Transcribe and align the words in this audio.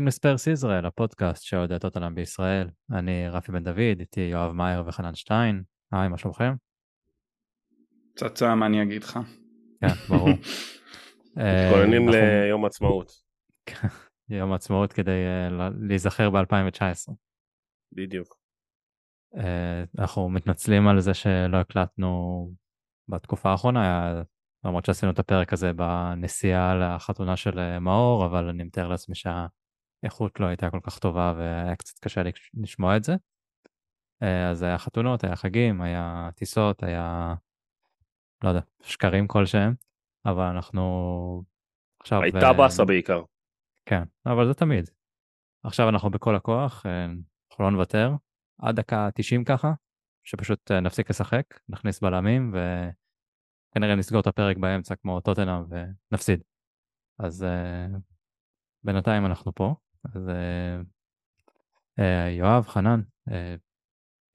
הבאים 0.00 0.08
לספרס 0.08 0.46
ישראל, 0.46 0.86
הפודקאסט 0.86 1.42
שאוהד 1.42 1.72
את 1.72 1.84
אותם 1.84 2.14
בישראל. 2.14 2.68
אני 2.92 3.28
רפי 3.28 3.52
בן 3.52 3.64
דוד, 3.64 4.00
איתי 4.00 4.20
יואב 4.20 4.52
מאייר 4.52 4.82
וחנן 4.86 5.14
שטיין. 5.14 5.62
היי, 5.92 6.08
מה 6.08 6.18
שלומכם? 6.18 6.54
פצצה, 8.14 8.54
מה 8.54 8.66
אני 8.66 8.82
אגיד 8.82 9.02
לך? 9.02 9.18
כן, 9.80 9.86
ברור. 10.08 10.28
מתכוננים 11.36 12.08
אה, 12.08 12.44
ליום 12.44 12.64
עצמאות. 12.64 13.12
יום 14.28 14.52
עצמאות 14.52 14.92
כדי 14.92 15.10
אה, 15.10 15.68
להיזכר 15.88 16.30
ב-2019. 16.30 17.12
בדיוק. 17.92 18.36
אה, 19.36 19.84
אנחנו 19.98 20.28
מתנצלים 20.28 20.88
על 20.88 21.00
זה 21.00 21.14
שלא 21.14 21.56
הקלטנו 21.56 22.50
בתקופה 23.08 23.50
האחרונה, 23.50 24.14
למרות 24.64 24.84
שעשינו 24.84 25.12
את 25.12 25.18
הפרק 25.18 25.52
הזה 25.52 25.72
בנסיעה 25.72 26.74
לחתונה 26.74 27.36
של 27.36 27.78
מאור, 27.78 28.26
אבל 28.26 28.48
אני 28.48 28.64
מתאר 28.64 28.88
לעצמי 28.88 29.14
שהאיכות 30.00 30.40
לא 30.40 30.46
הייתה 30.46 30.70
כל 30.70 30.80
כך 30.82 30.98
טובה 30.98 31.34
והיה 31.36 31.76
קצת 31.76 31.98
קשה 31.98 32.22
לשמוע 32.54 32.96
את 32.96 33.04
זה. 33.04 33.12
אז 34.50 34.62
היה 34.62 34.78
חתונות, 34.78 35.24
היה 35.24 35.36
חגים, 35.36 35.80
היה 35.80 36.30
טיסות, 36.34 36.82
היה, 36.82 37.34
לא 38.44 38.48
יודע, 38.48 38.60
שקרים 38.82 39.28
כלשהם, 39.28 39.74
אבל 40.26 40.44
אנחנו 40.44 40.82
עכשיו... 42.00 42.22
הייתה 42.22 42.52
באסה 42.52 42.84
בעיקר. 42.84 43.22
כן, 43.86 44.02
אבל 44.26 44.46
זה 44.46 44.54
תמיד. 44.54 44.90
עכשיו 45.64 45.88
אנחנו 45.88 46.10
בכל 46.10 46.36
הכוח, 46.36 46.86
אנחנו 47.50 47.64
לא 47.64 47.70
נוותר, 47.70 48.10
עד 48.58 48.76
דקה 48.76 49.08
90 49.14 49.44
ככה, 49.44 49.72
שפשוט 50.24 50.70
נפסיק 50.70 51.10
לשחק, 51.10 51.44
נכניס 51.68 52.00
בלמים 52.00 52.54
וכנראה 52.54 53.94
נסגור 53.94 54.20
את 54.20 54.26
הפרק 54.26 54.56
באמצע 54.56 54.94
כמו 54.96 55.20
טוטנאם 55.20 55.64
ונפסיד. 55.68 56.42
אז 57.18 57.42
uh, 57.42 57.98
בינתיים 58.84 59.26
אנחנו 59.26 59.54
פה, 59.54 59.74
אז 60.04 60.28
uh, 60.28 60.84
uh, 62.00 62.02
יואב, 62.38 62.66
חנן, 62.66 63.00
uh, 63.28 63.32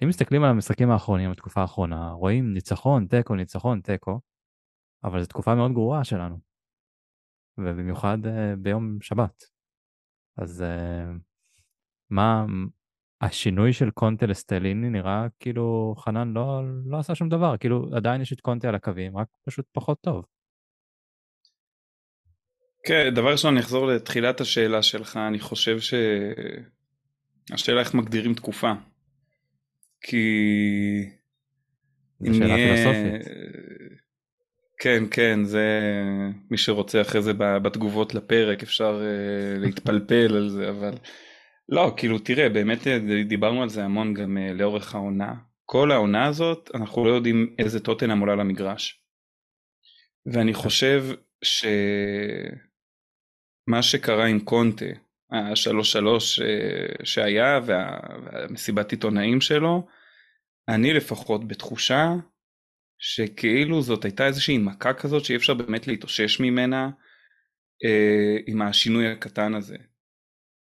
אם 0.04 0.08
מסתכלים 0.08 0.44
על 0.44 0.50
המשחקים 0.50 0.92
האחרונים, 0.92 1.32
התקופה 1.32 1.62
האחרונה, 1.62 2.12
רואים 2.12 2.54
ניצחון, 2.54 3.08
תיקו, 3.08 3.36
ניצחון, 3.36 3.82
תיקו, 3.82 4.20
אבל 5.04 5.22
זו 5.22 5.28
תקופה 5.28 5.56
מאוד 5.56 5.72
גרועה 5.72 6.04
שלנו, 6.04 6.40
ובמיוחד 7.58 8.18
uh, 8.24 8.30
ביום 8.58 8.98
שבת. 9.02 9.44
אז 10.38 10.64
uh, 10.64 11.20
מה, 12.10 12.46
השינוי 13.22 13.74
של 13.74 13.92
קונטה 13.92 14.26
לסטליני 14.26 14.90
נראה 14.90 15.28
כאילו 15.40 15.96
חנן 15.98 16.34
לא, 16.34 16.62
לא 16.86 16.98
עשה 16.98 17.16
שום 17.16 17.30
דבר, 17.30 17.58
כאילו 17.58 17.96
עדיין 17.96 18.22
יש 18.22 18.34
את 18.34 18.42
קונטה 18.42 18.70
על 18.70 18.76
הקווים, 18.76 19.18
רק 19.18 19.28
פשוט 19.46 19.66
פחות 19.72 20.02
טוב. 20.02 20.26
כן, 22.86 23.10
דבר 23.16 23.32
ראשון 23.32 23.54
אני 23.54 23.64
אחזור 23.64 23.88
לתחילת 23.88 24.42
השאלה 24.42 24.82
שלך, 24.82 25.18
אני 25.18 25.40
חושב 25.40 25.78
שהשאלה 27.50 27.80
איך 27.80 27.94
מגדירים 27.94 28.34
תקופה. 28.34 28.72
כי... 30.02 30.26
זו 32.20 32.34
שאלה 32.34 32.56
נהיה... 32.56 32.76
פילוסופית. 32.76 33.28
כן, 34.80 35.04
כן, 35.12 35.44
זה 35.44 35.82
מי 36.52 36.58
שרוצה 36.58 37.02
אחרי 37.02 37.22
זה 37.22 37.34
בתגובות 37.34 38.14
לפרק 38.14 38.64
אפשר 38.64 39.02
uh, 39.02 39.60
להתפלפל 39.60 40.36
על 40.36 40.50
זה, 40.50 40.70
אבל 40.70 40.94
לא, 41.70 41.94
כאילו 41.98 42.20
תראה, 42.20 42.50
באמת 42.50 42.88
אה, 42.88 43.00
דיברנו 43.28 43.64
על 43.64 43.70
זה 43.70 43.84
המון 43.84 44.14
גם 44.14 44.38
uh, 44.38 44.54
לאורך 44.54 44.96
העונה. 44.96 45.34
כל 45.66 45.92
העונה 45.92 46.26
הזאת, 46.26 46.72
אנחנו 46.74 47.06
לא 47.06 47.10
יודעים 47.10 47.56
איזה 47.60 47.80
טוטנאם 47.80 48.20
עולה 48.20 48.36
למגרש. 48.36 49.02
ואני 50.26 50.54
חושב 50.54 51.06
שמה 53.70 53.84
שקרה 53.84 54.26
עם 54.26 54.40
קונטה, 54.40 54.86
השלוש 55.32 55.92
שלוש 55.92 56.40
שהיה 57.04 57.60
והמסיבת 57.66 58.92
עיתונאים 58.92 59.42
שלו, 59.42 59.88
אני 60.68 60.94
לפחות 60.94 61.48
בתחושה 61.48 62.14
שכאילו 62.98 63.82
זאת 63.82 64.06
הייתה 64.06 64.28
איזושהי 64.28 64.58
מכה 64.58 64.94
כזאת 64.94 65.26
שאי 65.26 65.36
אפשר 65.36 65.54
באמת 65.54 65.88
להתאושש 65.88 66.40
ממנה 66.40 66.90
אה, 67.86 68.38
עם 68.48 68.62
השינוי 68.62 69.12
הקטן 69.12 69.56
הזה. 69.56 69.78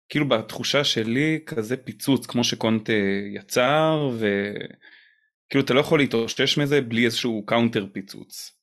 כאילו 0.08 0.28
בתחושה 0.28 0.84
שלי 0.84 1.40
כזה 1.46 1.76
פיצוץ 1.76 2.26
כמו 2.26 2.44
שקונט 2.44 2.90
יצר 3.34 4.10
וכאילו 4.14 5.64
אתה 5.64 5.74
לא 5.74 5.80
יכול 5.80 5.98
להתאושש 5.98 6.58
מזה 6.58 6.80
בלי 6.80 7.04
איזשהו 7.04 7.46
counter 7.46 7.86
פיצוץ. 7.92 8.55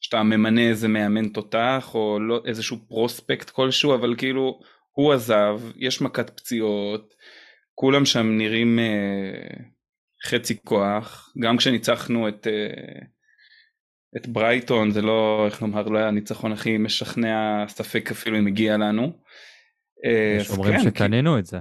שאתה 0.00 0.22
ממנה 0.22 0.60
איזה 0.60 0.88
מאמן 0.88 1.28
תותח 1.28 1.90
או 1.94 2.20
לא 2.20 2.42
איזשהו 2.46 2.76
פרוספקט 2.88 3.50
כלשהו 3.50 3.94
אבל 3.94 4.14
כאילו 4.18 4.60
הוא 4.92 5.12
עזב 5.12 5.60
יש 5.76 6.02
מכת 6.02 6.30
פציעות 6.30 7.14
כולם 7.74 8.04
שם 8.04 8.38
נראים 8.38 8.78
אה, 8.78 9.64
חצי 10.26 10.62
כוח 10.64 11.32
גם 11.42 11.56
כשניצחנו 11.56 12.28
את 12.28 12.46
אה, 12.46 13.06
את 14.16 14.28
ברייטון 14.28 14.90
זה 14.90 15.02
לא 15.02 15.46
איך 15.46 15.62
לומר 15.62 15.88
לא 15.88 15.98
היה 15.98 16.08
הניצחון 16.08 16.52
הכי 16.52 16.78
משכנע 16.78 17.64
ספק 17.68 18.10
אפילו 18.10 18.38
אם 18.38 18.46
הגיע 18.46 18.76
לנו. 18.76 19.12
אה, 20.04 20.36
יש 20.40 20.50
אומרים 20.50 20.74
כן, 20.74 20.82
שקנינו 20.82 21.34
כי... 21.34 21.38
את 21.38 21.46
זה. 21.46 21.58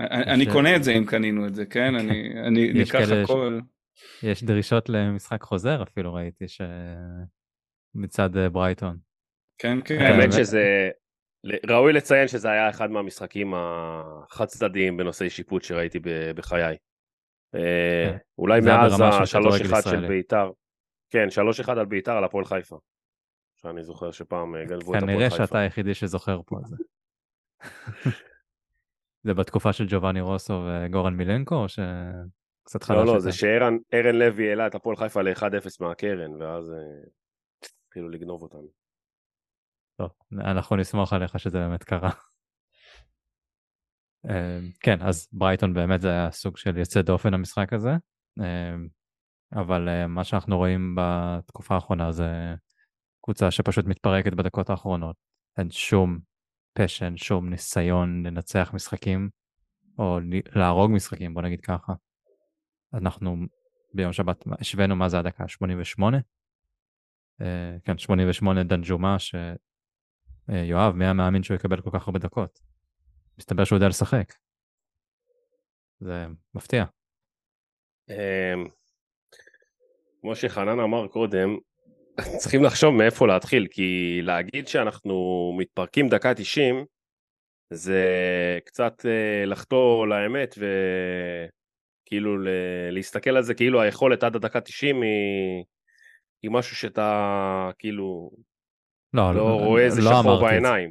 אני 0.00 0.44
יש... 0.44 0.52
קונה 0.52 0.76
את 0.76 0.84
זה 0.84 0.92
אם 0.92 1.04
קנינו 1.04 1.46
את 1.46 1.54
זה 1.54 1.66
כן 1.66 1.94
אני 2.00 2.32
אני 2.46 2.72
ניקח 2.72 3.08
הכל. 3.24 3.60
יש 4.22 4.44
דרישות 4.44 4.88
למשחק 4.88 5.42
חוזר 5.42 5.82
אפילו 5.82 6.14
ראיתי 6.14 6.44
שמצד 6.48 8.36
אה, 8.36 8.48
ברייטון. 8.48 8.98
כן 9.58 9.78
כן. 9.84 9.98
האמת 10.00 10.32
שזה 10.32 10.90
ראוי 11.66 11.92
לציין 11.92 12.28
שזה 12.28 12.50
היה 12.50 12.70
אחד 12.70 12.90
מהמשחקים 12.90 13.54
החד 13.54 14.44
צדדיים 14.44 14.96
בנושאי 14.96 15.30
שיפוט 15.30 15.62
שראיתי 15.62 15.98
בחיי. 16.36 16.76
אה, 17.54 18.10
כן. 18.10 18.16
אולי 18.38 18.60
מאז 18.60 19.00
השלוש 19.00 19.60
אחד 19.60 19.80
של 19.90 20.08
בית"ר. 20.08 20.50
כן, 21.10 21.30
שלוש 21.30 21.60
אחד 21.60 21.78
על 21.78 21.86
בית"ר 21.86 22.12
על 22.12 22.24
הפועל 22.24 22.44
חיפה. 22.44 22.78
שאני 23.56 23.84
זוכר 23.84 24.10
שפעם 24.10 24.56
אה, 24.56 24.64
גנבו 24.64 24.76
את 24.76 24.80
הפועל 24.80 25.00
חיפה. 25.00 25.06
כנראה 25.06 25.30
שאתה 25.30 25.58
היחידי 25.58 25.94
שזוכר 25.94 26.40
פה 26.46 26.56
על 26.56 26.62
זה. 26.64 26.76
זה 29.24 29.34
בתקופה 29.34 29.72
של 29.72 29.86
ג'ובאני 29.88 30.20
רוסו 30.20 30.62
וגורן 30.66 31.14
מילנקו 31.14 31.54
או 31.54 31.66
שקצת 32.60 32.82
חדש? 32.82 32.96
לא, 32.96 33.06
לא, 33.06 33.20
זה 33.20 33.32
שארן 33.32 33.76
לוי 34.14 34.48
העלה 34.48 34.66
את 34.66 34.74
הפועל 34.74 34.96
חיפה 34.96 35.22
ל-1-0 35.22 35.68
מהקרן 35.80 36.42
ואז 36.42 36.70
אה, 36.70 37.08
התחילו 37.86 38.08
לגנוב 38.08 38.42
אותנו. 38.42 38.68
טוב, 39.96 40.10
אנחנו 40.40 40.76
נסמוך 40.76 41.12
עליך 41.12 41.38
שזה 41.38 41.58
באמת 41.58 41.84
קרה. 41.84 42.10
אמ, 44.28 44.70
כן, 44.80 45.02
אז 45.02 45.28
ברייטון 45.32 45.74
באמת 45.74 46.00
זה 46.00 46.08
היה 46.10 46.30
סוג 46.30 46.56
של 46.56 46.78
יוצא 46.78 47.02
דופן 47.02 47.34
המשחק 47.34 47.72
הזה, 47.72 47.90
אמ, 48.40 48.88
אבל 49.52 49.88
אה, 49.88 50.06
מה 50.06 50.24
שאנחנו 50.24 50.56
רואים 50.56 50.96
בתקופה 50.98 51.74
האחרונה 51.74 52.12
זה 52.12 52.54
קבוצה 53.24 53.50
שפשוט 53.50 53.86
מתפרקת 53.86 54.32
בדקות 54.32 54.70
האחרונות. 54.70 55.16
אין 55.58 55.70
שום 55.70 56.18
פשן, 56.72 57.16
שום 57.16 57.50
ניסיון 57.50 58.26
לנצח 58.26 58.70
משחקים, 58.74 59.30
או 59.98 60.18
להרוג 60.54 60.90
משחקים, 60.90 61.34
בוא 61.34 61.42
נגיד 61.42 61.60
ככה. 61.60 61.92
אנחנו 62.94 63.36
ביום 63.94 64.12
שבת 64.12 64.44
השווינו 64.60 64.96
מה 64.96 65.08
זה 65.08 65.18
הדקה 65.18 65.48
88? 65.48 66.18
אה, 67.40 67.76
כן, 67.84 67.98
88 67.98 68.62
דנג'ומה, 68.62 69.16
שיואב, 69.18 70.94
מי 70.94 71.04
היה 71.04 71.12
מאמין 71.12 71.42
שהוא 71.42 71.54
יקבל 71.54 71.80
כל 71.80 71.90
כך 71.92 72.08
הרבה 72.08 72.18
דקות? 72.18 72.60
מסתבר 73.38 73.64
שהוא 73.64 73.76
יודע 73.76 73.88
לשחק. 73.88 74.34
זה 76.00 76.26
מפתיע. 76.54 76.84
אמ, 78.10 78.66
כמו 80.20 80.36
שחנן 80.36 80.80
אמר 80.80 81.06
קודם, 81.08 81.56
צריכים 82.40 82.64
לחשוב 82.64 82.94
מאיפה 82.94 83.26
להתחיל, 83.26 83.66
כי 83.70 84.20
להגיד 84.22 84.68
שאנחנו 84.68 85.14
מתפרקים 85.58 86.08
דקה 86.08 86.34
90, 86.34 86.84
זה 87.72 88.04
קצת 88.64 89.06
אה, 89.06 89.44
לחטוא 89.46 90.06
לאמת 90.06 90.54
וכאילו 92.10 92.36
להסתכל 92.90 93.30
על 93.30 93.42
זה 93.42 93.54
כאילו 93.54 93.80
היכולת 93.80 94.22
עד 94.22 94.36
הדקה 94.36 94.60
90 94.60 95.02
היא, 95.02 95.64
היא 96.42 96.50
משהו 96.50 96.76
שאתה 96.76 97.70
כאילו 97.78 98.30
לא, 99.14 99.34
לא, 99.34 99.40
לא 99.40 99.64
רואה 99.64 99.82
איזה 99.82 100.00
לא 100.02 100.10
שחור 100.10 100.40
בעיניים. 100.40 100.90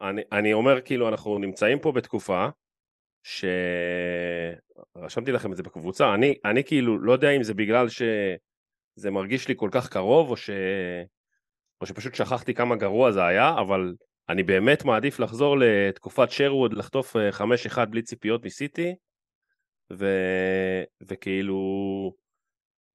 אני, 0.00 0.22
אני 0.32 0.52
אומר 0.52 0.80
כאילו 0.80 1.08
אנחנו 1.08 1.38
נמצאים 1.38 1.78
פה 1.78 1.92
בתקופה 1.92 2.48
שרשמתי 4.96 5.32
לכם 5.32 5.52
את 5.52 5.56
זה 5.56 5.62
בקבוצה, 5.62 6.14
אני, 6.14 6.34
אני 6.44 6.64
כאילו 6.64 6.98
לא 6.98 7.12
יודע 7.12 7.30
אם 7.30 7.42
זה 7.42 7.54
בגלל 7.54 7.88
שזה 7.88 9.10
מרגיש 9.10 9.48
לי 9.48 9.54
כל 9.56 9.68
כך 9.72 9.88
קרוב 9.88 10.30
או, 10.30 10.36
ש... 10.36 10.50
או 11.80 11.86
שפשוט 11.86 12.14
שכחתי 12.14 12.54
כמה 12.54 12.76
גרוע 12.76 13.12
זה 13.12 13.24
היה, 13.24 13.54
אבל 13.60 13.94
אני 14.28 14.42
באמת 14.42 14.84
מעדיף 14.84 15.20
לחזור 15.20 15.56
לתקופת 15.58 16.30
שרווד 16.30 16.72
לחטוף 16.72 17.16
5-1 17.16 17.78
אה, 17.78 17.84
בלי 17.84 18.02
ציפיות 18.02 18.44
מסיטי 18.44 18.94
ו... 19.92 20.06
וכאילו 21.02 21.58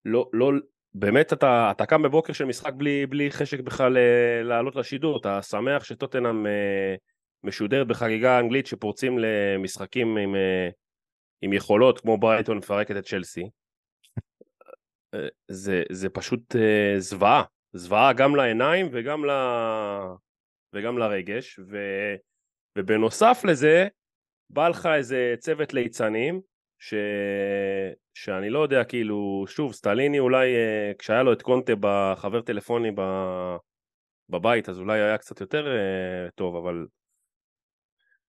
לא, 0.06 0.30
לא, 0.34 0.52
באמת 0.94 1.34
אתה, 1.34 1.72
אתה 1.72 1.86
קם 1.86 2.02
בבוקר 2.02 2.34
של 2.34 2.46
משחק 2.46 2.74
בלי, 2.74 3.06
בלי 3.06 3.32
חשק 3.32 3.60
בכלל 3.60 3.98
אה, 3.98 4.44
לעלות 4.44 4.76
לשידור, 4.76 5.18
אתה 5.18 5.42
שמח 5.42 5.84
שטוטנאם 5.84 6.48
אה, 6.48 6.96
משודרת 7.44 7.88
בחגיגה 7.88 8.38
האנגלית 8.38 8.68
שפורצים 8.68 9.20
למשחקים 9.20 10.18
עם, 10.18 10.36
אה, 10.36 10.70
עם 11.42 11.54
יכולות 11.54 12.00
כמו 12.00 12.18
ברייטון 12.18 12.58
מפרקת 12.58 12.96
את 12.98 13.06
צ'לסי. 13.06 13.50
זה, 15.48 15.84
זה 15.92 16.10
פשוט 16.10 16.56
זוועה, 16.98 17.44
זוועה 17.74 18.14
גם 18.14 18.36
לעיניים 18.36 18.90
וגם, 18.92 19.26
ל... 19.26 19.30
וגם 20.74 20.98
לרגש, 20.98 21.60
ו... 21.60 21.78
ובנוסף 22.78 23.42
לזה, 23.44 23.88
בא 24.50 24.68
לך 24.68 24.86
איזה 24.86 25.36
צוות 25.40 25.74
ליצנים, 25.74 26.42
ש... 26.84 26.94
שאני 28.14 28.50
לא 28.50 28.60
יודע, 28.60 28.84
כאילו, 28.84 29.46
שוב, 29.48 29.74
סטליני 29.74 30.20
אולי, 30.20 30.48
כשהיה 31.00 31.24
לו 31.24 31.34
את 31.34 31.42
קונטה 31.42 31.74
בחבר 31.80 32.42
טלפוני 32.42 32.92
ב... 32.96 33.02
בבית, 34.30 34.70
אז 34.70 34.80
אולי 34.80 35.00
היה 35.00 35.18
קצת 35.18 35.42
יותר 35.42 35.68
טוב, 36.36 36.56
אבל 36.56 36.88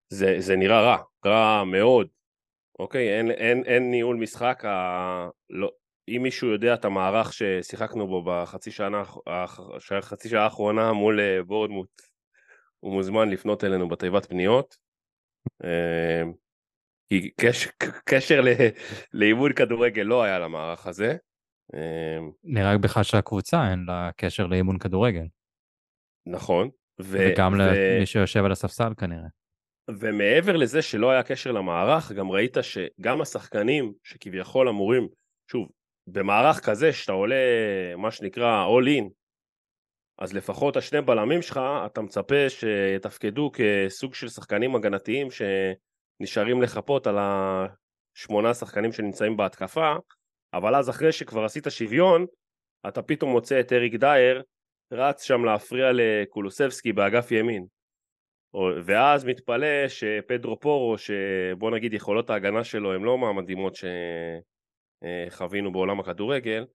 זה, 0.09 0.35
זה 0.39 0.55
נראה 0.55 0.81
רע, 0.81 0.97
רע 1.25 1.63
מאוד, 1.63 2.07
אוקיי? 2.79 3.17
אין, 3.17 3.31
אין, 3.31 3.63
אין 3.65 3.91
ניהול 3.91 4.15
משחק, 4.15 4.65
ה... 4.65 5.29
לא, 5.50 5.71
אם 6.07 6.19
מישהו 6.23 6.47
יודע 6.47 6.73
את 6.73 6.85
המערך 6.85 7.33
ששיחקנו 7.33 8.07
בו 8.07 8.23
בחצי 8.25 8.71
שנה, 8.71 9.03
חצי 10.01 10.29
שעה 10.29 10.44
האחרונה 10.44 10.94
מול 10.94 11.19
אה, 11.19 11.44
בורדמוט, 11.44 12.01
הוא 12.79 12.94
מוזמן 12.94 13.29
לפנות 13.29 13.63
אלינו 13.63 13.88
בתיבת 13.88 14.25
פניות. 14.25 14.77
כי 17.09 17.29
קשר, 17.41 17.69
קשר 18.09 18.41
לאימון 19.13 19.53
כדורגל 19.53 20.01
לא 20.01 20.23
היה 20.23 20.39
למערך 20.39 20.88
הזה. 20.88 21.15
אה, 21.73 22.19
נראה 22.44 22.77
בכלל 22.77 23.03
שהקבוצה 23.03 23.71
אין 23.71 23.85
לה 23.88 24.09
קשר 24.17 24.47
לאימון 24.47 24.79
כדורגל. 24.79 25.25
נכון. 26.25 26.69
ו- 27.01 27.27
וגם 27.31 27.53
ו- 27.53 27.57
למי 27.57 28.05
שיושב 28.05 28.45
על 28.45 28.51
הספסל 28.51 28.94
כנראה. 28.97 29.27
ומעבר 29.89 30.55
לזה 30.55 30.81
שלא 30.81 31.11
היה 31.11 31.23
קשר 31.23 31.51
למערך, 31.51 32.11
גם 32.11 32.31
ראית 32.31 32.57
שגם 32.61 33.21
השחקנים 33.21 33.94
שכביכול 34.03 34.69
אמורים, 34.69 35.07
שוב, 35.51 35.69
במערך 36.07 36.59
כזה 36.69 36.94
שאתה 36.94 37.11
עולה 37.11 37.35
מה 37.97 38.11
שנקרא 38.11 38.65
all 38.67 38.88
in, 38.88 39.09
אז 40.19 40.33
לפחות 40.33 40.77
השני 40.77 41.01
בלמים 41.01 41.41
שלך, 41.41 41.59
אתה 41.85 42.01
מצפה 42.01 42.50
שיתפקדו 42.50 43.51
כסוג 43.53 44.13
של 44.13 44.29
שחקנים 44.29 44.75
הגנתיים 44.75 45.27
שנשארים 46.25 46.62
לחפות 46.62 47.08
על 47.08 47.18
השמונה 47.20 48.54
שחקנים 48.54 48.92
שנמצאים 48.92 49.38
בהתקפה, 49.38 49.94
אבל 50.54 50.75
אז 50.75 50.90
אחרי 50.90 51.12
שכבר 51.12 51.46
עשית 51.46 51.64
שוויון, 51.70 52.25
אתה 52.88 53.02
פתאום 53.02 53.31
מוצא 53.31 53.60
את 53.60 53.74
אריק 53.74 53.96
דייר 53.96 54.44
רץ 54.94 55.24
שם 55.24 55.46
להפריע 55.46 55.90
לקולוסבסקי 55.94 56.94
באגף 56.94 57.31
ימין. 57.31 57.66
ואז 58.86 59.25
מתפלא 59.25 59.88
שפדרו 59.88 60.60
פורו, 60.60 60.98
שבוא 60.98 61.72
נגיד 61.72 61.94
יכולות 61.94 62.30
ההגנה 62.30 62.64
שלו 62.64 62.94
הן 62.94 63.02
לא 63.02 63.18
מהמדהימות 63.18 63.78
שחווינו 65.30 65.72
בעולם 65.72 66.00
הכדורגל, 66.00 66.66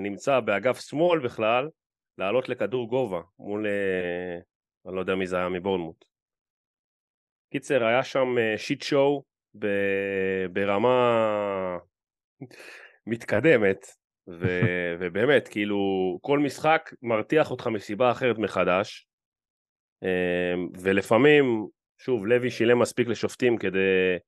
נמצא 0.00 0.40
באגף 0.40 0.80
שמאל 0.80 1.20
בכלל, 1.20 1.68
לעלות 2.18 2.48
לכדור 2.48 2.88
גובה 2.88 3.20
מול, 3.38 3.66
אני 4.86 4.94
לא 4.96 5.00
יודע 5.00 5.14
מי 5.14 5.26
זה 5.26 5.36
היה 5.36 5.48
מבורנמוט. 5.48 6.11
קיצר, 7.52 7.84
היה 7.84 8.02
שם 8.02 8.36
שיט 8.56 8.82
שואו 8.82 9.22
ברמה 10.52 11.78
מתקדמת, 13.06 13.86
ו, 14.28 14.46
ובאמת, 15.00 15.48
כאילו, 15.48 15.78
כל 16.20 16.38
משחק 16.38 16.90
מרתיח 17.02 17.50
אותך 17.50 17.66
מסיבה 17.66 18.10
אחרת 18.10 18.38
מחדש, 18.38 19.08
אמ, 20.02 20.68
ולפעמים, 20.80 21.66
שוב, 21.98 22.26
לוי 22.26 22.50
שילם 22.50 22.78
מספיק 22.78 23.08
לשופטים 23.08 23.58
כדי 23.58 24.18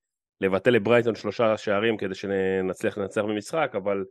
לבטל 0.41 0.71
לברייטון 0.71 1.15
שלושה 1.15 1.57
שערים 1.57 1.97
כדי 1.97 2.15
שנצליח 2.15 2.99
לנצח 2.99 3.23
במשחק, 3.23 3.73
אבל, 3.77 4.05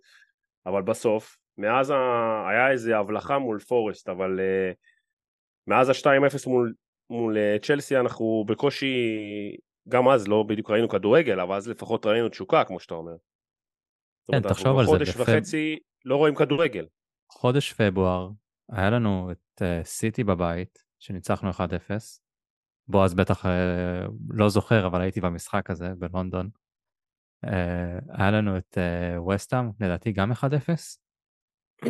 אבל 0.66 0.82
בסוף, 0.82 1.38
מאז 1.58 1.90
ה... 1.90 1.96
היה 2.50 2.72
איזה 2.72 2.98
הבלחה 2.98 3.40
מול 3.40 3.60
פורסט, 3.60 4.10
אבל 4.10 4.40
uh, 4.40 4.76
מאז 5.68 5.90
ה-2-0 5.90 6.50
מול, 6.50 6.74
מול 7.14 7.38
uh, 7.38 7.66
צ'לסי 7.66 7.98
אנחנו 7.98 8.46
בקושי, 8.48 8.96
גם 9.90 10.10
אז 10.10 10.28
לא 10.28 10.44
בדיוק 10.44 10.70
ראינו 10.70 10.90
כדורגל, 10.90 11.40
אבל 11.40 11.56
אז 11.56 11.68
לפחות 11.68 12.06
ראינו 12.06 12.30
תשוקה, 12.30 12.64
כמו 12.64 12.80
שאתה 12.80 12.94
אומר. 12.94 13.16
כן, 14.32 14.42
תחשוב 14.42 14.80
על 14.80 14.86
זה. 14.86 14.92
חודש 14.92 15.16
וחצי 15.16 15.80
לא 16.06 16.16
רואים 16.16 16.36
כדורגל. 16.36 16.86
חודש 17.32 17.74
פברואר, 17.74 18.30
היה 18.72 18.90
לנו 18.90 19.32
את 19.32 19.62
uh, 19.62 19.86
סיטי 19.86 20.24
בבית, 20.24 20.84
שניצחנו 21.00 21.50
1-0. 21.50 21.54
בועז 22.88 23.14
בטח 23.14 23.46
אה, 23.46 24.06
לא 24.30 24.50
זוכר, 24.50 24.88
אבל 24.88 25.02
הייתי 25.02 25.22
במשחק 25.22 25.70
הזה 25.70 25.94
בלונדון. 25.98 26.50
אה, 27.46 28.00
היה 28.10 28.32
לנו 28.32 28.58
את 28.58 28.78
אה, 28.78 29.24
וסטאם, 29.24 29.70
לדעתי 29.80 30.12
גם 30.12 30.32
1-0, 30.32 30.36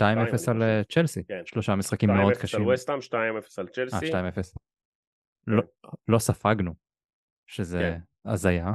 ו-2-0 0.00 0.50
על 0.50 0.62
אה, 0.62 0.82
צ'לסי, 0.92 1.24
כן. 1.24 1.40
שלושה 1.44 1.74
משחקים 1.74 2.10
מאוד 2.10 2.32
קשים. 2.32 2.60
2-0 2.60 2.62
על 2.62 2.72
וסטאם, 2.72 2.98
2-0 2.98 3.14
על 3.58 3.68
צ'לסי. 3.68 4.14
אה, 4.14 4.30
2-0. 4.30 4.58
לא, 5.46 5.62
לא 6.08 6.18
ספגנו, 6.18 6.74
שזה 7.46 7.78
כן. 7.78 8.30
הזיה. 8.30 8.72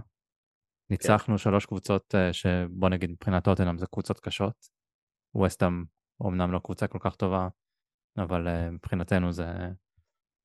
ניצחנו 0.89 1.33
כן. 1.33 1.37
שלוש 1.37 1.65
קבוצות 1.65 2.15
אה, 2.15 2.33
שבוא 2.33 2.89
נגיד 2.89 3.11
מבחינת 3.11 3.43
טוטנאם 3.43 3.77
זה 3.77 3.85
קבוצות 3.85 4.19
קשות. 4.19 4.79
וסטאם 5.45 5.83
אמנם 6.27 6.51
לא 6.51 6.59
קבוצה 6.59 6.87
כל 6.87 6.99
כך 7.01 7.15
טובה, 7.15 7.47
אבל 8.17 8.69
מבחינתנו 8.71 9.31
זה 9.31 9.45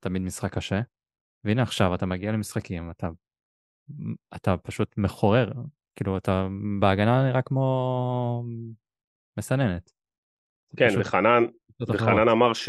תמיד 0.01 0.23
משחק 0.23 0.55
קשה. 0.55 0.81
והנה 1.45 1.63
עכשיו 1.63 1.95
אתה 1.95 2.07
מגיע 2.07 2.33
למשחקים, 2.33 2.91
אתה, 2.91 3.09
אתה 4.35 4.57
פשוט 4.57 4.99
מחורר, 4.99 5.53
כאילו 5.97 6.19
אתה 6.19 6.47
בהגנה 6.81 7.29
נראה 7.29 7.43
כמו 7.43 8.45
מסננת. 9.39 9.94
כן, 10.77 10.89
פשוט... 10.89 11.01
וחנן, 11.01 11.45
וחנן 11.89 12.29
אמר 12.29 12.53
ש... 12.53 12.69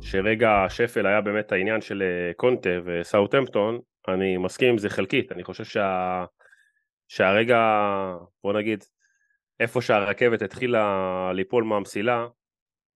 שרגע 0.00 0.50
השפל 0.50 1.06
היה 1.06 1.20
באמת 1.20 1.52
העניין 1.52 1.80
של 1.80 2.02
אה, 2.02 2.34
קונטה 2.34 2.70
וסאוטהמפטון, 2.84 3.80
אני 4.08 4.36
מסכים 4.36 4.68
עם 4.68 4.78
זה 4.78 4.88
חלקית, 4.88 5.32
אני 5.32 5.44
חושב 5.44 5.64
שה... 5.64 6.24
שהרגע, 7.08 7.58
בוא 8.44 8.52
נגיד, 8.52 8.84
איפה 9.60 9.82
שהרכבת 9.82 10.42
התחילה 10.42 11.32
ליפול 11.34 11.64
מהמסילה, 11.64 12.26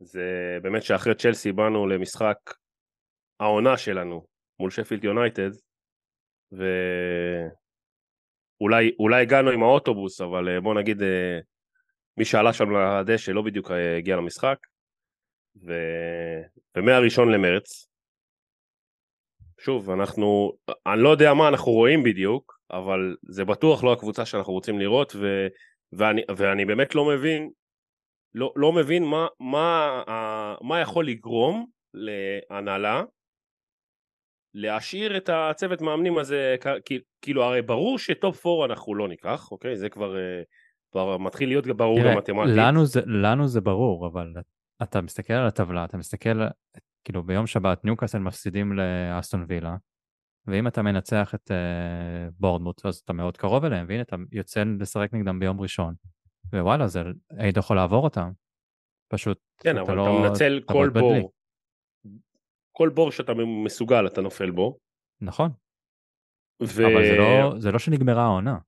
זה 0.01 0.59
באמת 0.63 0.83
שאחרי 0.83 1.15
צ'לסי 1.15 1.53
באנו 1.53 1.87
למשחק 1.87 2.37
העונה 3.41 3.77
שלנו 3.77 4.27
מול 4.61 4.71
שפילד 4.71 5.05
יונייטד 5.05 5.51
ואולי 8.61 9.23
הגענו 9.23 9.51
עם 9.51 9.63
האוטובוס 9.63 10.21
אבל 10.21 10.49
אה, 10.49 10.61
בוא 10.61 10.75
נגיד 10.75 11.03
אה, 11.03 11.39
מי 12.19 12.25
שעלה 12.25 12.53
שם 12.53 12.71
לדשא 12.71 13.31
לא 13.31 13.43
בדיוק 13.43 13.71
אה, 13.71 13.97
הגיע 13.97 14.17
למשחק 14.17 14.59
ו... 15.67 15.73
ומהראשון 16.77 17.33
למרץ 17.33 17.89
שוב 19.61 19.91
אנחנו 19.91 20.53
אני 20.87 21.03
לא 21.03 21.09
יודע 21.09 21.35
מה 21.35 21.49
אנחנו 21.49 21.73
רואים 21.73 22.03
בדיוק 22.03 22.59
אבל 22.71 23.17
זה 23.23 23.45
בטוח 23.45 23.85
לא 23.85 23.93
הקבוצה 23.93 24.27
שאנחנו 24.27 24.53
רוצים 24.53 24.79
לראות 24.79 25.13
ו... 25.17 25.47
ואני, 25.93 26.23
ואני 26.37 26.65
באמת 26.65 26.95
לא 26.95 27.05
מבין 27.05 27.51
לא, 28.35 28.53
לא 28.57 28.73
מבין 28.73 29.05
מה, 29.05 29.27
מה, 29.41 30.03
מה 30.61 30.81
יכול 30.81 31.07
לגרום 31.07 31.67
להנהלה 31.95 33.03
להשאיר 34.55 35.17
את 35.17 35.29
הצוות 35.33 35.81
מאמנים 35.81 36.19
הזה, 36.19 36.57
כאילו 37.23 37.45
הרי 37.45 37.63
ברור 37.63 37.99
שטופ 37.99 38.47
4 38.47 38.65
אנחנו 38.65 38.95
לא 38.95 39.09
ניקח, 39.09 39.51
אוקיי? 39.51 39.77
זה 39.77 39.89
כבר, 39.89 40.17
אה, 40.17 40.43
מתחיל 40.97 41.49
להיות 41.49 41.67
ברור 41.67 41.99
גם 42.05 42.19
מתמטית. 42.19 42.55
לנו 42.57 42.87
זה, 42.87 43.01
לנו 43.07 43.49
זה 43.49 43.61
ברור, 43.61 44.07
אבל 44.07 44.35
אתה 44.83 45.01
מסתכל 45.01 45.33
על 45.33 45.47
הטבלה, 45.47 45.85
אתה 45.85 45.97
מסתכל, 45.97 46.43
כאילו 47.05 47.23
ביום 47.23 47.47
שבת 47.47 47.85
ניוקאסל 47.85 48.19
מפסידים 48.19 48.73
לאסטון 48.73 49.45
וילה, 49.49 49.77
ואם 50.47 50.67
אתה 50.67 50.83
מנצח 50.83 51.35
את 51.35 51.51
uh, 51.51 52.35
בורדמוט 52.39 52.87
אז 52.87 52.97
אתה 52.97 53.13
מאוד 53.13 53.37
קרוב 53.37 53.65
אליהם, 53.65 53.87
והנה 53.89 54.03
אתה 54.03 54.17
יוצא 54.33 54.65
לשחק 54.81 55.09
נגדם 55.13 55.39
ביום 55.39 55.61
ראשון. 55.61 55.95
ווואלה, 56.53 56.87
זה 56.87 57.03
היית 57.31 57.57
יכול 57.57 57.77
לעבור 57.77 58.05
אותם. 58.05 58.31
פשוט, 59.09 59.41
כן, 59.59 59.77
אתה 59.77 59.81
אבל 59.81 59.97
לא, 59.97 60.03
אתה 60.03 60.29
מנצל 60.29 60.61
אתה 60.65 60.73
כל 60.73 60.89
בור. 60.89 61.13
בדלי. 61.13 61.27
כל 62.73 62.89
בור 62.89 63.13
שאתה 63.13 63.33
מסוגל 63.65 64.07
אתה 64.07 64.21
נופל 64.21 64.51
בו. 64.51 64.79
נכון. 65.21 65.51
ו... 66.63 66.87
אבל 66.87 67.05
זה 67.05 67.17
לא, 67.19 67.59
זה 67.59 67.73
לא 67.73 67.79
שנגמרה 67.79 68.23
העונה. 68.23 68.59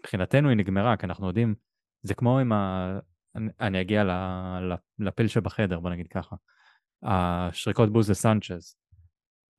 מבחינתנו 0.00 0.48
היא 0.48 0.56
נגמרה, 0.56 0.96
כי 0.96 1.06
אנחנו 1.06 1.26
יודעים, 1.26 1.54
זה 2.02 2.14
כמו 2.14 2.38
עם 2.38 2.52
ה... 2.52 2.98
אני, 3.60 3.80
אגיע 3.80 4.04
לפיל 4.98 5.28
שבחדר, 5.28 5.80
בוא 5.80 5.90
נגיד 5.90 6.08
ככה. 6.08 6.36
השריקות 7.02 7.92
בוז 7.92 8.10
לסנצ'ז. 8.10 8.76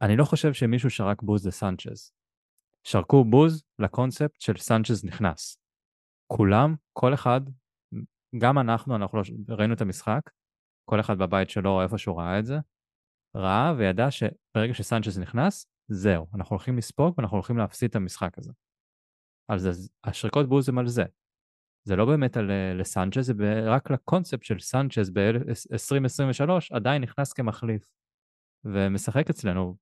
אני 0.01 0.17
לא 0.17 0.25
חושב 0.25 0.53
שמישהו 0.53 0.89
שרק 0.89 1.21
בוז 1.21 1.47
לסנצ'ז. 1.47 2.13
שרקו 2.83 3.25
בוז 3.25 3.63
לקונספט 3.79 4.41
של 4.41 4.57
סנצ'ז 4.57 5.05
נכנס. 5.05 5.57
כולם, 6.27 6.75
כל 6.93 7.13
אחד, 7.13 7.41
גם 8.37 8.59
אנחנו, 8.59 8.95
אנחנו 8.95 9.17
לא, 9.17 9.23
ראינו 9.49 9.73
את 9.73 9.81
המשחק, 9.81 10.21
כל 10.85 10.99
אחד 10.99 11.17
בבית 11.17 11.49
שלו 11.49 11.81
איפה 11.81 11.97
שהוא 11.97 12.21
ראה 12.21 12.39
את 12.39 12.45
זה, 12.45 12.57
ראה 13.35 13.73
וידע 13.77 14.11
שברגע 14.11 14.73
שסנצ'ז 14.73 15.19
נכנס, 15.19 15.65
זהו, 15.87 16.27
אנחנו 16.35 16.53
הולכים 16.53 16.77
לספוג 16.77 17.13
ואנחנו 17.17 17.37
הולכים 17.37 17.57
להפסיד 17.57 17.89
את 17.89 17.95
המשחק 17.95 18.37
הזה. 18.37 18.51
אז 19.51 19.89
השריקות 20.03 20.49
בוז 20.49 20.69
הם 20.69 20.77
על 20.77 20.87
זה. 20.87 21.03
זה 21.83 21.95
לא 21.95 22.05
באמת 22.05 22.37
על 22.37 22.51
אה, 22.51 22.73
לסנצ'ז, 22.73 23.25
זה 23.25 23.63
רק 23.65 23.91
לקונספט 23.91 24.43
של 24.43 24.59
סנצ'ז 24.59 25.09
ב-2023 25.09 26.49
עדיין 26.71 27.01
נכנס 27.01 27.33
כמחליף. 27.33 27.85
ומשחק 28.65 29.29
אצלנו, 29.29 29.75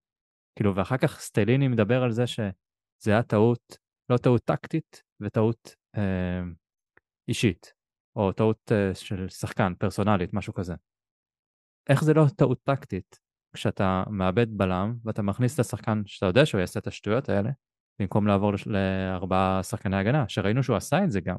כאילו, 0.55 0.75
ואחר 0.75 0.97
כך 0.97 1.19
סטליני 1.19 1.67
מדבר 1.67 2.03
על 2.03 2.11
זה 2.11 2.27
שזה 2.27 3.11
היה 3.11 3.23
טעות, 3.23 3.77
לא 4.09 4.17
טעות 4.17 4.41
טקטית, 4.45 5.03
וטעות 5.21 5.75
אה, 5.97 6.41
אישית, 7.27 7.73
או 8.15 8.31
טעות 8.31 8.71
אה, 8.71 8.95
של 8.95 9.29
שחקן, 9.29 9.73
פרסונלית, 9.79 10.33
משהו 10.33 10.53
כזה. 10.53 10.73
איך 11.89 12.03
זה 12.03 12.13
לא 12.13 12.23
טעות 12.37 12.63
טקטית 12.63 13.19
כשאתה 13.53 14.03
מאבד 14.09 14.57
בלם 14.57 14.97
ואתה 15.05 15.21
מכניס 15.21 15.53
את 15.55 15.59
השחקן 15.59 16.01
שאתה 16.05 16.25
יודע 16.25 16.45
שהוא 16.45 16.61
יעשה 16.61 16.79
את 16.79 16.87
השטויות 16.87 17.29
האלה, 17.29 17.49
במקום 17.99 18.27
לעבור 18.27 18.51
לארבעה 18.65 19.63
שחקני 19.63 19.95
הגנה, 19.95 20.25
שראינו 20.27 20.63
שהוא 20.63 20.75
עשה 20.75 21.03
את 21.03 21.11
זה 21.11 21.21
גם 21.21 21.37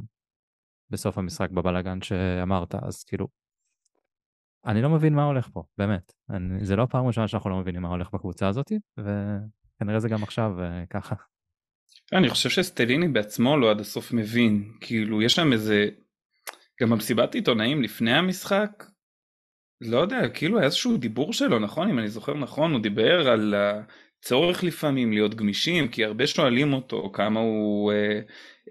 בסוף 0.91 1.19
המשחק 1.19 1.51
בבלאגן 1.51 2.03
שאמרת, 2.03 2.75
אז 2.75 3.05
כאילו, 3.05 3.29
אני 4.67 4.83
לא 4.83 4.89
מבין 4.91 5.15
מה 5.15 5.25
הולך 5.25 5.49
פה, 5.53 5.63
באמת. 5.79 6.13
אני, 6.31 6.65
זה 6.65 6.77
לא 6.77 6.87
פעם 6.91 7.07
ראשונה 7.07 7.29
שאנחנו 7.29 7.51
לא 7.51 7.57
מבינים 7.57 7.83
מה 7.83 7.89
הולך 7.89 8.11
בקבוצה 8.15 8.49
הזאת, 8.49 8.73
וכנראה 8.99 10.01
זה 10.01 10.09
גם 10.09 10.23
עכשיו 10.23 10.53
uh, 10.59 10.87
ככה. 10.91 11.15
אני 12.13 12.29
חושב 12.29 12.49
שסטליני 12.49 13.09
בעצמו 13.09 13.57
לא 13.57 13.71
עד 13.71 13.81
הסוף 13.81 14.13
מבין, 14.13 14.73
כאילו 14.81 15.23
יש 15.23 15.35
שם 15.35 15.53
איזה, 15.53 15.89
גם 16.83 16.91
במסיבת 16.91 17.35
עיתונאים 17.35 17.83
לפני 17.83 18.13
המשחק, 18.13 18.85
לא 19.81 19.99
יודע, 19.99 20.29
כאילו 20.35 20.59
היה 20.59 20.65
איזשהו 20.65 20.97
דיבור 20.97 21.33
שלו, 21.33 21.59
נכון? 21.59 21.91
אם 21.91 21.99
אני 21.99 22.09
זוכר 22.09 22.35
נכון, 22.35 22.73
הוא 22.73 22.83
דיבר 22.83 23.29
על 23.29 23.55
הצורך 24.21 24.65
לפעמים 24.65 25.13
להיות 25.13 25.35
גמישים, 25.35 25.89
כי 25.89 26.05
הרבה 26.05 26.27
שואלים 26.27 26.73
אותו 26.73 27.11
כמה 27.13 27.41
הוא 27.41 27.93
אה, 27.93 28.21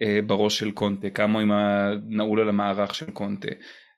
אה, 0.02 0.20
בראש 0.28 0.60
של 0.60 0.72
קונטה, 0.72 1.10
כמה 1.10 1.34
הוא 1.34 1.42
עם 1.42 1.52
הנעול 1.52 2.40
על 2.40 2.50
המערך 2.50 2.96
של 2.96 3.12
קונטה. 3.12 3.52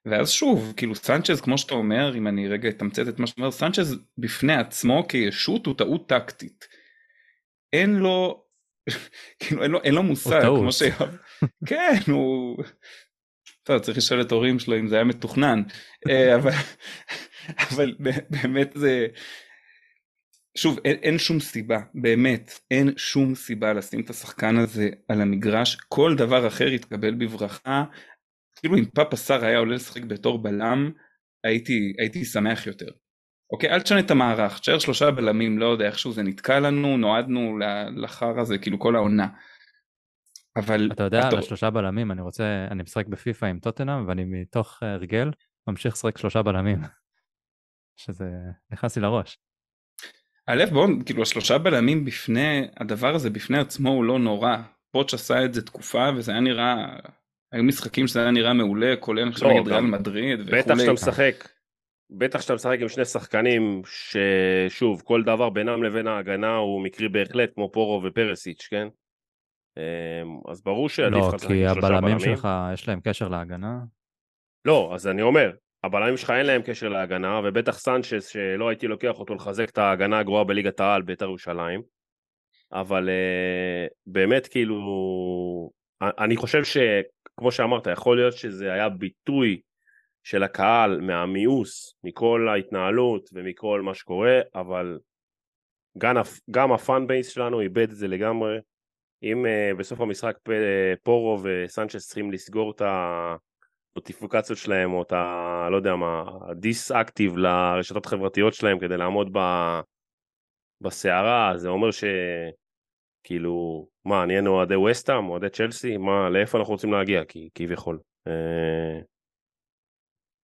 ואז 0.05 0.31
שוב, 0.31 0.73
כאילו 0.77 0.95
סנצ'ז, 0.95 1.41
כמו 1.41 1.57
שאתה 1.57 1.73
אומר, 1.73 2.17
אם 2.17 2.27
אני 2.27 2.47
רגע 2.47 2.69
אתמצת 2.69 3.07
את 3.07 3.19
מה 3.19 3.27
שאתה 3.27 3.41
אומר, 3.41 3.51
סנצ'ז 3.51 3.99
בפני 4.17 4.53
עצמו 4.53 5.07
כישות 5.07 5.65
הוא 5.65 5.77
טעות 5.77 6.09
טקטית. 6.09 6.67
אין 7.73 7.95
לו, 7.95 8.43
כאילו 9.39 9.63
אין 9.63 9.71
לו, 9.71 9.81
אין 9.83 9.93
לו 9.93 10.03
מושג, 10.03 10.41
כמו 10.41 10.71
ש... 10.71 10.83
כן, 11.69 12.11
הוא... 12.11 12.63
טוב, 13.63 13.79
צריך 13.79 13.97
לשאול 13.97 14.21
את 14.21 14.31
ההורים 14.31 14.59
שלו 14.59 14.79
אם 14.79 14.87
זה 14.87 14.95
היה 14.95 15.03
מתוכנן, 15.03 15.61
אה, 16.09 16.35
אבל, 16.35 16.51
אבל 17.69 17.95
באמת 18.29 18.71
זה, 18.75 19.07
שוב, 20.57 20.79
אין, 20.85 20.97
אין 21.01 21.17
שום 21.17 21.39
סיבה, 21.39 21.79
באמת, 21.93 22.51
אין 22.71 22.89
שום 22.97 23.35
סיבה 23.35 23.73
לשים 23.73 24.01
את 24.01 24.09
השחקן 24.09 24.57
הזה 24.57 24.89
על 25.07 25.21
המגרש, 25.21 25.75
כל 25.75 26.15
דבר 26.17 26.47
אחר 26.47 26.67
יתקבל 26.67 27.13
בברכה, 27.13 27.83
כאילו 28.55 28.77
אם 28.77 28.85
פאפה 28.85 29.17
שר 29.17 29.45
היה 29.45 29.57
עולה 29.57 29.75
לשחק 29.75 30.03
בתור 30.03 30.43
בלם, 30.43 30.91
הייתי, 31.43 31.93
הייתי 31.99 32.25
שמח 32.25 32.67
יותר. 32.67 32.91
אוקיי, 33.53 33.69
אל 33.69 33.81
תשנה 33.81 33.99
את 33.99 34.11
המערך, 34.11 34.59
תשאר 34.59 34.79
שלושה 34.79 35.11
בלמים, 35.11 35.59
לא 35.59 35.65
יודע, 35.65 35.85
איכשהו 35.85 36.11
זה 36.11 36.23
נתקע 36.23 36.59
לנו, 36.59 36.97
נועדנו 36.97 37.57
לחר 37.95 38.39
הזה, 38.39 38.57
כאילו 38.57 38.79
כל 38.79 38.95
העונה. 38.95 39.27
אבל... 40.55 40.89
אתה 40.93 41.03
יודע, 41.03 41.27
על 41.27 41.37
השלושה 41.37 41.69
בלמים, 41.69 42.11
אני 42.11 42.21
רוצה, 42.21 42.67
אני 42.71 42.83
משחק 42.83 43.07
בפיפא 43.07 43.45
עם 43.45 43.59
טוטנאם, 43.59 44.07
ואני 44.07 44.23
מתוך 44.25 44.83
הרגל 44.83 45.31
ממשיך 45.67 45.93
לשחק 45.93 46.17
שלושה 46.17 46.41
בלמים. 46.41 46.81
שזה 48.01 48.29
נכנס 48.71 48.95
לי 48.95 49.01
לראש. 49.01 49.37
א' 50.47 50.63
בואו, 50.71 50.87
כאילו 51.05 51.21
השלושה 51.21 51.57
בלמים 51.57 52.05
בפני, 52.05 52.67
הדבר 52.77 53.15
הזה 53.15 53.29
בפני 53.29 53.59
עצמו 53.59 53.89
הוא 53.89 54.03
לא 54.03 54.19
נורא. 54.19 54.57
פוץ' 54.91 55.13
עשה 55.13 55.45
את 55.45 55.53
זה 55.53 55.65
תקופה 55.65 56.09
וזה 56.17 56.31
היה 56.31 56.41
נראה, 56.41 56.97
היו 57.51 57.63
משחקים 57.63 58.07
שזה 58.07 58.21
היה 58.21 58.31
נראה 58.31 58.53
מעולה, 58.53 58.93
כולל 58.99 59.21
אני 59.21 59.31
חושב 59.31 59.45
לא, 59.45 59.53
נגד 59.53 59.67
ריאל 59.67 59.81
מדריד 59.81 60.39
וכולי. 60.39 60.61
בטח 60.61 60.77
שאתה 60.77 60.93
משחק, 60.93 61.47
בטח 62.09 62.41
שאתה 62.41 62.55
משחק 62.55 62.77
עם 62.81 62.89
שני 62.89 63.05
שחקנים 63.05 63.81
ששוב, 63.85 65.01
כל 65.05 65.23
דבר 65.23 65.49
בינם 65.49 65.83
לבין 65.83 66.07
ההגנה 66.07 66.55
הוא 66.55 66.81
מקרי 66.83 67.09
בהחלט, 67.09 67.53
כמו 67.55 67.71
פורו 67.71 68.03
ופרסיץ', 68.03 68.67
כן? 68.69 68.87
אמ, 69.77 70.39
אז 70.51 70.63
ברור 70.63 70.89
שעדיף 70.89 71.17
לא, 71.17 71.27
לך 71.27 71.33
לשחק 71.33 71.51
עם 71.51 71.57
שלושה 71.57 71.81
בלמים. 71.81 71.93
לא, 71.93 71.99
כי 71.99 72.07
הבלמים 72.07 72.19
שלך 72.19 72.47
יש 72.73 72.87
להם 72.87 72.99
קשר 73.03 73.27
להגנה. 73.27 73.79
לא, 74.65 74.91
אז 74.95 75.07
אני 75.07 75.21
אומר, 75.21 75.51
הבלמים 75.83 76.17
שלך 76.17 76.29
אין 76.29 76.45
להם 76.45 76.61
קשר 76.61 76.89
להגנה, 76.89 77.41
ובטח 77.43 77.79
סנצ'ס 77.79 78.27
שלא 78.27 78.69
הייתי 78.69 78.87
לוקח 78.87 79.19
אותו 79.19 79.35
לחזק 79.35 79.69
את 79.69 79.77
ההגנה 79.77 80.19
הגרועה 80.19 80.43
בליגת 80.43 80.79
העל 80.79 81.01
בית"ר 81.01 81.25
ירושלים. 81.25 81.81
אבל 82.73 83.09
uh, 83.09 83.93
באמת 84.05 84.47
כאילו, 84.47 84.79
אני 86.01 86.37
חושב 86.37 86.63
שכמו 86.63 87.51
שאמרת, 87.51 87.87
יכול 87.87 88.17
להיות 88.17 88.33
שזה 88.33 88.73
היה 88.73 88.89
ביטוי 88.89 89.61
של 90.23 90.43
הקהל 90.43 91.01
מהמיאוס, 91.01 91.95
מכל 92.03 92.47
ההתנהלות 92.49 93.29
ומכל 93.33 93.81
מה 93.81 93.93
שקורה, 93.93 94.39
אבל 94.55 94.99
גם, 95.97 96.15
גם 96.51 96.71
ה 96.71 96.80
fan 96.80 97.07
base 97.07 97.29
שלנו 97.29 97.61
איבד 97.61 97.89
את 97.89 97.95
זה 97.95 98.07
לגמרי. 98.07 98.57
אם 99.23 99.45
אה, 99.45 99.77
בסוף 99.77 100.01
המשחק 100.01 100.37
פורו 101.03 101.39
וסנצ'ס 101.43 102.05
צריכים 102.05 102.31
לסגור 102.31 102.71
את 102.71 102.81
הנוטיפיקציות 103.95 104.59
שלהם 104.59 104.93
או 104.93 105.01
את 105.01 105.11
ה... 105.11 105.67
לא 105.71 105.75
יודע 105.75 105.95
מה, 105.95 106.23
deactivate 106.55 107.37
לרשתות 107.37 108.05
החברתיות 108.05 108.53
שלהם 108.53 108.79
כדי 108.79 108.97
לעמוד 108.97 109.29
ב... 109.33 109.39
בסערה, 110.81 111.53
זה 111.55 111.69
אומר 111.69 111.91
ש... 111.91 112.03
כאילו, 113.23 113.87
מה, 114.05 114.25
נהיינו 114.25 114.51
אוהדי 114.51 114.75
ווסטהאם, 114.75 115.29
אוהדי 115.29 115.49
צ'לסי, 115.49 115.97
מה, 115.97 116.29
לאיפה 116.29 116.57
אנחנו 116.57 116.73
רוצים 116.73 116.91
להגיע, 116.91 117.25
כי 117.25 117.49
כביכול. 117.55 117.99
אה... 118.27 118.99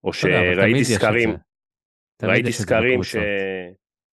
או 0.04 0.12
שראיתי 0.12 0.84
סקרים, 0.84 1.36
ראיתי 2.22 2.52
סקרים 2.52 3.02
ש... 3.02 3.16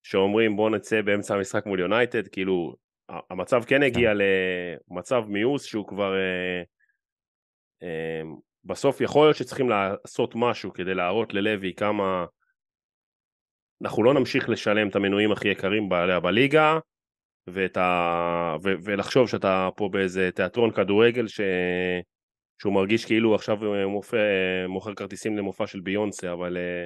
שאומרים 0.03 0.55
בוא 0.55 0.69
נצא 0.69 1.01
באמצע 1.01 1.35
המשחק 1.35 1.65
מול 1.65 1.79
יונייטד, 1.79 2.27
כאילו 2.27 2.75
המצב 3.09 3.63
כן 3.67 3.83
הגיע. 3.83 4.11
למצב 4.13 5.21
מיאוס 5.27 5.65
שהוא 5.65 5.87
כבר 5.87 6.13
אה, 6.13 6.63
אה, 7.83 8.21
בסוף 8.65 9.01
יכול 9.01 9.25
להיות 9.25 9.35
שצריכים 9.35 9.69
לעשות 9.69 10.31
משהו 10.35 10.73
כדי 10.73 10.93
להראות 10.93 11.33
ללוי 11.33 11.73
כמה 11.73 12.25
אנחנו 13.83 14.03
לא 14.03 14.13
נמשיך 14.13 14.49
לשלם 14.49 14.89
את 14.89 14.95
המנויים 14.95 15.31
הכי 15.31 15.47
יקרים 15.47 15.89
ב- 15.89 16.17
בליגה 16.23 16.79
ואת 17.47 17.77
ה... 17.77 18.55
ו... 18.63 18.73
ולחשוב 18.83 19.29
שאתה 19.29 19.69
פה 19.75 19.89
באיזה 19.91 20.29
תיאטרון 20.35 20.71
כדורגל 20.71 21.27
ש... 21.27 21.41
שהוא 22.61 22.73
מרגיש 22.73 23.05
כאילו 23.05 23.35
עכשיו 23.35 23.57
מופע... 23.87 24.17
מוכר 24.67 24.93
כרטיסים 24.93 25.37
למופע 25.37 25.67
של 25.67 25.79
ביונסה 25.79 26.33
אבל 26.33 26.57
אה, 26.57 26.85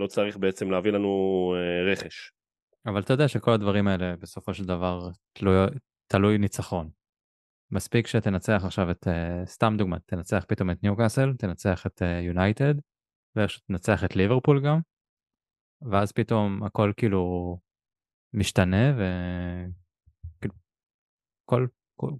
לא 0.00 0.06
צריך 0.06 0.36
בעצם 0.36 0.70
להביא 0.70 0.92
לנו 0.92 1.54
רכש. 1.92 2.32
אבל 2.86 3.00
אתה 3.00 3.12
יודע 3.12 3.28
שכל 3.28 3.50
הדברים 3.50 3.88
האלה 3.88 4.16
בסופו 4.16 4.54
של 4.54 4.64
דבר 4.64 5.08
תלוי, 5.32 5.66
תלוי 6.06 6.38
ניצחון. 6.38 7.01
מספיק 7.72 8.06
שתנצח 8.06 8.62
עכשיו 8.64 8.90
את, 8.90 9.06
uh, 9.06 9.46
סתם 9.46 9.74
דוגמא, 9.78 9.96
תנצח 10.06 10.44
פתאום 10.48 10.70
את 10.70 10.82
ניוקאסל, 10.82 11.32
תנצח 11.38 11.86
את 11.86 12.02
יונייטד, 12.26 12.78
uh, 12.78 12.82
ואיך 13.36 13.50
שתנצח 13.50 14.04
את 14.04 14.16
ליברפול 14.16 14.60
גם, 14.64 14.80
ואז 15.90 16.12
פתאום 16.12 16.62
הכל 16.62 16.92
כאילו 16.96 17.58
משתנה 18.34 18.92
וכאילו 20.38 20.54
כל, 21.44 21.66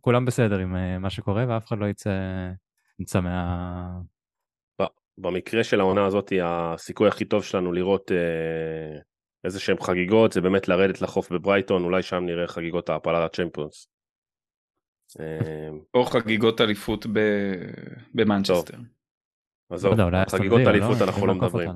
כולם 0.00 0.24
בסדר 0.24 0.58
עם 0.58 0.74
uh, 0.74 0.98
מה 0.98 1.10
שקורה 1.10 1.44
ואף 1.48 1.66
אחד 1.66 1.78
לא 1.78 1.86
יצא, 1.86 2.10
יצא 2.98 3.20
מה... 3.20 4.00
במקרה 5.18 5.64
של 5.64 5.80
העונה 5.80 6.06
הזאת 6.06 6.32
הסיכוי 6.42 7.08
הכי 7.08 7.24
טוב 7.24 7.44
שלנו 7.44 7.72
לראות 7.72 8.10
uh, 8.10 8.14
איזה 9.44 9.60
שהם 9.60 9.76
חגיגות, 9.80 10.32
זה 10.32 10.40
באמת 10.40 10.68
לרדת 10.68 11.02
לחוף 11.02 11.32
בברייטון, 11.32 11.84
אולי 11.84 12.02
שם 12.02 12.24
נראה 12.24 12.48
חגיגות 12.48 12.88
ההעפלה 12.88 13.24
לצ'מפיונס. 13.24 13.88
אמ, 15.20 15.78
או 15.94 16.04
חגיגות 16.04 16.60
אליפות 16.60 17.06
במנצ'סטר. 18.14 18.78
עזוב, 19.70 19.94
חגיגות 20.28 20.60
לא? 20.64 20.70
אליפות 20.70 20.96
אנחנו 21.02 21.26
לא 21.26 21.34
מדברים. 21.34 21.70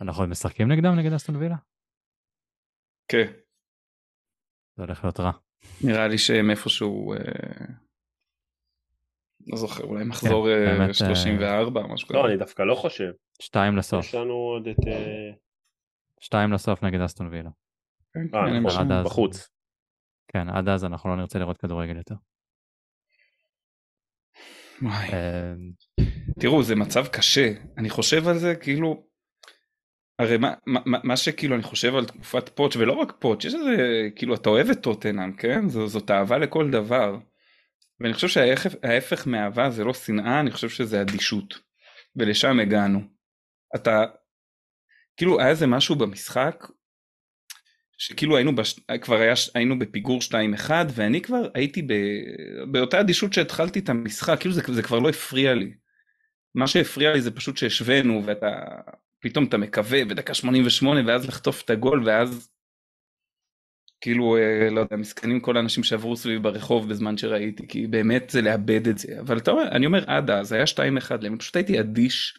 אנחנו 0.00 0.26
משחקים 0.26 0.72
נגדם 0.72 0.98
נגד 0.98 1.12
אסטון 1.12 1.36
וילה? 1.36 1.56
כן. 3.08 3.32
זה 4.76 4.82
הולך 4.82 5.04
להיות 5.04 5.20
רע. 5.20 5.32
נראה 5.84 6.08
לי 6.08 6.18
שהם 6.18 6.50
איפשהו, 6.50 7.12
אה, 7.12 7.18
לא 9.46 9.56
זוכר, 9.56 9.84
אולי 9.84 10.04
מחזור 10.04 10.48
34 10.92 11.80
או 11.80 11.92
משהו 11.94 12.08
כזה. 12.08 12.18
לא, 12.18 12.26
אני 12.26 12.36
דווקא 12.36 12.62
לא 12.62 12.74
חושב. 12.74 13.12
שתיים 13.42 13.76
לסוף. 13.76 14.04
יש 14.04 14.14
לנו 14.14 14.32
עוד 14.32 14.66
את... 14.68 14.76
אה, 14.86 15.30
שתיים 16.20 16.52
לסוף 16.52 16.84
נגד 16.84 17.00
אסטון 17.00 17.28
וילה. 17.28 17.50
כן, 18.14 18.36
אה, 18.36 18.60
נכון, 18.60 18.88
בחוץ. 19.04 19.57
כן, 20.28 20.48
עד 20.48 20.68
אז 20.68 20.84
אנחנו 20.84 21.10
לא 21.10 21.16
נרצה 21.16 21.38
לראות 21.38 21.58
כדורגל 21.58 21.96
יותר. 21.96 22.14
אמ, 24.82 24.88
תראו, 26.40 26.62
זה 26.62 26.76
מצב 26.76 27.06
קשה. 27.06 27.52
אני 27.78 27.90
חושב 27.90 28.28
על 28.28 28.38
זה 28.38 28.54
כאילו... 28.54 29.08
הרי 30.18 30.36
מה, 30.36 30.54
מה, 30.66 30.98
מה 31.04 31.16
שכאילו 31.16 31.54
אני 31.54 31.62
חושב 31.62 31.94
על 31.94 32.06
תקופת 32.06 32.48
פוטש 32.48 32.76
ולא 32.76 32.92
רק 32.92 33.12
פוטש 33.18 33.44
יש 33.44 33.54
איזה 33.54 33.76
כאילו 34.16 34.34
אתה 34.34 34.48
אוהב 34.48 34.70
את 34.70 34.82
טוטנאם 34.82 35.32
כן 35.32 35.68
זו, 35.68 35.86
זאת 35.86 36.10
אהבה 36.10 36.38
לכל 36.38 36.70
דבר. 36.70 37.18
ואני 38.00 38.14
חושב 38.14 38.28
שההפך 38.28 39.26
מאהבה 39.26 39.70
זה 39.70 39.84
לא 39.84 39.94
שנאה 39.94 40.40
אני 40.40 40.50
חושב 40.50 40.68
שזה 40.68 41.00
אדישות. 41.00 41.58
ולשם 42.16 42.60
הגענו. 42.60 43.00
אתה 43.76 44.04
כאילו 45.16 45.40
היה 45.40 45.48
איזה 45.48 45.66
משהו 45.66 45.96
במשחק 45.96 46.64
שכאילו 47.98 48.36
היינו 48.36 48.54
בש... 48.54 48.80
כבר 49.00 49.16
היה... 49.16 49.34
היינו 49.54 49.78
בפיגור 49.78 50.20
2-1 50.68 50.70
ואני 50.94 51.20
כבר 51.20 51.48
הייתי 51.54 51.82
ב... 51.82 51.92
באותה 52.72 53.00
אדישות 53.00 53.32
שהתחלתי 53.32 53.78
את 53.78 53.88
המשחק 53.88 54.40
כאילו 54.40 54.54
זה, 54.54 54.62
זה 54.72 54.82
כבר 54.82 54.98
לא 54.98 55.08
הפריע 55.08 55.54
לי. 55.54 55.72
מה 56.54 56.66
שהפריע 56.66 57.12
לי 57.12 57.20
זה 57.20 57.30
פשוט 57.30 57.56
שהשווינו 57.56 58.22
ואתה 58.24 58.48
פתאום 59.20 59.44
אתה 59.44 59.56
מקווה 59.56 60.04
בדקה 60.04 60.34
88 60.34 61.00
ואז 61.06 61.28
לחטוף 61.28 61.62
את 61.62 61.70
הגול 61.70 62.02
ואז 62.06 62.50
כאילו 64.00 64.36
אה, 64.36 64.70
לא 64.70 64.80
יודע 64.80 64.96
מסכנים 64.96 65.40
כל 65.40 65.56
האנשים 65.56 65.84
שעברו 65.84 66.16
סביב 66.16 66.42
ברחוב 66.42 66.88
בזמן 66.88 67.18
שראיתי 67.18 67.68
כי 67.68 67.86
באמת 67.86 68.30
זה 68.30 68.42
לאבד 68.42 68.88
את 68.88 68.98
זה 68.98 69.20
אבל 69.20 69.38
אתה 69.38 69.50
אומר 69.50 69.68
אני 69.72 69.86
אומר 69.86 70.04
עד 70.06 70.30
אז 70.30 70.52
היה 70.52 70.64
2-1 70.64 70.78
אני 71.26 71.38
פשוט 71.38 71.56
הייתי 71.56 71.80
אדיש 71.80 72.38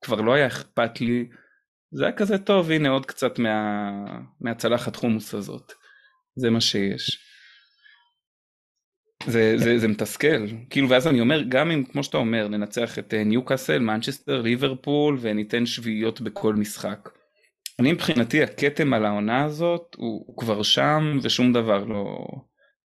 כבר 0.00 0.20
לא 0.20 0.34
היה 0.34 0.46
אכפת 0.46 1.00
לי 1.00 1.28
זה 1.94 2.04
היה 2.04 2.12
כזה 2.12 2.38
טוב 2.38 2.70
הנה 2.70 2.88
עוד 2.88 3.06
קצת 3.06 3.38
מה... 3.38 3.90
מהצלחת 4.40 4.96
חומוס 4.96 5.34
הזאת. 5.34 5.72
זה 6.36 6.50
מה 6.50 6.60
שיש. 6.60 7.18
זה, 9.26 9.54
זה, 9.56 9.78
זה 9.78 9.88
מתסכל. 9.88 10.46
כאילו 10.70 10.88
ואז 10.88 11.06
אני 11.06 11.20
אומר 11.20 11.42
גם 11.48 11.70
אם 11.70 11.84
כמו 11.84 12.04
שאתה 12.04 12.16
אומר 12.16 12.48
ננצח 12.48 12.98
את 12.98 13.14
אה, 13.14 13.24
ניוקאסל 13.24 13.78
מנצ'סטר 13.78 14.42
ליברפול 14.42 15.18
וניתן 15.20 15.66
שביעיות 15.66 16.20
בכל 16.20 16.54
משחק. 16.54 17.08
אני 17.80 17.92
מבחינתי 17.92 18.42
הכתם 18.42 18.92
על 18.92 19.04
העונה 19.04 19.44
הזאת 19.44 19.94
הוא, 19.96 20.24
הוא 20.26 20.36
כבר 20.36 20.62
שם 20.62 21.18
ושום 21.22 21.52
דבר 21.52 21.84
לא, 21.84 22.26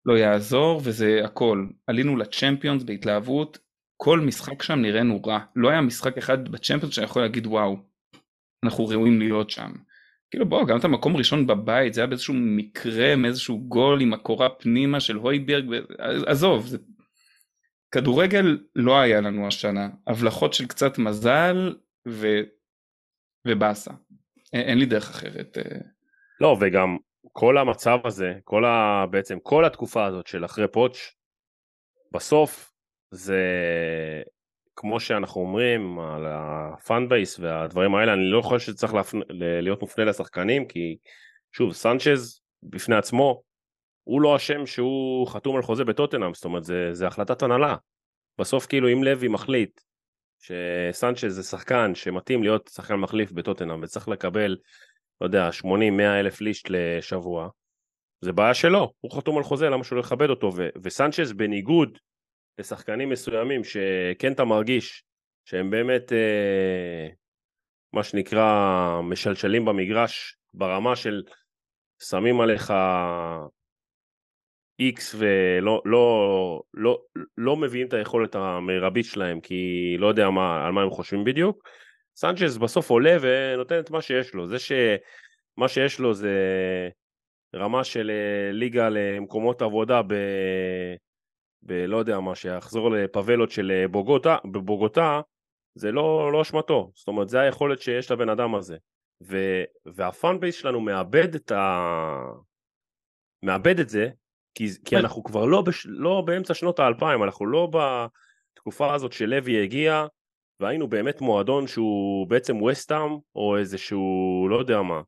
לא 0.06 0.18
יעזור 0.18 0.82
וזה 0.84 1.22
הכל. 1.26 1.66
עלינו 1.88 2.18
לצ'מפיונס 2.18 2.84
בהתלהבות. 2.84 3.58
כל 3.98 4.20
משחק 4.20 4.64
שם 4.64 4.80
נראינו 4.80 5.22
רע 5.26 5.40
לא 5.56 5.70
היה 5.70 5.82
משחק 5.82 6.18
אחד 6.18 6.50
בצ'מפיונס 6.50 6.96
שאני 6.96 7.06
יכול 7.06 7.22
להגיד 7.22 7.48
וואו 7.48 7.89
אנחנו 8.64 8.88
ראויים 8.88 9.20
להיות 9.20 9.50
שם. 9.50 9.72
כאילו 10.32 10.46
בוא 10.46 10.68
גם 10.68 10.80
את 10.80 10.84
המקום 10.84 11.18
ראשון 11.18 11.48
בבית 11.48 11.94
זה 11.94 12.02
היה 12.02 12.08
באיזשהו 12.08 12.34
מקרה 12.38 13.16
מאיזשהו 13.16 13.60
גול 13.68 14.02
עם 14.02 14.14
הקורה 14.14 14.50
פנימה 14.50 15.00
של 15.00 15.16
הויברג 15.16 15.66
עזוב 16.28 16.68
זה 16.68 16.78
כדורגל 17.92 18.58
לא 18.76 19.00
היה 19.00 19.22
לנו 19.22 19.48
השנה 19.48 19.90
הבלחות 20.08 20.54
של 20.54 20.68
קצת 20.68 20.98
מזל 20.98 21.76
ו... 22.08 22.28
ובאסה 23.48 23.92
אין 24.54 24.78
לי 24.78 24.86
דרך 24.86 25.10
אחרת. 25.10 25.58
אה. 25.58 25.80
לא 26.42 26.58
וגם 26.62 26.98
כל 27.34 27.58
המצב 27.58 27.98
הזה 28.06 28.34
כל 28.44 28.66
ה... 28.66 29.06
בעצם 29.12 29.40
כל 29.44 29.66
התקופה 29.66 30.06
הזאת 30.06 30.28
של 30.28 30.46
אחרי 30.46 30.68
פוטש 30.68 31.16
בסוף 32.14 32.74
זה 33.12 33.44
כמו 34.82 35.00
שאנחנו 35.00 35.42
אומרים 35.42 36.00
על 36.00 36.26
ה 36.30 36.50
fan 36.50 37.10
base 37.10 37.40
והדברים 37.40 37.96
האלה, 37.96 38.14
אני 38.14 38.26
לא 38.26 38.42
חושב 38.42 38.72
שצריך 38.72 38.94
להפנ... 38.94 39.20
להיות 39.62 39.82
מופנה 39.82 40.06
לשחקנים, 40.06 40.68
כי 40.68 40.98
שוב, 41.52 41.74
סנצ'ז 41.74 42.42
בפני 42.64 42.96
עצמו, 42.96 43.42
הוא 44.04 44.22
לא 44.22 44.36
אשם 44.36 44.66
שהוא 44.66 45.28
חתום 45.28 45.56
על 45.56 45.62
חוזה 45.62 45.84
בטוטנאם, 45.84 46.34
זאת 46.34 46.46
אומרת, 46.46 46.64
זה, 46.64 46.90
זה 46.94 47.08
החלטת 47.08 47.44
הנהלה. 47.44 47.76
בסוף 48.38 48.66
כאילו 48.66 48.94
אם 48.94 49.04
לוי 49.04 49.28
מחליט 49.28 49.82
שסנצ'ז 50.40 51.36
זה 51.36 51.44
שחקן 51.44 51.96
שמתאים 51.96 52.44
להיות 52.44 52.70
שחקן 52.74 52.96
מחליף 52.96 53.32
בטוטנאם 53.32 53.84
וצריך 53.84 54.08
לקבל, 54.08 54.58
לא 55.22 55.26
יודע, 55.26 55.50
80-100 55.64 55.66
אלף 56.20 56.42
ליש"ט 56.42 56.70
לשבוע, 56.70 57.50
זה 58.22 58.32
בעיה 58.32 58.54
שלו, 58.54 58.94
הוא 59.00 59.18
חתום 59.18 59.38
על 59.38 59.44
חוזה, 59.44 59.70
למה 59.70 59.84
שהוא 59.84 59.96
לא 59.96 60.02
יכבד 60.02 60.30
אותו, 60.30 60.52
ו- 60.56 60.70
וסנצ'ז 60.84 61.34
בניגוד 61.34 61.98
לשחקנים 62.60 63.10
מסוימים 63.10 63.64
שכן 63.64 64.34
אתה 64.34 64.46
מרגיש 64.46 65.04
שהם 65.46 65.70
באמת 65.70 66.14
אה, 66.14 67.08
מה 67.94 68.04
שנקרא 68.04 69.02
משלשלים 69.04 69.66
במגרש 69.66 70.36
ברמה 70.54 70.96
של 70.96 71.24
שמים 72.04 72.42
עליך 72.42 72.74
איקס 74.80 75.16
ולא 75.18 75.82
לא, 75.86 76.62
לא, 76.74 77.02
לא 77.38 77.58
מביאים 77.58 77.88
את 77.88 77.94
היכולת 77.94 78.36
המרבית 78.36 79.06
שלהם 79.06 79.42
כי 79.42 79.96
לא 80.00 80.08
יודע 80.08 80.30
מה, 80.30 80.66
על 80.66 80.72
מה 80.72 80.82
הם 80.82 80.90
חושבים 80.90 81.24
בדיוק. 81.24 81.70
סנצ'ז 82.16 82.58
בסוף 82.58 82.90
עולה 82.90 83.18
ונותן 83.22 83.80
את 83.80 83.92
מה 83.92 84.02
שיש 84.02 84.34
לו. 84.34 84.48
זה 84.48 84.60
שמה 84.60 85.68
שיש 85.68 86.00
לו 86.00 86.14
זה 86.14 86.34
רמה 87.56 87.84
של 87.84 88.12
אה, 88.12 88.52
ליגה 88.52 88.90
למקומות 88.90 89.62
עבודה 89.62 90.02
ב... 90.02 90.14
בלא 91.70 91.98
יודע 91.98 92.20
מה, 92.20 92.36
שיחזור 92.36 92.92
לפאבלות 92.92 93.52
של 93.52 93.72
אה, 93.72 93.88
בוגוטה, 93.88 94.38
בבוגוטה, 94.52 95.22
זה 95.76 95.92
לא, 95.92 96.32
לא 96.34 96.42
אשמתו, 96.42 96.92
זאת 96.96 97.08
אומרת 97.08 97.30
זה 97.30 97.40
היכולת 97.40 97.82
שיש 97.82 98.12
לבן 98.12 98.30
אדם 98.30 98.56
הזה. 98.56 98.78
ו, 99.24 99.38
והפאן 99.86 100.40
בייס 100.40 100.56
שלנו 100.56 100.80
מאבד 100.80 101.36
את 101.36 101.52
ה... 101.52 102.16
מאבד 103.44 103.80
את 103.80 103.90
זה, 103.90 104.10
כי, 104.56 104.68
כי 104.86 104.98
אנחנו 104.98 105.24
כבר 105.24 105.46
לא, 105.46 105.62
בש... 105.62 105.86
לא 105.90 106.24
באמצע 106.26 106.54
שנות 106.54 106.80
האלפיים, 106.80 107.24
אנחנו 107.24 107.46
לא 107.46 107.72
בתקופה 107.74 108.94
הזאת 108.94 109.14
שלוי 109.14 109.64
הגיע, 109.64 110.06
והיינו 110.60 110.88
באמת 110.88 111.22
מועדון 111.22 111.68
שהוא 111.68 112.28
בעצם 112.28 112.62
וסטאם, 112.62 113.18
או 113.36 113.58
איזשהו, 113.58 114.48
לא 114.50 114.60
יודע 114.60 114.82
מה, 114.82 115.02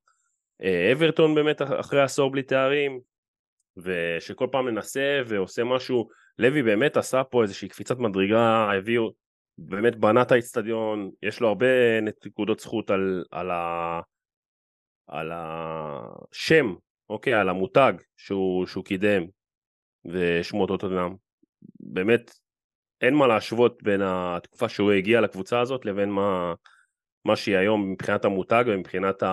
אה, 0.63 0.91
אברטון 0.91 1.36
באמת 1.36 1.62
אחרי 1.62 2.02
עשור 2.02 2.32
בלי 2.32 2.43
תארים, 2.43 3.00
ושכל 3.78 4.47
פעם 4.52 4.65
מנסה 4.65 5.21
ועושה 5.28 5.63
משהו 5.63 6.10
לוי 6.41 6.63
באמת 6.63 6.97
עשה 6.97 7.23
פה 7.23 7.43
איזושהי 7.43 7.67
קפיצת 7.69 7.97
מדרגה, 7.99 8.71
הביאו, 8.77 9.12
באמת 9.58 9.95
בנה 9.95 10.21
את 10.21 10.32
האיצטדיון, 10.32 11.12
יש 11.23 11.39
לו 11.39 11.47
הרבה 11.47 12.01
נקודות 12.25 12.60
זכות 12.60 12.89
על, 12.89 13.23
על, 13.32 13.51
ה, 13.51 13.99
על 15.08 15.32
השם, 15.34 16.75
אוקיי, 17.10 17.34
על 17.34 17.49
המותג 17.49 17.93
שהוא, 18.17 18.65
שהוא 18.65 18.86
קידם, 18.86 19.23
ושמו 20.06 20.62
אותו 20.62 20.77
טוטנאם. 20.77 21.15
באמת, 21.80 22.32
אין 23.01 23.13
מה 23.13 23.27
להשוות 23.27 23.84
בין 23.84 24.01
התקופה 24.04 24.69
שהוא 24.69 24.91
הגיע 24.91 25.21
לקבוצה 25.21 25.60
הזאת 25.60 25.86
לבין 25.86 26.10
מה, 26.10 26.54
מה 27.25 27.36
שהיא 27.36 27.58
היום 27.58 27.91
מבחינת 27.91 28.25
המותג 28.25 28.63
ומבחינת 28.67 29.23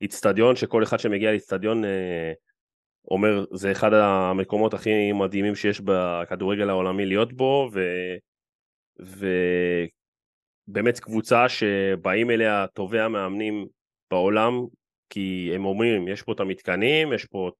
האיצטדיון, 0.00 0.56
שכל 0.56 0.82
אחד 0.82 0.98
שמגיע 0.98 1.30
לאיצטדיון 1.30 1.84
אה, 1.84 2.32
אומר 3.10 3.44
זה 3.52 3.72
אחד 3.72 3.92
המקומות 3.92 4.74
הכי 4.74 5.12
מדהימים 5.12 5.54
שיש 5.54 5.80
בכדורגל 5.80 6.68
העולמי 6.70 7.06
להיות 7.06 7.32
בו 7.32 7.70
ו... 7.72 7.80
ובאמת 10.68 11.00
קבוצה 11.00 11.48
שבאים 11.48 12.30
אליה 12.30 12.66
טובי 12.66 13.00
המאמנים 13.00 13.66
בעולם 14.10 14.52
כי 15.10 15.52
הם 15.54 15.64
אומרים 15.64 16.08
יש 16.08 16.22
פה 16.22 16.32
את 16.32 16.40
המתקנים 16.40 17.12
יש 17.12 17.24
פה 17.24 17.50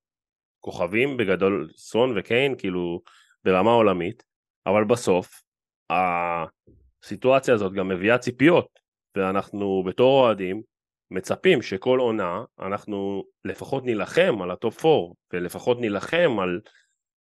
כוכבים 0.61 1.16
בגדול 1.16 1.70
סון 1.76 2.18
וקיין 2.18 2.55
כאילו 2.59 3.03
ברמה 3.44 3.70
עולמית 3.70 4.22
אבל 4.66 4.85
בסוף 4.85 5.42
הסיטואציה 5.90 7.55
הזאת 7.55 7.72
גם 7.72 7.88
מביאה 7.88 8.18
ציפיות 8.18 8.81
ואנחנו 9.16 9.83
בתור 9.87 10.20
אוהדים 10.20 10.62
מצפים 11.10 11.62
שכל 11.62 11.98
עונה 11.98 12.44
אנחנו 12.60 13.24
לפחות 13.44 13.84
נילחם 13.84 14.42
על 14.42 14.50
ה 14.50 14.59
top 14.59 14.84
4 14.84 15.14
ולפחות 15.32 15.80
נילחם 15.80 16.38
על 16.42 16.60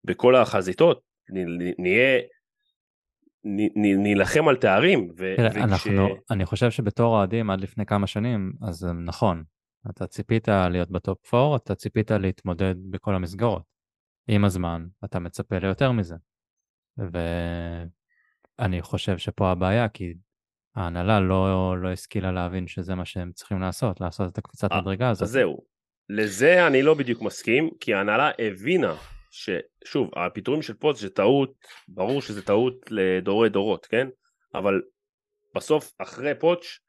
בכל 0.03 0.35
החזיתות 0.35 1.01
נהיה 1.77 2.21
נילחם 3.75 4.47
על 4.47 4.55
תארים. 4.55 5.09
ו- 5.17 5.33
תראה, 5.37 5.49
וכש... 5.49 5.57
אנחנו, 5.57 6.07
אני 6.31 6.45
חושב 6.45 6.71
שבתור 6.71 7.17
אוהדים 7.17 7.49
עד 7.49 7.61
לפני 7.61 7.85
כמה 7.85 8.07
שנים, 8.07 8.53
אז 8.61 8.87
נכון, 9.05 9.43
אתה 9.89 10.07
ציפית 10.07 10.47
להיות 10.47 10.91
ב 10.91 11.02
top 11.02 11.33
4, 11.33 11.55
אתה 11.55 11.75
ציפית 11.75 12.11
להתמודד 12.11 12.75
בכל 12.89 13.15
המסגרות. 13.15 13.63
עם 14.27 14.45
הזמן, 14.45 14.87
אתה 15.05 15.19
מצפה 15.19 15.57
ליותר 15.57 15.91
מזה. 15.91 16.15
ואני 18.57 18.81
חושב 18.81 19.17
שפה 19.17 19.51
הבעיה, 19.51 19.89
כי 19.89 20.13
ההנהלה 20.75 21.19
לא, 21.19 21.77
לא 21.81 21.91
השכילה 21.91 22.31
להבין 22.31 22.67
שזה 22.67 22.95
מה 22.95 23.05
שהם 23.05 23.31
צריכים 23.31 23.61
לעשות, 23.61 24.01
לעשות 24.01 24.31
את 24.31 24.37
הקפיצת 24.37 24.71
אה, 24.71 24.81
מדרגה 24.81 25.09
הזאת. 25.09 25.23
אז 25.23 25.31
זהו, 25.31 25.63
לזה 26.09 26.67
אני 26.67 26.81
לא 26.81 26.93
בדיוק 26.93 27.21
מסכים, 27.21 27.69
כי 27.79 27.93
ההנהלה 27.93 28.31
הבינה 28.39 28.95
ששוב, 29.31 30.09
הפיטורים 30.15 30.61
של 30.61 30.73
פוץ 30.73 30.99
זה 30.99 31.09
טעות, 31.09 31.53
ברור 31.87 32.21
שזה 32.21 32.45
טעות 32.45 32.75
לדורי 32.89 33.49
דורות, 33.49 33.85
כן? 33.85 34.07
אבל 34.55 34.81
בסוף, 35.55 35.93
אחרי 35.97 36.35
פוטש, 36.39 36.79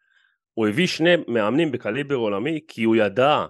הוא 0.54 0.68
הביא 0.68 0.86
שני 0.86 1.14
מאמנים 1.28 1.72
בקליבר 1.72 2.14
עולמי, 2.14 2.60
כי 2.68 2.84
הוא 2.84 2.96
ידע 2.96 3.46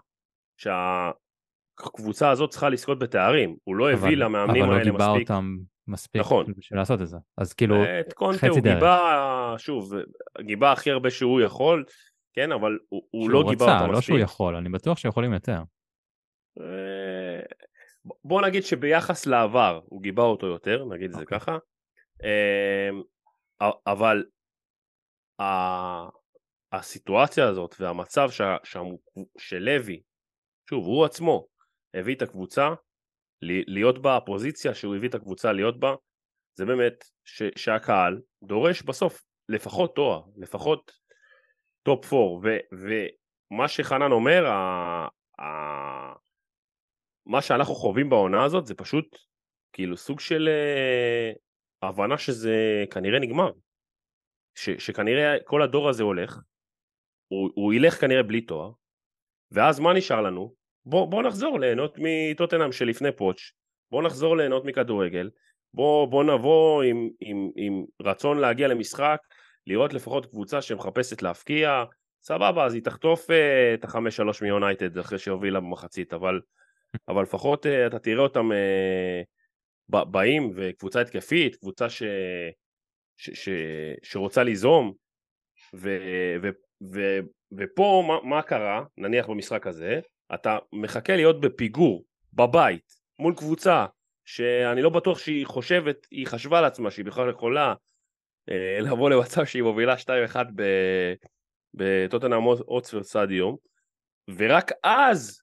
שהקבוצה 0.57 2.31
הזאת 2.31 2.51
צריכה 2.51 2.69
לזכות 2.69 2.99
בתארים, 2.99 3.57
הוא 3.65 3.77
לא 3.77 3.91
הביא 3.91 4.17
למאמנים 4.17 4.65
האלה 4.65 4.79
מספיק. 4.79 4.95
אבל 4.95 5.07
לא 5.07 5.15
גיבה 5.15 5.21
אותם 5.21 5.57
מספיק 5.89 6.21
נכון. 6.21 6.47
בשביל 6.57 6.79
לעשות 6.79 7.03
את 7.03 7.09
זה. 7.09 7.17
אז 7.39 7.53
כאילו, 7.53 7.75
את 8.01 8.13
קונטה 8.13 8.49
הוא 8.49 8.61
גיבה, 8.61 9.55
שוב, 9.59 9.93
גיבה 10.41 10.73
הכי 10.73 10.91
הרבה 10.91 11.11
שהוא 11.11 11.41
יכול, 11.41 11.85
כן, 12.33 12.53
אבל 12.53 12.79
הוא, 12.89 13.03
הוא 13.11 13.23
שהוא 13.23 13.31
לא 13.31 13.51
גיבה 13.51 13.65
רצה, 13.65 13.75
אותה 13.75 13.87
לא 13.87 13.93
מספיק. 13.93 14.07
שהוא 14.07 14.19
יכול, 14.19 14.57
אני 14.57 14.69
בטוח 14.69 14.99
שיכולים 14.99 15.33
יותר. 15.33 15.63
אה, 16.61 17.41
בוא 18.25 18.43
נגיד 18.43 18.63
שביחס 18.63 19.27
לעבר 19.27 19.81
הוא 19.85 20.03
גיבה 20.03 20.23
אותו 20.23 20.47
יותר, 20.47 20.85
נגיד 20.85 21.11
את 21.11 21.17
זה 21.17 21.23
אוקיי. 21.23 21.41
ככה, 21.41 21.59
אה, 22.25 22.91
אבל 23.87 24.25
הסיטואציה 26.73 27.49
הזאת 27.49 27.75
והמצב 27.81 28.31
שה- 28.31 28.57
שה- 28.65 28.81
שלוי, 29.39 30.03
שוב, 30.71 30.85
הוא 30.85 31.05
עצמו 31.05 31.47
הביא 31.95 32.15
את 32.15 32.23
הקבוצה, 32.23 32.69
להיות 33.43 34.03
בפוזיציה 34.03 34.75
שהוא 34.75 34.97
הביא 34.97 35.09
את 35.09 35.15
הקבוצה 35.15 35.53
להיות 35.53 35.81
בה, 35.81 35.95
זה 36.59 36.65
באמת 36.65 37.05
ש- 37.25 37.53
שהקהל 37.57 38.21
דורש 38.43 38.83
בסוף 38.83 39.23
לפחות 39.49 39.97
תואר, 39.97 40.23
לפחות 40.37 40.91
top 41.83 42.13
4, 42.13 42.51
ומה 42.73 43.69
שחנן 43.69 44.13
אומר, 44.13 44.47
ה- 44.47 45.09
ה- 45.41 46.15
מה 47.27 47.43
שאנחנו 47.43 47.75
חווים 47.75 48.11
בעונה 48.11 48.45
הזאת 48.45 48.67
זה 48.67 48.75
פשוט 48.75 49.19
כאילו 49.73 49.97
סוג 49.97 50.21
של 50.21 50.49
אה, 50.49 51.33
הבנה 51.89 52.19
שזה 52.19 52.85
כנראה 52.91 53.19
נגמר. 53.19 53.51
ש, 54.55 54.71
שכנראה 54.71 55.37
כל 55.45 55.63
הדור 55.63 55.89
הזה 55.89 56.03
הולך, 56.03 56.41
הוא, 57.29 57.51
הוא 57.55 57.75
ילך 57.75 58.01
כנראה 58.01 58.23
בלי 58.23 58.41
תואר, 58.41 58.71
ואז 59.51 59.81
מה 59.81 59.93
נשאר 59.95 60.21
לנו? 60.21 60.55
בוא, 60.85 61.07
בוא 61.07 61.23
נחזור 61.23 61.61
ליהנות 61.61 61.99
מטוטנאם 61.99 62.73
שלפני 62.73 63.13
פוטש, 63.13 63.53
בוא 63.91 64.03
נחזור 64.03 64.37
ליהנות 64.37 64.65
מכדורגל, 64.65 65.31
בוא, 65.75 66.07
בוא 66.07 66.25
נבוא 66.25 66.83
עם, 66.83 67.09
עם, 67.21 67.51
עם 67.57 67.85
רצון 68.03 68.39
להגיע 68.39 68.69
למשחק, 68.69 69.19
לראות 69.67 69.93
לפחות 69.93 70.27
קבוצה 70.27 70.63
שמחפשת 70.63 71.23
להפקיע, 71.23 71.85
סבבה, 72.23 72.65
אז 72.67 72.75
היא 72.75 72.83
תחטוף 72.83 73.31
אה, 73.31 73.75
את 73.75 73.85
החמש 73.85 74.17
שלוש 74.17 74.43
מיונייטד 74.43 74.99
אחרי 74.99 75.19
שהובילה 75.19 75.61
במחצית, 75.61 76.13
אבל, 76.13 76.41
אבל 77.09 77.23
לפחות 77.23 77.67
אה, 77.67 77.87
אתה 77.87 77.99
תראה 77.99 78.23
אותם 78.23 78.51
ב- 79.91 80.11
באים, 80.11 80.53
וקבוצה 80.57 81.01
התקפית, 81.01 81.57
קבוצה 81.57 81.91
ש, 81.91 82.03
ש, 83.17 83.31
ש, 83.31 83.49
שרוצה 84.03 84.43
ליזום, 84.43 84.93
ו, 85.75 85.99
ו, 86.43 86.49
ו, 86.93 87.19
ופה 87.53 88.05
מה, 88.09 88.29
מה 88.29 88.43
קרה, 88.43 88.85
נניח 88.97 89.27
במשחק 89.27 89.67
הזה, 89.67 90.01
אתה 90.35 90.59
מחכה 90.73 91.17
להיות 91.17 91.41
בפיגור, 91.41 92.05
בבית, 92.33 92.93
מול 93.19 93.35
קבוצה 93.37 93.87
שאני 94.25 94.83
לא 94.83 94.91
בטוח 94.91 95.19
שהיא 95.19 95.47
חושבת, 95.47 96.07
היא 96.11 96.27
חשבה 96.27 96.61
לעצמה 96.61 96.91
שהיא 96.91 97.05
בכלל 97.05 97.31
יכולה 97.31 97.75
אה, 98.51 98.81
לבוא 98.81 99.11
למצב 99.11 99.45
שהיא 99.45 99.63
מובילה 99.63 99.95
2-1 99.95 100.37
ב- 100.55 101.15
בטוטנאם 101.75 102.47
אוטספרד 102.47 103.03
סטדיום, 103.03 103.57
ורק 104.37 104.71
אז, 104.85 105.43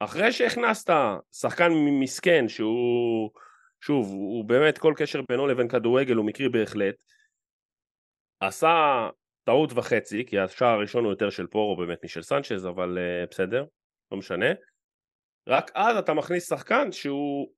אחרי 0.00 0.32
שהכנסת 0.32 0.94
שחקן 1.32 1.72
מסכן 2.00 2.48
שהוא, 2.48 3.30
שוב, 3.80 4.06
הוא 4.06 4.44
באמת 4.44 4.78
כל 4.78 4.94
קשר 4.96 5.20
בינו 5.28 5.46
לבין 5.46 5.68
כדורגל 5.68 6.14
הוא 6.14 6.26
מקרי 6.26 6.48
בהחלט, 6.48 6.94
עשה 8.40 9.08
טעות 9.44 9.72
וחצי, 9.74 10.24
כי 10.26 10.38
השער 10.38 10.68
הראשון 10.68 11.04
הוא 11.04 11.12
יותר 11.12 11.30
של 11.30 11.46
פורו 11.46 11.76
באמת 11.76 12.04
משל 12.04 12.22
סנצ'ז, 12.22 12.66
אבל 12.66 12.98
uh, 12.98 13.30
בסדר, 13.30 13.64
לא 14.12 14.18
משנה. 14.18 14.46
רק 15.48 15.70
אז 15.74 15.96
אתה 15.96 16.14
מכניס 16.14 16.48
שחקן 16.48 16.92
שהוא, 16.92 17.48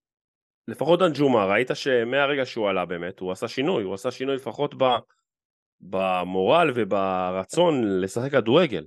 לפחות 0.69 1.03
אנג'ומה, 1.03 1.47
ראית 1.47 1.71
שמהרגע 1.75 2.47
שהוא 2.47 2.69
עלה 2.69 2.85
באמת, 2.85 3.21
הוא 3.21 3.33
עשה 3.33 3.49
שינוי, 3.49 3.85
הוא 3.85 3.95
עשה 3.95 4.11
שינוי 4.11 4.37
לפחות 4.37 4.75
ב, 4.79 4.85
במורל 5.81 6.73
וברצון 6.75 8.01
לשחק 8.01 8.33
כדורגל. 8.33 8.87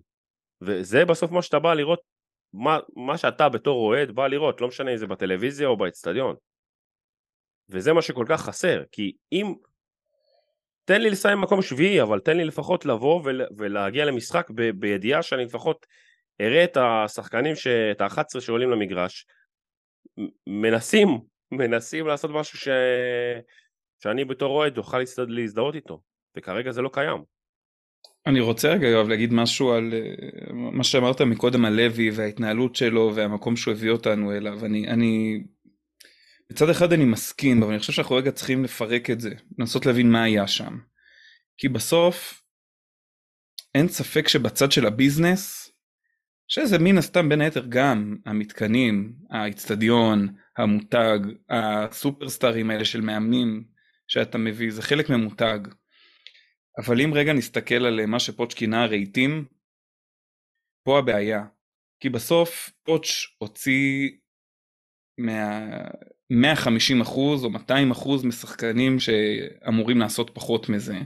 וזה 0.61 1.05
בסוף 1.05 1.31
מה 1.31 1.41
שאתה 1.41 1.59
בא 1.59 1.73
לראות, 1.73 1.99
מה, 2.53 2.79
מה 2.95 3.17
שאתה 3.17 3.49
בתור 3.49 3.87
אוהד 3.87 4.11
בא 4.11 4.27
לראות, 4.27 4.61
לא 4.61 4.67
משנה 4.67 4.91
אם 4.91 4.97
זה 4.97 5.07
בטלוויזיה 5.07 5.67
או 5.67 5.77
באצטדיון. 5.77 6.35
וזה 7.69 7.93
מה 7.93 8.01
שכל 8.01 8.25
כך 8.29 8.41
חסר, 8.41 8.83
כי 8.91 9.13
אם 9.31 9.53
תן 10.85 11.01
לי 11.01 11.09
לסיים 11.09 11.41
מקום 11.41 11.61
שביעי, 11.61 12.01
אבל 12.01 12.19
תן 12.19 12.37
לי 12.37 12.45
לפחות 12.45 12.85
לבוא 12.85 13.21
ול, 13.25 13.41
ולהגיע 13.57 14.05
למשחק 14.05 14.49
ב, 14.55 14.69
בידיעה 14.69 15.21
שאני 15.23 15.45
לפחות 15.45 15.85
אראה 16.41 16.63
את 16.63 16.77
השחקנים, 16.77 17.55
ש, 17.55 17.67
את 17.67 18.01
ה-11 18.01 18.39
שעולים 18.39 18.69
למגרש, 18.69 19.25
מנסים, 20.47 21.07
מנסים 21.51 22.07
לעשות 22.07 22.31
משהו 22.33 22.57
ש, 22.57 22.67
שאני 24.03 24.25
בתור 24.25 24.55
אוהד 24.55 24.77
אוכל 24.77 24.99
להזד- 24.99 25.29
להזדהות 25.29 25.75
איתו, 25.75 26.01
וכרגע 26.37 26.71
זה 26.71 26.81
לא 26.81 26.89
קיים. 26.93 27.23
אני 28.27 28.39
רוצה 28.39 28.69
רגע 28.73 28.87
יואב 28.87 29.07
להגיד 29.07 29.33
משהו 29.33 29.71
על 29.71 29.93
אה, 29.93 30.53
מה 30.53 30.83
שאמרת 30.83 31.21
מקודם 31.21 31.65
על 31.65 31.73
לוי 31.73 32.11
וההתנהלות 32.11 32.75
שלו 32.75 33.11
והמקום 33.15 33.55
שהוא 33.55 33.73
הביא 33.73 33.89
אותנו 33.91 34.31
אליו. 34.31 34.65
אני, 34.65 34.87
אני, 34.87 35.43
מצד 36.51 36.69
אחד 36.69 36.93
אני 36.93 37.05
מסכים, 37.05 37.63
אבל 37.63 37.71
אני 37.71 37.79
חושב 37.79 37.93
שאנחנו 37.93 38.15
רגע 38.15 38.31
צריכים 38.31 38.63
לפרק 38.63 39.09
את 39.09 39.19
זה, 39.19 39.29
לנסות 39.59 39.85
להבין 39.85 40.11
מה 40.11 40.23
היה 40.23 40.47
שם. 40.47 40.77
כי 41.57 41.69
בסוף, 41.69 42.43
אין 43.75 43.87
ספק 43.87 44.27
שבצד 44.27 44.71
של 44.71 44.85
הביזנס, 44.85 45.62
שזה 46.47 46.79
מן 46.79 46.97
הסתם 46.97 47.29
בין 47.29 47.41
היתר 47.41 47.65
גם 47.69 48.17
המתקנים, 48.25 49.13
האיצטדיון, 49.29 50.27
המותג, 50.57 51.19
הסופרסטארים 51.49 52.69
האלה 52.69 52.85
של 52.85 53.01
מאמנים 53.01 53.63
שאתה 54.07 54.37
מביא, 54.37 54.71
זה 54.71 54.81
חלק 54.81 55.09
ממותג. 55.09 55.59
אבל 56.77 57.01
אם 57.01 57.13
רגע 57.13 57.33
נסתכל 57.33 57.85
על 57.85 58.05
מה 58.05 58.19
שפוטש 58.19 58.53
כינה 58.53 58.83
הרהיטים, 58.83 59.45
פה 60.85 60.99
הבעיה. 60.99 61.43
כי 61.99 62.09
בסוף 62.09 62.71
פוטש 62.83 63.35
הוציא 63.39 64.09
מה... 65.17 65.67
150 66.29 67.01
אחוז 67.01 67.43
או 67.43 67.49
200 67.49 67.91
אחוז 67.91 68.25
משחקנים 68.25 68.99
שאמורים 68.99 69.99
לעשות 69.99 70.31
פחות 70.33 70.69
מזה. 70.69 70.97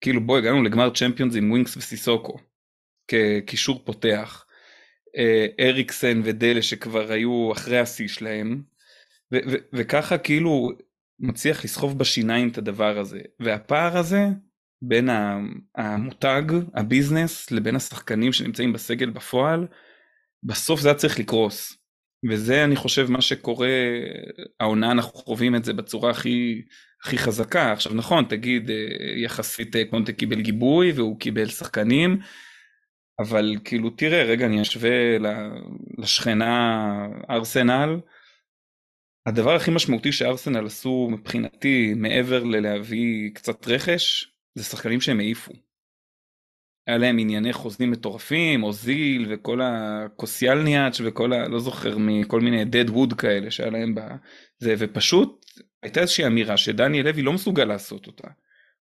כאילו 0.00 0.20
בוא 0.20 0.38
הגענו 0.38 0.62
לגמר 0.62 0.90
צ'מפיונס 0.94 1.36
עם 1.36 1.50
ווינקס 1.50 1.76
וסיסוקו 1.76 2.38
כקישור 3.08 3.84
פותח. 3.84 4.46
אה, 5.16 5.46
אריקסן 5.60 6.20
ודלה 6.24 6.62
שכבר 6.62 7.12
היו 7.12 7.52
אחרי 7.52 7.78
השיא 7.78 8.08
שלהם. 8.08 8.62
ו- 9.32 9.50
ו- 9.50 9.56
וככה 9.72 10.18
כאילו 10.18 10.68
מצליח 11.20 11.64
לסחוב 11.64 11.98
בשיניים 11.98 12.48
את 12.48 12.58
הדבר 12.58 12.98
הזה. 12.98 13.20
והפער 13.40 13.98
הזה 13.98 14.26
בין 14.82 15.08
המותג, 15.76 16.42
הביזנס, 16.74 17.50
לבין 17.50 17.76
השחקנים 17.76 18.32
שנמצאים 18.32 18.72
בסגל 18.72 19.10
בפועל, 19.10 19.66
בסוף 20.42 20.80
זה 20.80 20.88
היה 20.88 20.98
צריך 20.98 21.18
לקרוס. 21.18 21.82
וזה 22.30 22.64
אני 22.64 22.76
חושב 22.76 23.10
מה 23.10 23.20
שקורה, 23.20 23.68
העונה 24.60 24.90
אנחנו 24.92 25.18
חווים 25.18 25.56
את 25.56 25.64
זה 25.64 25.72
בצורה 25.72 26.10
הכי, 26.10 26.62
הכי 27.04 27.18
חזקה. 27.18 27.72
עכשיו 27.72 27.94
נכון, 27.94 28.24
תגיד 28.24 28.70
אה, 28.70 28.76
יחסית 29.16 29.76
אה, 29.76 29.84
קונטה 29.84 30.12
קיבל 30.12 30.40
גיבוי 30.40 30.92
והוא 30.92 31.20
קיבל 31.20 31.48
שחקנים, 31.48 32.18
אבל 33.18 33.56
כאילו 33.64 33.90
תראה, 33.90 34.22
רגע 34.22 34.46
אני 34.46 34.62
אשווה 34.62 34.90
לשכנה 35.98 37.06
ארסנל. 37.30 38.00
הדבר 39.26 39.54
הכי 39.54 39.70
משמעותי 39.70 40.12
שארסנל 40.12 40.66
עשו 40.66 41.08
מבחינתי 41.10 41.94
מעבר 41.96 42.44
ללהביא 42.44 43.30
קצת 43.34 43.68
רכש 43.68 44.32
זה 44.54 44.64
שחקנים 44.64 45.00
שהם 45.00 45.20
העיפו. 45.20 45.52
היה 46.86 46.98
להם 46.98 47.18
ענייני 47.18 47.52
חוזים 47.52 47.90
מטורפים, 47.90 48.62
אוזיל 48.62 49.26
וכל 49.30 49.60
הקוסיאלניאץ' 49.62 51.00
וכל 51.04 51.32
ה... 51.32 51.48
לא 51.48 51.60
זוכר 51.60 51.98
מכל 51.98 52.40
מיני 52.40 52.62
dead 52.62 52.90
wood 52.90 53.14
כאלה 53.14 53.50
שהיה 53.50 53.70
להם 53.70 53.94
בזה, 53.94 54.74
ופשוט 54.78 55.46
הייתה 55.82 56.00
איזושהי 56.00 56.26
אמירה 56.26 56.56
שדניאל 56.56 57.04
לוי 57.06 57.22
לא 57.22 57.32
מסוגל 57.32 57.64
לעשות 57.64 58.06
אותה. 58.06 58.28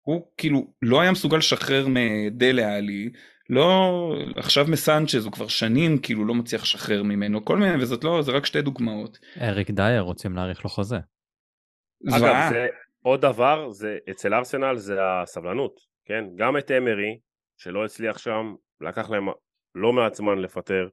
הוא 0.00 0.26
כאילו 0.36 0.74
לא 0.82 1.00
היה 1.00 1.12
מסוגל 1.12 1.36
לשחרר 1.36 1.86
מדלה 1.88 2.76
עלי, 2.76 3.10
לא 3.50 4.14
עכשיו 4.36 4.64
מסנצ'ז 4.68 5.24
הוא 5.24 5.32
כבר 5.32 5.48
שנים 5.48 5.98
כאילו 5.98 6.24
לא 6.24 6.34
מצליח 6.34 6.62
לשחרר 6.62 7.02
ממנו 7.02 7.44
כל 7.44 7.56
מיני 7.56 7.82
וזאת 7.82 8.04
לא 8.04 8.22
זה 8.22 8.32
רק 8.32 8.46
שתי 8.46 8.62
דוגמאות. 8.62 9.18
אריק 9.40 9.70
דייר 9.70 10.00
רוצים 10.00 10.36
להאריך 10.36 10.64
לו 10.64 10.70
חוזה. 10.70 10.98
אגב. 12.08 12.52
זה 12.52 12.66
עוד 13.02 13.20
דבר, 13.20 13.70
זה 13.70 13.98
אצל 14.10 14.34
ארסנל 14.34 14.76
זה 14.76 14.98
הסבלנות, 15.02 15.80
כן? 16.04 16.24
גם 16.36 16.56
את 16.56 16.70
אמרי, 16.70 17.18
שלא 17.56 17.84
הצליח 17.84 18.18
שם, 18.18 18.54
לקח 18.80 19.10
להם 19.10 19.28
לא 19.74 19.92
מעט 19.92 20.14
זמן 20.14 20.38
לפטר. 20.38 20.88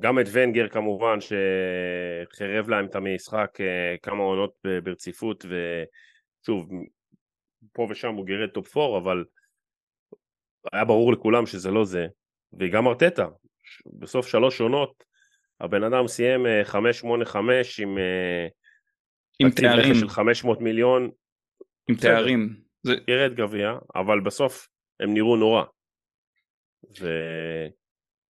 גם 0.00 0.20
את 0.20 0.26
ונגר 0.32 0.68
כמובן, 0.68 1.18
שחירב 1.20 2.68
להם 2.68 2.86
את 2.86 2.94
המשחק 2.94 3.60
אה, 3.60 3.96
כמה 4.02 4.22
עונות 4.22 4.52
ברציפות, 4.82 5.44
ושוב, 5.44 6.68
פה 7.72 7.86
ושם 7.90 8.14
הוא 8.14 8.26
גירד 8.26 8.48
top 8.48 8.76
4, 8.76 8.98
אבל 8.98 9.24
היה 10.72 10.84
ברור 10.84 11.12
לכולם 11.12 11.46
שזה 11.46 11.70
לא 11.70 11.84
זה. 11.84 12.06
וגם 12.60 12.88
ארטטה, 12.88 13.26
בסוף 13.86 14.28
שלוש 14.28 14.60
עונות, 14.60 15.04
הבן 15.60 15.84
אדם 15.84 16.08
סיים 16.08 16.46
אה, 16.46 16.62
5-8-5 16.62 16.74
עם... 17.78 17.98
אה, 17.98 18.46
עם 19.38 19.50
תקציב 19.50 19.66
רכש 19.66 19.82
תארים, 19.82 19.94
של 19.94 20.08
500 20.08 20.60
מיליון, 20.60 21.10
עם. 21.88 21.96
תארים. 21.96 22.56
זה, 22.82 22.94
ירד 23.08 23.34
גביע, 23.34 23.72
אבל 23.94 24.20
בסוף 24.20 24.68
הם 25.00 25.14
נראו 25.14 25.36
נורא. 25.36 25.64
ו... 27.00 27.08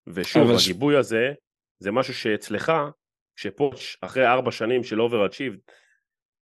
ושוב, 0.07 0.51
הגיבוי 0.51 0.97
הזה, 0.97 1.33
זה 1.79 1.91
משהו 1.91 2.15
שאצלך, 2.15 2.73
כשפוץ' 3.37 3.97
אחרי 4.01 4.27
ארבע 4.27 4.51
שנים 4.51 4.85
של 4.85 5.01
over-achieve, 5.01 5.57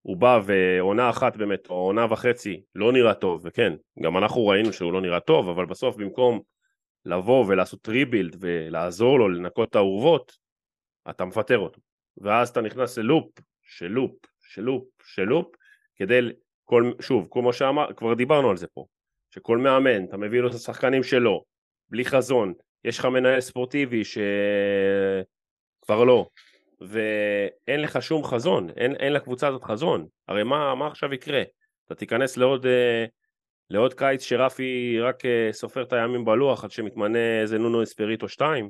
הוא 0.06 0.18
בא 0.18 0.40
ועונה 0.46 1.10
אחת 1.10 1.38
באמת, 1.38 1.70
או 1.70 1.76
עונה 1.76 2.06
וחצי, 2.10 2.62
לא 2.76 2.92
נראה 2.92 3.14
טוב, 3.14 3.42
וכן, 3.46 3.74
גם 4.04 4.18
אנחנו 4.18 4.48
ראינו 4.48 4.74
שהוא 4.74 4.94
לא 4.94 5.02
נראה 5.02 5.20
טוב, 5.20 5.50
אבל 5.50 5.66
בסוף 5.66 5.96
במקום 5.96 6.42
לבוא 7.06 7.46
ולעשות 7.48 7.88
ריבילד 7.88 8.36
ולעזור 8.40 9.20
לו 9.20 9.30
לנקות 9.30 9.70
את 9.70 9.76
האורוות, 9.76 10.32
אתה 11.10 11.26
מפטר 11.26 11.60
אותו. 11.60 11.82
ואז 12.18 12.50
אתה 12.50 12.62
נכנס 12.62 12.98
ללופ, 12.98 13.32
של 13.64 13.88
לופ, 13.88 14.12
של 14.42 14.62
לופ, 14.62 14.84
של 15.04 15.24
לופ, 15.24 15.56
כדי, 15.96 16.20
כל, 16.64 16.92
שוב, 17.02 17.28
כמו 17.32 17.54
שאמר, 17.54 17.94
כבר 17.94 18.14
דיברנו 18.14 18.50
על 18.50 18.58
זה 18.58 18.68
פה, 18.68 18.86
שכל 19.30 19.58
מאמן, 19.58 20.06
אתה 20.06 20.18
מביא 20.18 20.40
לו 20.40 20.50
את 20.50 20.54
השחקנים 20.54 21.04
שלו, 21.04 21.44
בלי 21.90 22.06
חזון, 22.06 22.54
יש 22.84 23.00
לך 23.00 23.06
מנהל 23.06 23.42
ספורטיבי 23.42 24.04
שכבר 24.04 26.04
לא, 26.04 26.28
ואין 26.82 27.82
לך 27.82 28.02
שום 28.02 28.24
חזון, 28.24 28.70
אין, 28.70 28.96
אין 28.96 29.14
לקבוצה 29.14 29.48
הזאת 29.48 29.64
חזון, 29.64 30.08
הרי 30.28 30.44
מה, 30.44 30.76
מה 30.76 30.88
עכשיו 30.88 31.14
יקרה? 31.14 31.44
אתה 31.86 31.96
תיכנס 31.96 32.38
לעוד, 32.38 32.66
אה, 32.66 33.06
לעוד 33.70 33.94
קיץ 33.94 34.24
שרפי 34.24 35.00
רק 35.00 35.26
אה, 35.26 35.50
סופר 35.52 35.84
את 35.84 35.94
הימים 35.94 36.26
בלוח 36.26 36.64
עד 36.64 36.72
שמתמנה 36.72 37.42
איזה 37.42 37.58
נונו 37.58 37.84
אספריטו 37.84 38.30
2? 38.30 38.70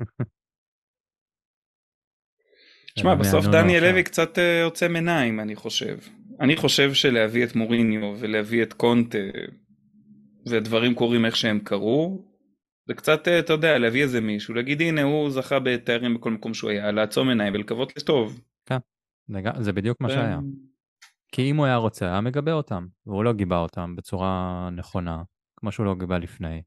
תשמע, 2.96 3.12
הם 3.12 3.20
בסוף 3.20 3.46
יענו 3.46 3.58
דניאל 3.58 3.84
לו 3.84 3.92
לוי. 3.92 4.04
קצת 4.04 4.40
אה, 4.40 4.64
עוצם 4.64 4.96
עיניים, 4.96 5.40
אני 5.40 5.56
חושב. 5.56 5.98
אני 6.40 6.56
חושב 6.56 6.94
שלהביא 6.94 7.44
את 7.44 7.56
מוריניו 7.56 8.16
ולהביא 8.20 8.64
את 8.64 8.74
קונטה, 8.74 9.18
ודברים 10.50 10.96
קורים 10.96 11.26
איך 11.26 11.36
שהם 11.36 11.60
קרו, 11.60 12.26
זה 12.88 12.94
קצת, 12.94 13.28
אה, 13.28 13.40
אתה 13.40 13.54
יודע, 13.54 13.78
להביא 13.78 14.04
איזה 14.04 14.22
מישהו, 14.22 14.54
להגיד 14.54 14.82
הנה 14.82 15.04
הוא 15.04 15.30
זכה 15.30 15.60
בתארים 15.60 16.14
בכל 16.14 16.32
מקום 16.32 16.54
שהוא 16.54 16.70
היה, 16.70 16.92
לעצום 16.92 17.30
עיניים 17.30 17.54
ולקוות 17.54 17.98
לטוב. 17.98 18.42
לג- 19.30 19.60
זה 19.62 19.74
בדיוק 19.74 20.02
מה 20.02 20.08
שהיה. 20.10 20.40
כי 21.32 21.52
אם 21.52 21.56
הוא 21.58 21.66
היה 21.66 21.76
רוצה, 21.76 22.06
היה 22.06 22.22
מגבה 22.22 22.52
אותם, 22.54 22.88
והוא 23.06 23.24
לא 23.24 23.34
גיבה 23.34 23.58
אותם 23.58 23.96
בצורה 23.96 24.70
נכונה, 24.72 25.24
כמו 25.56 25.72
שהוא 25.72 25.86
לא 25.86 25.96
גיבה 26.00 26.18
לפני. 26.18 26.62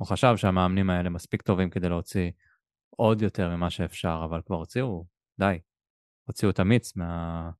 הוא 0.00 0.06
חשב 0.08 0.36
שהמאמנים 0.36 0.90
האלה 0.90 1.10
מספיק 1.10 1.42
טובים 1.42 1.70
כדי 1.70 1.88
להוציא 1.88 2.30
עוד 2.96 3.22
יותר 3.22 3.56
ממה 3.56 3.70
שאפשר, 3.70 4.22
אבל 4.24 4.40
כבר 4.46 4.56
הוציאו, 4.56 5.04
די. 5.40 5.58
הוציאו 6.28 6.50
את 6.50 6.58
המיץ 6.58 6.96
מה... 6.96 7.50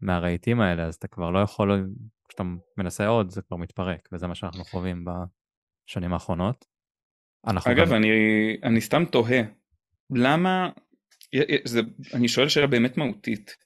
מהרהיטים 0.00 0.60
האלה, 0.60 0.86
אז 0.86 0.94
אתה 0.94 1.08
כבר 1.08 1.30
לא 1.30 1.38
יכול, 1.38 1.86
כשאתה 2.28 2.42
מנסה 2.78 3.06
עוד, 3.06 3.30
זה 3.30 3.42
כבר 3.42 3.56
מתפרק, 3.56 4.08
וזה 4.12 4.26
מה 4.26 4.34
שאנחנו 4.34 4.64
חווים 4.64 5.04
בשנים 5.04 6.12
האחרונות. 6.12 6.66
אנחנו 7.46 7.72
אגב, 7.72 7.88
גם... 7.88 7.94
אני, 7.94 8.08
אני 8.62 8.80
סתם 8.80 9.04
תוהה, 9.04 9.42
למה, 10.10 10.70
זה, 11.64 11.80
אני 12.14 12.28
שואל 12.28 12.48
שאלה 12.48 12.66
באמת 12.66 12.96
מהותית, 12.96 13.56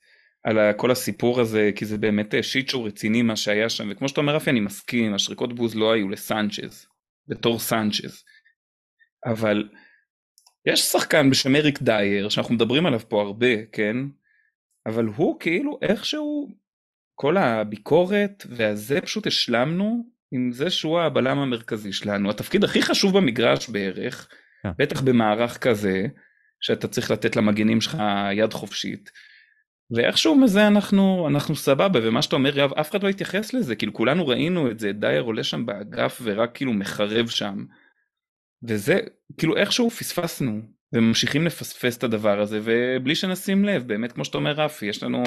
על 0.45 0.73
כל 0.77 0.91
הסיפור 0.91 1.41
הזה, 1.41 1.71
כי 1.77 1.85
זה 1.85 1.99
באמת 1.99 2.35
אה, 2.35 2.43
שיט 2.43 2.75
רציני 2.75 3.23
מה 3.23 3.37
שהיה 3.37 3.69
שם, 3.69 3.89
וכמו 3.91 4.09
שאתה 4.09 4.21
אומר 4.21 4.37
רפי, 4.37 4.51
אני 4.51 4.61
מסכים, 4.61 5.15
השריקות 5.15 5.53
בוז 5.53 5.75
לא 5.77 5.93
היו 5.93 6.09
לסנצ'ז, 6.09 6.87
בתור 7.29 7.59
סנצ'ז, 7.59 8.25
אבל 9.27 9.69
יש 10.67 10.81
שחקן 10.81 11.31
בשם 11.31 11.57
אריק 11.57 11.83
דייר, 11.83 12.29
שאנחנו 12.29 12.55
מדברים 12.55 12.87
עליו 12.87 13.01
פה 13.09 13.23
הרבה, 13.23 13.67
כן? 13.73 13.97
אבל 14.87 15.05
הוא 15.05 15.41
כאילו 15.41 15.79
איכשהו, 15.83 16.49
כל 17.15 17.37
הביקורת 17.37 18.47
והזה 18.51 19.01
פשוט 19.01 19.27
השלמנו 19.27 20.05
עם 20.33 20.53
זה 20.53 20.71
שהוא 20.71 21.01
הבלם 21.01 21.39
המרכזי 21.39 21.93
שלנו, 21.93 22.31
התפקיד 22.31 22.65
הכי 22.65 22.83
חשוב 22.83 23.19
במגרש 23.19 23.69
בערך, 23.69 24.29
כן. 24.63 24.71
בטח 24.79 25.01
במערך 25.01 25.59
כזה, 25.59 26.07
שאתה 26.61 26.89
צריך 26.89 27.11
לתת 27.11 27.37
למגנים 27.37 27.81
שלך 27.81 27.99
יד 28.33 28.53
חופשית. 28.53 29.11
ואיכשהו 29.91 30.37
מזה 30.37 30.67
אנחנו 30.67 31.29
אנחנו 31.29 31.57
סבבה 31.57 32.01
ומה 32.03 32.23
שאתה 32.23 32.37
אומר 32.37 32.59
יואב 32.59 32.73
אף 32.73 32.91
אחד 32.91 33.03
לא 33.03 33.09
התייחס 33.09 33.55
לזה 33.55 33.77
כאילו 33.77 33.95
כולנו 33.95 34.27
ראינו 34.27 34.71
את 34.71 34.79
זה 34.79 34.93
דייר 34.93 35.23
עולה 35.23 35.45
שם 35.45 35.67
באגף 35.67 36.21
ורק 36.23 36.51
כאילו 36.55 36.73
מחרב 36.73 37.29
שם. 37.29 37.65
וזה 38.69 38.99
כאילו 39.39 39.57
איכשהו 39.57 39.91
פספסנו 39.91 40.61
וממשיכים 40.93 41.47
לפספס 41.47 41.97
את 41.99 42.05
הדבר 42.05 42.41
הזה 42.41 42.61
ובלי 42.65 43.15
שנשים 43.15 43.65
לב 43.65 43.89
באמת 43.89 44.13
כמו 44.13 44.25
שאתה 44.25 44.39
אומר 44.39 44.53
רפי 44.53 44.87
יש 44.87 45.03
לנו 45.03 45.23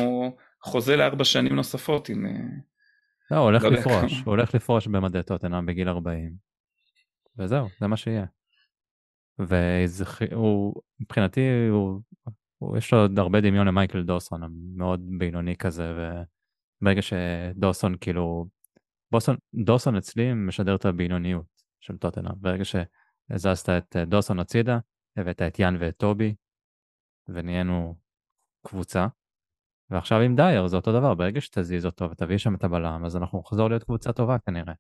חוזה 0.63 0.95
לארבע 0.95 1.23
שנים 1.23 1.55
נוספות 1.55 2.09
עם 2.09 2.25
אה, 2.25 2.31
לא, 3.31 3.37
הוא 3.37 3.45
הולך 3.45 3.63
לא 3.63 3.71
לפרוש. 3.71 4.21
הוא 4.25 4.31
הולך 4.31 4.55
לפרוש 4.55 4.87
במדי 4.87 5.23
טוטנאם 5.23 5.65
בגיל 5.65 5.89
40. 5.89 6.35
וזהו, 7.37 7.67
זה 7.79 7.87
מה 7.87 7.97
שיהיה. 7.97 8.25
והוא, 9.39 10.81
מבחינתי, 10.99 11.41
הוא, 11.69 12.01
הוא, 12.57 12.77
יש 12.77 12.93
לו 12.93 12.99
עוד 12.99 13.19
הרבה 13.19 13.41
דמיון 13.41 13.67
למייקל 13.67 14.03
דוסון, 14.03 14.43
המאוד 14.43 15.01
בינוני 15.17 15.55
כזה, 15.57 15.93
וברגע 16.81 17.01
שדוסון 17.01 17.95
כאילו, 18.01 18.47
בוסון, 19.11 19.37
דוסון 19.65 19.95
אצלי 19.95 20.33
משדר 20.33 20.75
את 20.75 20.85
הבינוניות 20.85 21.45
של 21.79 21.97
טוטנאם. 21.97 22.33
ברגע 22.37 22.63
שהזזת 22.65 23.69
את 23.69 23.95
אה, 23.95 24.05
דוסון 24.05 24.39
הצידה, 24.39 24.79
הבאת 25.17 25.41
את 25.41 25.59
יאן 25.59 25.75
ואת 25.79 25.97
טובי, 25.97 26.35
ונהיינו 27.27 27.95
קבוצה. 28.67 29.07
ועכשיו 29.91 30.19
עם 30.19 30.35
דייר 30.35 30.67
זה 30.67 30.75
אותו 30.75 30.91
דבר, 30.91 31.15
ברגע 31.15 31.41
שתזיז 31.41 31.85
אותו 31.85 32.11
ותביא 32.11 32.37
שם 32.37 32.55
את 32.55 32.63
הבלם, 32.63 33.05
אז 33.05 33.17
אנחנו 33.17 33.39
נחזור 33.39 33.69
להיות 33.69 33.83
קבוצה 33.83 34.13
טובה 34.13 34.37
כנראה. 34.39 34.73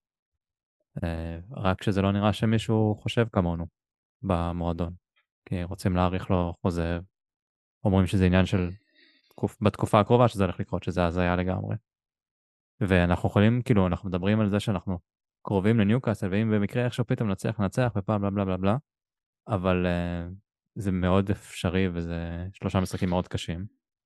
אה, 1.03 1.39
רק 1.51 1.83
שזה 1.83 2.01
לא 2.01 2.11
נראה 2.11 2.33
שמישהו 2.33 2.95
חושב 3.01 3.25
כמונו 3.31 3.65
במועדון. 4.21 4.93
כי 5.45 5.63
רוצים 5.63 5.95
להאריך 5.95 6.31
לו 6.31 6.53
חוזה, 6.61 6.99
אומרים 7.83 8.07
שזה 8.07 8.25
עניין 8.25 8.45
של 8.45 8.69
תקופ- 9.29 9.57
בתקופה 9.61 9.99
הקרובה 9.99 10.27
שזה 10.27 10.43
הולך 10.43 10.59
לקרות, 10.59 10.83
שזה 10.83 11.05
הזיה 11.05 11.35
לגמרי. 11.35 11.75
ואנחנו 12.81 13.29
יכולים, 13.29 13.61
כאילו, 13.61 13.87
אנחנו 13.87 14.09
מדברים 14.09 14.39
על 14.39 14.49
זה 14.49 14.59
שאנחנו 14.59 14.99
קרובים 15.45 15.79
לניוקאסל, 15.79 16.27
ואם 16.31 16.51
במקרה 16.51 16.85
איכשהו 16.85 17.05
פתאום 17.07 17.31
נצליח 17.31 17.59
לנצח 17.59 17.91
ופעם 17.95 18.21
בלה 18.21 18.29
בלה 18.31 18.45
בלה 18.45 18.57
בלה, 18.57 18.77
אבל 19.47 19.85
uh, 19.85 20.33
זה 20.75 20.91
מאוד 20.91 21.29
אפשרי 21.29 21.87
וזה 21.93 22.47
שלושה 22.53 22.79
משחקים 22.79 23.09
מאוד 23.09 23.27
קשים, 23.27 23.65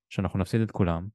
שאנחנו 0.10 0.40
נפסיד 0.40 0.62
את 0.62 0.72
כולם, 0.72 1.08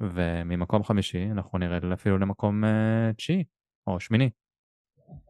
וממקום 0.00 0.84
חמישי 0.84 1.28
אנחנו 1.30 1.58
נרד 1.58 1.84
אפילו 1.92 2.18
למקום 2.18 2.64
uh, 2.64 3.14
תשיעי 3.16 3.44
או 3.86 4.00
שמיני. 4.00 4.30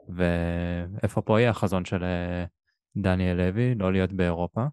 ואיפה 0.09 1.23
פה 1.23 1.41
יהיה 1.41 1.51
החזון 1.51 1.85
של 1.85 2.03
uh, 2.03 2.49
דניאל 2.97 3.37
לוי, 3.37 3.75
לא 3.75 3.93
להיות 3.93 4.13
באירופה? 4.13 4.65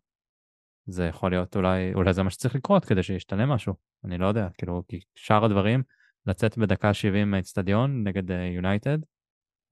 זה 0.86 1.06
יכול 1.06 1.32
להיות 1.32 1.56
אולי, 1.56 1.94
אולי 1.94 2.14
זה 2.14 2.24
מה 2.24 2.30
שצריך 2.30 2.56
לקרות 2.56 2.86
כדי 2.86 3.04
שישתנה 3.04 3.46
משהו, 3.46 3.74
אני 4.06 4.18
לא 4.18 4.28
יודע, 4.28 4.48
כאילו, 4.58 4.84
כי 4.88 5.00
שאר 5.16 5.46
הדברים, 5.46 5.84
לצאת 6.26 6.58
בדקה 6.58 6.94
70 6.94 7.32
מהאצטדיון 7.32 8.08
נגד 8.08 8.24
יונייטד, 8.56 8.98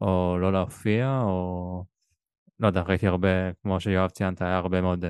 או 0.01 0.37
לא 0.41 0.51
להופיע, 0.51 1.19
או 1.21 1.83
לא 2.59 2.67
יודע, 2.67 2.81
ראיתי 2.81 3.07
הרבה, 3.07 3.53
כמו 3.53 3.79
שיואב 3.79 4.09
ציינת, 4.09 4.41
היה 4.41 4.57
הרבה 4.57 4.81
מאוד 4.81 5.03
uh, 5.03 5.07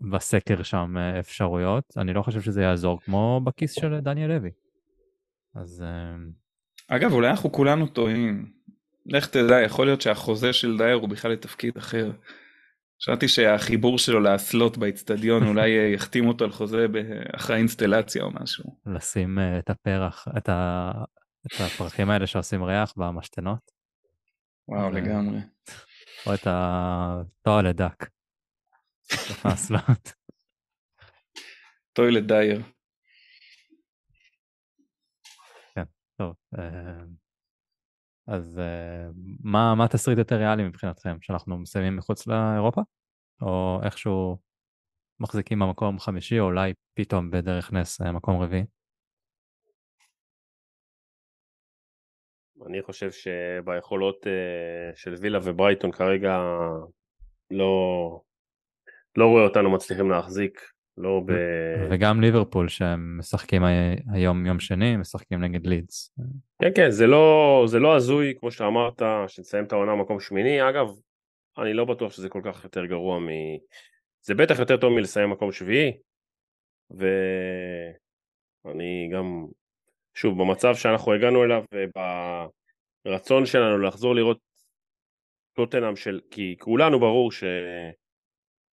בסקר 0.00 0.62
שם 0.62 0.96
uh, 0.96 1.20
אפשרויות, 1.20 1.84
אני 1.96 2.12
לא 2.12 2.22
חושב 2.22 2.40
שזה 2.40 2.62
יעזור, 2.62 3.00
כמו 3.00 3.40
בכיס 3.44 3.72
של 3.72 4.00
דניאל 4.00 4.28
לוי. 4.28 4.50
אז 5.54 5.84
uh, 5.86 6.96
אגב 6.96 7.12
אולי 7.12 7.30
אנחנו 7.30 7.52
כולנו 7.52 7.86
טועים. 7.86 8.52
לך 9.06 9.26
תדע 9.26 9.60
יכול 9.60 9.86
להיות 9.86 10.00
שהחוזה 10.00 10.52
של 10.52 10.78
דייר 10.78 10.96
הוא 10.96 11.08
בכלל 11.08 11.32
לתפקיד 11.32 11.76
אחר. 11.76 12.10
חשבתי 13.02 13.28
שהחיבור 13.28 13.98
שלו 13.98 14.20
לאסלות 14.20 14.78
באיצטדיון 14.78 15.46
אולי 15.48 15.78
אה, 15.78 15.84
יחתים 15.94 16.28
אותו 16.28 16.44
על 16.44 16.50
חוזה 16.50 16.86
אחרי 17.36 17.56
האינסטלציה 17.56 18.22
או 18.22 18.30
משהו. 18.42 18.64
לשים 18.86 19.38
uh, 19.38 19.58
את 19.58 19.70
הפרח, 19.70 20.28
את, 20.38 20.48
ה... 20.48 20.90
את 21.46 21.60
הפרחים 21.60 22.10
האלה 22.10 22.26
שעושים 22.26 22.62
ריח 22.62 22.92
במשתנות, 22.96 23.80
וואו 24.68 24.90
לגמרי. 24.90 25.38
או 26.26 26.34
את 26.34 26.46
התואר 26.46 27.62
לדק. 27.62 28.19
בתוך 29.12 29.46
האסלות. 29.46 30.12
טוילט 31.92 32.24
דייר. 32.24 32.62
טוב, 36.20 36.34
אה, 36.58 37.04
אז 38.26 38.58
אה, 38.58 39.08
מה 39.44 39.74
מה 39.74 39.84
התסריט 39.84 40.18
יותר 40.18 40.36
ריאלי 40.36 40.62
מבחינתכם? 40.62 41.16
שאנחנו 41.20 41.58
מסיימים 41.58 41.96
מחוץ 41.96 42.26
לאירופה? 42.26 42.80
או 43.42 43.80
איכשהו 43.84 44.38
מחזיקים 45.20 45.58
במקום 45.58 45.98
חמישי, 45.98 46.40
או 46.40 46.44
אולי 46.44 46.72
פתאום 46.94 47.30
בדרך 47.30 47.72
נס 47.72 48.00
אה, 48.00 48.12
מקום 48.12 48.42
רביעי? 48.42 48.64
אני 52.66 52.82
חושב 52.82 53.10
שביכולות 53.12 54.26
של 54.94 55.14
וילה 55.20 55.38
וברייטון 55.42 55.92
כרגע 55.92 56.38
לא, 57.50 58.20
לא 59.16 59.26
רואה 59.26 59.44
אותנו 59.44 59.70
מצליחים 59.70 60.10
להחזיק, 60.10 60.60
לא 60.98 61.22
ב... 61.26 61.32
וגם 61.90 62.20
ליברפול 62.20 62.68
שהם 62.68 63.18
משחקים 63.18 63.64
הי- 63.64 63.96
היום 64.12 64.46
יום 64.46 64.60
שני, 64.60 64.96
משחקים 64.96 65.40
נגד 65.40 65.66
לידס. 65.66 66.14
כן 66.62 66.70
כן 66.74 66.90
זה 66.90 67.06
לא, 67.06 67.62
זה 67.66 67.78
לא 67.78 67.96
הזוי 67.96 68.34
כמו 68.40 68.50
שאמרת 68.50 69.02
שנסיים 69.28 69.64
את 69.64 69.72
העונה 69.72 69.92
במקום 69.92 70.20
שמיני, 70.20 70.68
אגב 70.68 70.88
אני 71.58 71.72
לא 71.72 71.84
בטוח 71.84 72.12
שזה 72.12 72.28
כל 72.28 72.40
כך 72.44 72.64
יותר 72.64 72.86
גרוע 72.86 73.18
מ... 73.18 73.28
זה 74.22 74.34
בטח 74.34 74.58
יותר 74.58 74.76
טוב 74.76 74.92
מלסיים 74.92 75.30
מקום 75.30 75.52
שביעי, 75.52 75.92
ואני 78.64 79.10
גם, 79.12 79.46
שוב, 80.14 80.42
במצב 80.42 80.74
שאנחנו 80.74 81.12
הגענו 81.12 81.44
אליו, 81.44 81.64
וברצון 83.06 83.46
שלנו 83.46 83.78
לחזור 83.78 84.14
לראות 84.14 84.38
טוטנאם 85.56 85.96
של, 85.96 86.20
כי 86.30 86.56
כולנו 86.58 87.00
ברור 87.00 87.32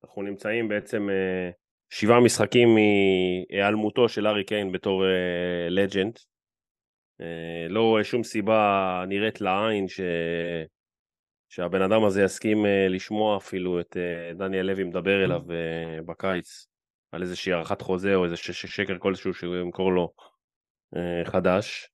שאנחנו 0.07 0.21
נמצאים 0.21 0.67
בעצם 0.67 1.09
אה, 1.09 1.49
שבעה 1.89 2.19
משחקים 2.19 2.69
מהיעלמותו 2.75 4.09
של 4.09 4.27
ארי 4.27 4.43
קיין 4.43 4.71
בתור 4.71 5.03
לג'נד. 5.69 6.19
אה, 7.21 7.67
לא 7.69 7.81
רואה 7.81 8.03
שום 8.03 8.23
סיבה 8.23 9.03
נראית 9.07 9.41
לעין 9.41 9.87
ש... 9.87 10.01
שהבן 11.49 11.81
אדם 11.81 12.03
הזה 12.03 12.23
יסכים 12.23 12.65
אה, 12.65 12.87
לשמוע 12.89 13.37
אפילו 13.37 13.79
את 13.79 13.97
דניאל 14.35 14.65
לוי 14.65 14.83
מדבר 14.83 15.23
אליו 15.23 15.41
בקיץ 16.05 16.67
על 17.11 17.21
איזושהי 17.21 17.53
הארכת 17.53 17.81
חוזה 17.81 18.15
או 18.15 18.23
איזה 18.23 18.37
שקר 18.37 18.97
כלשהו 18.99 19.33
שהוא 19.33 19.55
ימכור 19.55 19.91
לו 19.91 20.13
חדש. 21.25 21.89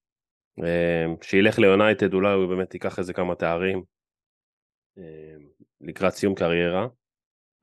שילך 1.21 1.59
ליונייטד 1.59 2.13
אולי 2.13 2.33
הוא 2.33 2.55
באמת 2.55 2.73
ייקח 2.73 2.99
איזה 2.99 3.13
כמה 3.13 3.35
תארים. 3.35 3.83
לקראת 5.81 6.13
סיום 6.13 6.35
קריירה, 6.35 6.87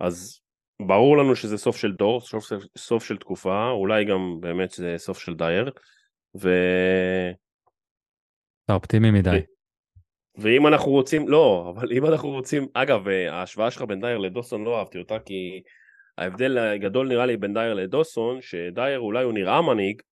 אז 0.01 0.39
ברור 0.87 1.19
לנו 1.19 1.37
שזה 1.37 1.59
סוף 1.59 1.77
של 1.77 1.93
דור, 1.93 2.21
סוף, 2.21 2.45
סוף 2.79 3.05
של 3.05 3.16
תקופה, 3.16 3.71
אולי 3.71 4.05
גם 4.05 4.37
באמת 4.40 4.71
זה 4.71 4.95
סוף 4.99 5.19
של 5.19 5.35
דייר, 5.35 5.71
ו... 6.40 6.49
אתה 8.64 8.75
אופטימי 8.75 9.11
מדי. 9.11 9.40
ואם 10.37 10.66
אנחנו 10.66 10.90
רוצים, 10.90 11.29
לא, 11.29 11.73
אבל 11.75 11.93
אם 11.93 12.07
אנחנו 12.07 12.29
רוצים, 12.29 12.66
אגב, 12.75 13.09
ההשוואה 13.09 13.71
שלך 13.71 13.83
בין 13.83 14.01
דייר 14.01 14.19
לדוסון 14.19 14.64
לא 14.64 14.79
אהבתי 14.79 14.99
אותה, 14.99 15.19
כי 15.19 15.62
ההבדל 16.19 16.59
הגדול 16.59 17.09
נראה 17.09 17.27
לי 17.27 17.37
בין 17.37 17.55
דייר 17.55 17.75
לדוסון, 17.75 18.38
שדייר 18.40 18.99
אולי 19.01 19.25
הוא 19.25 19.33
נראה 19.33 19.62
מנהיג, 19.62 20.03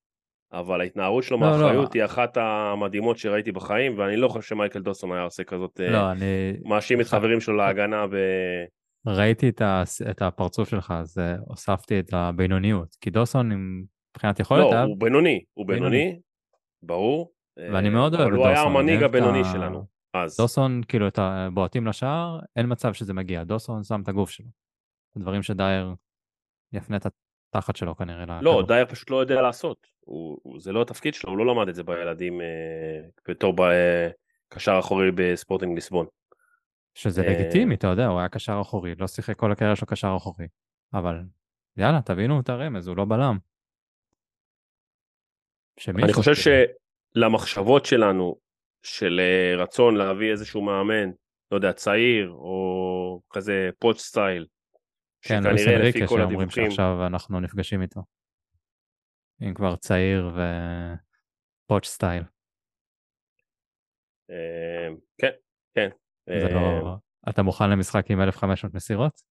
אבל 0.53 0.81
ההתנערות 0.81 1.25
שלו 1.25 1.41
לא. 1.41 1.47
מהאחריות 1.47 1.95
לא. 1.95 2.01
היא 2.01 2.05
אחת 2.05 2.37
המדהימות 2.37 3.19
שראיתי 3.19 3.53
בחיים, 3.53 3.99
ואני 3.99 4.17
לא 4.17 4.29
חושב 4.29 4.49
שמייקל 4.49 4.81
דוסון 4.81 5.13
היה 5.13 5.23
עושה 5.23 5.45
כזאת, 5.45 5.81
אה, 5.81 5.91
לא, 5.91 6.11
אני... 6.11 6.53
מאשים 6.65 7.01
את 7.01 7.07
חברים 7.07 7.41
שלו 7.41 7.57
להגנה 7.57 8.07
ב... 8.07 8.15
ראיתי 9.07 9.49
את, 9.49 9.61
ה... 9.61 9.83
את 10.11 10.23
הפרצוף 10.23 10.69
שלך, 10.69 10.95
אז 10.97 11.19
אה, 11.19 11.35
הוספתי 11.47 12.01
את 12.01 12.13
הבינוניות, 12.13 12.97
כי 13.01 13.11
דוסון 13.11 13.51
מבחינת 14.13 14.41
יכולת... 14.41 14.73
לא, 14.73 14.83
הוא 14.83 14.97
בינוני, 15.01 15.45
הוא 15.55 15.67
בינוני, 15.67 16.21
ברור. 16.83 17.33
ואני 17.57 17.89
מאוד 17.89 18.15
אוהב 18.15 18.27
את 18.27 18.33
דוסון. 18.33 18.47
אבל 18.47 18.57
הוא 18.57 18.59
היה 18.59 18.63
המנהיג 18.63 19.03
הבינוני 19.03 19.45
שלנו, 19.45 19.85
אז. 20.15 20.37
דוסון, 20.37 20.81
כאילו, 20.89 21.09
את 21.09 21.19
הבועטים 21.19 21.87
לשער, 21.87 22.39
אין 22.57 22.67
מצב 22.69 22.93
שזה 22.93 23.15
מגיע. 23.15 23.45
דוסון 23.45 23.85
שם 23.85 24.01
את 24.03 24.09
הגוף 24.09 24.31
שלו. 24.31 24.47
דברים 25.19 25.43
שדייר 25.43 25.95
יפנה 26.73 26.97
את 26.97 27.07
התחת 27.55 27.77
שלו 27.77 27.97
כנראה. 27.97 28.41
לא, 28.43 28.63
דייר 28.69 28.87
פשוט 28.87 29.11
לא 29.11 29.17
יודע 29.17 29.43
לעשות. 29.43 29.87
הוא, 30.01 30.39
הוא, 30.43 30.61
זה 30.61 30.73
לא 30.73 30.83
התפקיד 30.83 31.15
שלו, 31.15 31.31
הוא 31.31 31.39
לא 31.39 31.47
למד 31.47 31.69
את 31.69 31.75
זה 31.75 31.83
בילדים 31.83 32.41
אה, 32.41 32.47
בתור 33.29 33.71
אה, 33.71 34.09
קשר 34.49 34.79
אחורי 34.79 35.11
בספורטינג 35.15 35.75
ליסבון. 35.75 36.07
שזה 36.99 37.23
אה... 37.23 37.27
לגיטימי, 37.33 37.75
אתה 37.75 37.87
יודע, 37.87 38.07
הוא 38.07 38.19
היה 38.19 38.29
קשר 38.29 38.59
אחורי, 38.61 38.95
לא 38.95 39.07
שיחק 39.07 39.37
כל 39.37 39.53
הקריירה 39.53 39.77
שלו 39.77 39.87
קשר 39.87 40.15
אחורי. 40.17 40.47
אבל 40.95 41.21
יאללה, 41.77 42.03
תבינו 42.03 42.41
את 42.41 42.49
הרמז, 42.49 42.89
הוא 42.89 42.97
לא 42.97 43.05
בלם. 43.05 43.39
אני 45.89 46.13
חושב 46.13 46.33
שלמחשבות 47.15 47.87
שלנו, 47.87 48.37
של 48.83 49.21
אה, 49.21 49.63
רצון 49.63 49.97
להביא 49.97 50.31
איזשהו 50.31 50.63
מאמן, 50.63 51.11
לא 51.51 51.57
יודע, 51.57 51.73
צעיר, 51.73 52.31
או 52.31 53.21
כזה 53.31 53.71
פוץ' 53.79 54.01
סטייל, 54.01 54.47
כן, 55.23 55.43
לואיס 55.45 55.67
אנריקה 55.67 56.07
שאומרים 56.09 56.51
שעכשיו 56.51 57.07
אנחנו 57.07 57.41
נפגשים 57.41 57.83
איתו. 57.83 58.01
אם 59.43 59.55
כבר 59.55 59.77
צעיר 59.77 60.31
ופוץ' 61.67 61.87
סטייל. 61.87 62.23
אמ, 64.31 64.97
כן, 65.19 65.31
כן. 65.75 65.89
זה 66.29 66.55
לא... 66.55 66.61
אמ. 66.61 66.97
אתה 67.29 67.43
מוכן 67.43 67.71
למשחק 67.71 68.11
עם 68.11 68.21
1500 68.21 68.75
מסירות? 68.75 69.23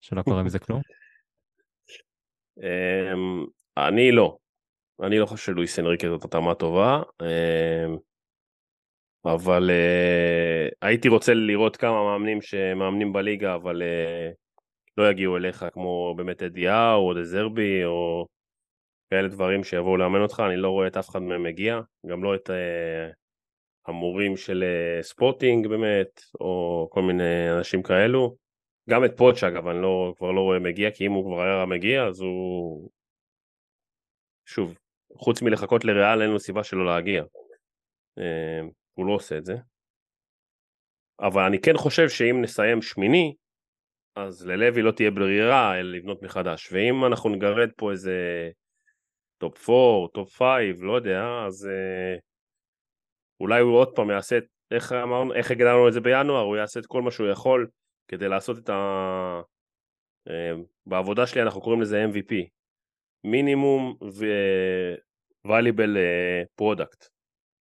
שלא 0.00 0.22
קורה 0.22 0.42
מזה 0.42 0.58
כלום? 0.58 0.80
אמ, 2.62 3.44
אני 3.76 4.12
לא. 4.12 4.36
אני 5.02 5.18
לא 5.18 5.26
חושב 5.26 5.44
שלואיס 5.44 5.78
אנריקה 5.78 6.08
זאת 6.08 6.24
התאמה 6.24 6.54
טובה. 6.54 7.02
אבל 9.26 9.70
uh, 9.70 10.74
הייתי 10.82 11.08
רוצה 11.08 11.34
לראות 11.34 11.76
כמה 11.76 12.04
מאמנים 12.04 12.42
שמאמנים 12.42 13.12
בליגה, 13.12 13.54
אבל 13.54 13.82
uh, 13.82 14.34
לא 14.96 15.10
יגיעו 15.10 15.36
אליך 15.36 15.66
כמו 15.72 16.14
באמת 16.16 16.42
אדיהו 16.42 17.08
או 17.08 17.14
דזרבי 17.14 17.84
או 17.84 18.26
כאלה 19.10 19.28
דברים 19.28 19.64
שיבואו 19.64 19.96
לאמן 19.96 20.20
אותך, 20.20 20.42
אני 20.46 20.56
לא 20.56 20.70
רואה 20.70 20.86
את 20.86 20.96
אף 20.96 21.08
אחד 21.08 21.22
מהם 21.22 21.42
מגיע, 21.42 21.80
גם 22.06 22.24
לא 22.24 22.34
את 22.34 22.50
uh, 22.50 23.14
המורים 23.86 24.36
של 24.36 24.64
uh, 24.64 25.02
ספורטינג 25.02 25.66
באמת, 25.66 26.20
או 26.40 26.88
כל 26.90 27.02
מיני 27.02 27.50
אנשים 27.58 27.82
כאלו. 27.82 28.36
גם 28.90 29.04
את 29.04 29.16
פוטש 29.16 29.44
אגב, 29.44 29.66
אני 29.66 29.82
לא, 29.82 30.14
כבר 30.16 30.30
לא 30.30 30.40
רואה 30.40 30.58
מגיע, 30.58 30.90
כי 30.90 31.06
אם 31.06 31.12
הוא 31.12 31.24
כבר 31.24 31.42
היה 31.42 31.66
מגיע 31.66 32.06
אז 32.06 32.20
הוא... 32.20 32.90
שוב, 34.46 34.78
חוץ 35.16 35.42
מלחכות 35.42 35.84
לריאל 35.84 36.22
אין 36.22 36.30
לו 36.30 36.40
סיבה 36.40 36.64
שלא 36.64 36.86
להגיע. 36.86 37.22
Uh, 38.20 38.70
הוא 38.94 39.06
לא 39.06 39.12
עושה 39.12 39.38
את 39.38 39.44
זה. 39.44 39.54
אבל 41.20 41.42
אני 41.42 41.60
כן 41.60 41.76
חושב 41.76 42.08
שאם 42.08 42.42
נסיים 42.42 42.82
שמיני, 42.82 43.34
אז 44.16 44.46
ללוי 44.46 44.82
לא 44.82 44.90
תהיה 44.90 45.10
ברירה 45.10 45.78
אלא 45.78 45.96
לבנות 45.96 46.22
מחדש. 46.22 46.72
ואם 46.72 47.04
אנחנו 47.04 47.30
נגרד 47.30 47.68
פה 47.76 47.90
איזה 47.90 48.50
top 49.38 49.70
4, 49.70 50.08
top 50.14 50.36
5, 50.36 50.48
לא 50.80 50.92
יודע, 50.96 51.22
אז 51.46 51.66
אה, 51.66 52.18
אולי 53.40 53.60
הוא 53.60 53.76
עוד 53.76 53.94
פעם 53.94 54.10
יעשה, 54.10 54.38
איך 54.70 54.92
אמרנו, 54.92 55.34
איך 55.34 55.50
הגדרנו 55.50 55.88
את 55.88 55.92
זה 55.92 56.00
בינואר, 56.00 56.42
הוא 56.42 56.56
יעשה 56.56 56.80
את 56.80 56.86
כל 56.86 57.02
מה 57.02 57.10
שהוא 57.10 57.28
יכול 57.28 57.68
כדי 58.08 58.28
לעשות 58.28 58.58
את 58.58 58.68
ה... 58.68 59.40
אה, 60.28 60.52
בעבודה 60.86 61.26
שלי 61.26 61.42
אנחנו 61.42 61.60
קוראים 61.60 61.82
לזה 61.82 62.04
MVP, 62.04 62.34
minimum 63.24 63.96
valuable 64.02 65.96
אה, 65.96 66.42
product. 66.60 67.08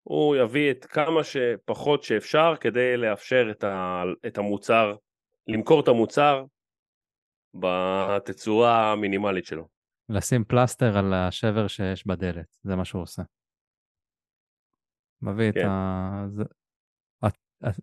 הוא 0.04 0.36
יביא 0.36 0.72
את 0.72 0.86
כמה 0.86 1.24
שפחות 1.24 2.04
שאפשר 2.04 2.54
כדי 2.60 2.98
לאפשר 2.98 3.48
את, 3.52 3.64
ה, 3.64 4.04
את 4.28 4.38
המוצר, 4.38 4.96
למכור 5.48 5.82
את 5.82 5.88
המוצר 5.88 6.46
בתצורה 7.54 8.92
המינימלית 8.92 9.46
שלו. 9.46 9.68
לשים 10.10 10.44
פלסטר 10.44 10.98
על 10.98 11.14
השבר 11.14 11.68
שיש 11.68 12.08
בדלת, 12.08 12.58
זה 12.64 12.76
מה 12.76 12.86
שהוא 12.86 13.02
עושה. 13.02 13.22
מביא 15.22 15.52
כן. 15.52 15.60
את 15.60 15.66
ה... 15.66 16.26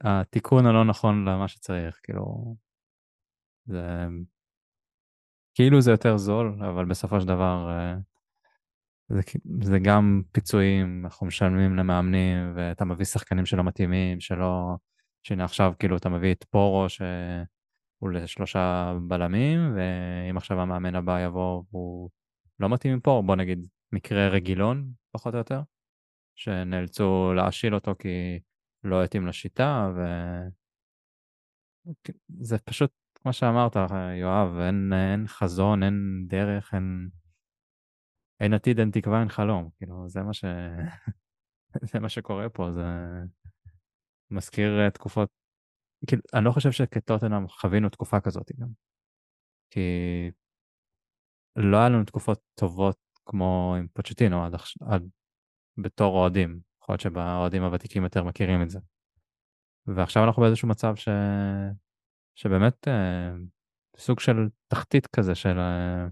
התיקון 0.00 0.66
הלא 0.66 0.84
נכון 0.84 1.28
למה 1.28 1.48
שצריך, 1.48 2.00
כאילו... 2.02 2.56
זה... 3.66 4.06
כאילו 5.54 5.80
זה 5.80 5.90
יותר 5.90 6.16
זול, 6.16 6.64
אבל 6.64 6.84
בסופו 6.84 7.20
של 7.20 7.26
דבר 7.26 7.70
אה, 7.70 7.96
זה, 9.08 9.20
זה 9.62 9.78
גם 9.78 10.22
פיצויים, 10.32 11.04
אנחנו 11.04 11.26
משלמים 11.26 11.76
למאמנים, 11.76 12.52
ואתה 12.54 12.84
מביא 12.84 13.04
שחקנים 13.04 13.46
שלא 13.46 13.64
מתאימים, 13.64 14.20
שלא... 14.20 14.76
שהנה 15.22 15.44
עכשיו 15.44 15.72
כאילו 15.78 15.96
אתה 15.96 16.08
מביא 16.08 16.32
את 16.34 16.44
פורו 16.50 16.86
שהוא 16.88 18.10
לשלושה 18.10 18.94
בלמים, 19.08 19.76
ואם 19.76 20.36
עכשיו 20.36 20.60
המאמן 20.60 20.94
הבא 20.94 21.20
יבוא 21.20 21.62
והוא 21.72 22.10
לא 22.60 22.68
מתאים 22.68 22.92
עם 22.92 23.00
פורו, 23.00 23.22
בוא 23.22 23.36
נגיד 23.36 23.66
מקרה 23.92 24.28
רגילון 24.28 24.90
פחות 25.10 25.34
או 25.34 25.38
יותר, 25.38 25.60
שנאלצו 26.38 27.32
להשיל 27.36 27.74
אותו 27.74 27.94
כי 27.98 28.38
לא 28.84 29.04
התאים 29.04 29.26
לשיטה, 29.26 29.90
וזה 31.86 32.58
פשוט, 32.58 32.92
כמו 33.14 33.32
שאמרת, 33.32 33.76
יואב, 34.20 34.58
אין, 34.58 34.92
אין 34.92 35.26
חזון, 35.26 35.82
אין 35.82 36.24
דרך, 36.28 36.74
אין... 36.74 37.08
אין 38.40 38.54
עתיד, 38.54 38.78
אין 38.78 38.90
תקווה, 38.90 39.20
אין 39.20 39.28
חלום. 39.28 39.70
כאילו, 39.78 40.08
זה 40.08 40.22
מה 40.22 40.32
ש... 40.32 40.44
זה 41.92 42.00
מה 42.00 42.08
שקורה 42.08 42.48
פה, 42.48 42.72
זה 42.72 42.82
מזכיר 44.30 44.80
אה, 44.80 44.90
תקופות... 44.90 45.30
כאילו, 46.06 46.22
אני 46.34 46.44
לא 46.44 46.50
חושב 46.50 46.72
שכטוטנאם 46.72 47.48
חווינו 47.48 47.88
תקופה 47.88 48.20
כזאת 48.20 48.52
גם. 48.60 48.68
כי 49.70 49.80
לא 51.56 51.76
היה 51.76 51.88
לנו 51.88 52.04
תקופות 52.04 52.40
טובות 52.54 52.96
כמו 53.26 53.74
עם 53.78 53.86
פוצ'טינו 53.88 54.44
עד, 54.44 54.54
עד 54.80 55.08
בתור 55.82 56.16
אוהדים. 56.16 56.60
יכול 56.82 56.92
להיות 56.92 57.00
שבאוהדים 57.00 57.62
הוותיקים 57.62 58.02
יותר 58.02 58.24
מכירים 58.24 58.62
את 58.62 58.70
זה. 58.70 58.78
ועכשיו 59.86 60.24
אנחנו 60.24 60.42
באיזשהו 60.42 60.68
מצב 60.68 60.96
ש... 60.96 61.08
שבאמת 62.34 62.88
אה, 62.88 63.30
סוג 63.96 64.20
של 64.20 64.48
תחתית 64.68 65.06
כזה 65.06 65.34
של 65.34 65.58
אה, 65.58 66.06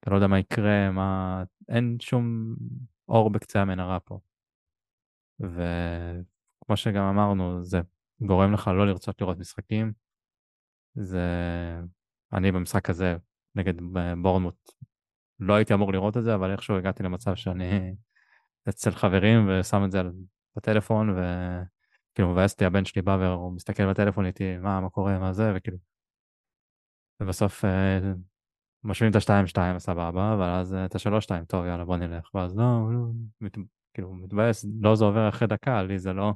אתה 0.00 0.10
לא 0.10 0.16
יודע 0.16 0.26
מה 0.26 0.38
יקרה, 0.38 0.90
מה... 0.90 1.42
אין 1.68 1.96
שום 2.00 2.54
אור 3.08 3.30
בקצה 3.30 3.62
המנהרה 3.62 4.00
פה. 4.00 4.18
וכמו 5.40 6.76
שגם 6.76 7.04
אמרנו, 7.04 7.62
זה 7.62 7.80
גורם 8.20 8.52
לך 8.52 8.68
לא 8.68 8.86
לרצות 8.86 9.20
לראות 9.20 9.38
משחקים, 9.38 9.92
זה... 10.94 11.28
אני 12.32 12.52
במשחק 12.52 12.90
הזה 12.90 13.16
נגד 13.54 13.74
בורנמוט 14.22 14.72
לא 15.40 15.54
הייתי 15.54 15.74
אמור 15.74 15.92
לראות 15.92 16.16
את 16.16 16.24
זה, 16.24 16.34
אבל 16.34 16.50
איכשהו 16.50 16.76
הגעתי 16.76 17.02
למצב 17.02 17.34
שאני 17.34 17.94
אצל 18.68 18.90
חברים 18.90 19.48
ושם 19.48 19.84
את 19.84 19.90
זה 19.90 20.02
בטלפון, 20.56 21.10
וכאילו 21.10 22.32
מבאס 22.32 22.52
אותי 22.52 22.64
הבן 22.64 22.84
שלי 22.84 23.02
בא 23.02 23.16
והוא 23.20 23.52
מסתכל 23.52 23.90
בטלפון 23.90 24.26
איתי, 24.26 24.56
מה, 24.56 24.80
מה 24.80 24.90
קורה, 24.90 25.18
מה 25.18 25.32
זה, 25.32 25.52
וכאילו... 25.56 25.76
ובסוף 27.20 27.64
אה, 27.64 27.98
משווים 28.84 29.10
את 29.10 29.16
השתיים 29.16 29.46
שתיים 29.46 29.78
סבבה, 29.78 30.34
אבל 30.34 30.48
אז 30.48 30.74
את 30.74 30.94
השלוש 30.94 31.24
שתיים, 31.24 31.44
טוב 31.44 31.64
יאללה 31.66 31.84
בוא 31.84 31.96
נלך, 31.96 32.34
ואז 32.34 32.56
לא, 32.56 32.92
לא, 32.92 33.00
מת, 33.40 33.52
כאילו 33.94 34.14
מתבאס, 34.14 34.66
לא 34.80 34.96
זה 34.96 35.04
עובר 35.04 35.28
אחרי 35.28 35.48
דקה, 35.48 35.82
לי 35.82 35.98
זה 35.98 36.12
לא. 36.12 36.32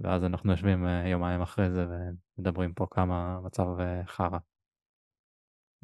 ואז 0.00 0.24
אנחנו 0.24 0.50
יושבים 0.50 0.86
אה, 0.86 1.08
יומיים 1.08 1.40
אחרי 1.42 1.70
זה 1.70 1.86
ומדברים 2.38 2.74
פה 2.74 2.86
כמה 2.90 3.40
מצב 3.40 3.80
אה, 3.80 4.06
חרא. 4.06 4.38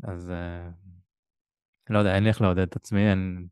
אז 0.02 0.32
לא 1.90 1.98
יודע, 1.98 2.14
אין 2.14 2.22
לי 2.22 2.28
איך 2.28 2.40
לעודד 2.40 2.66
את 2.68 2.76
עצמי, 2.76 3.10
אין... 3.10 3.46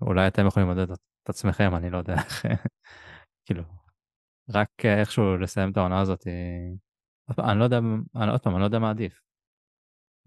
אולי 0.00 0.28
אתם 0.28 0.46
יכולים 0.46 0.68
לעודד 0.68 0.90
את 1.22 1.28
עצמכם, 1.28 1.74
אני 1.76 1.90
לא 1.90 1.98
יודע 1.98 2.14
איך, 2.14 2.46
כאילו, 3.46 3.62
רק 4.54 4.70
איכשהו 4.84 5.36
לסיים 5.36 5.70
את 5.70 5.76
העונה 5.76 6.00
הזאת, 6.00 6.26
אני 7.38 7.58
לא 7.58 7.64
יודע, 7.64 7.78
אני, 8.16 8.30
עוד 8.30 8.40
פעם, 8.40 8.52
אני 8.52 8.60
לא 8.60 8.64
יודע 8.64 8.78
מה 8.78 8.90
עדיף. 8.90 9.20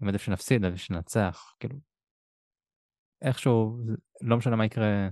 אם 0.02 0.08
עדיף 0.08 0.22
שנפסיד, 0.22 0.64
עדיף 0.64 0.80
שננצח, 0.80 1.54
כאילו, 1.60 1.76
איכשהו, 3.22 3.78
לא 4.20 4.36
משנה 4.36 4.56
מה 4.56 4.64
יקרה, 4.64 5.08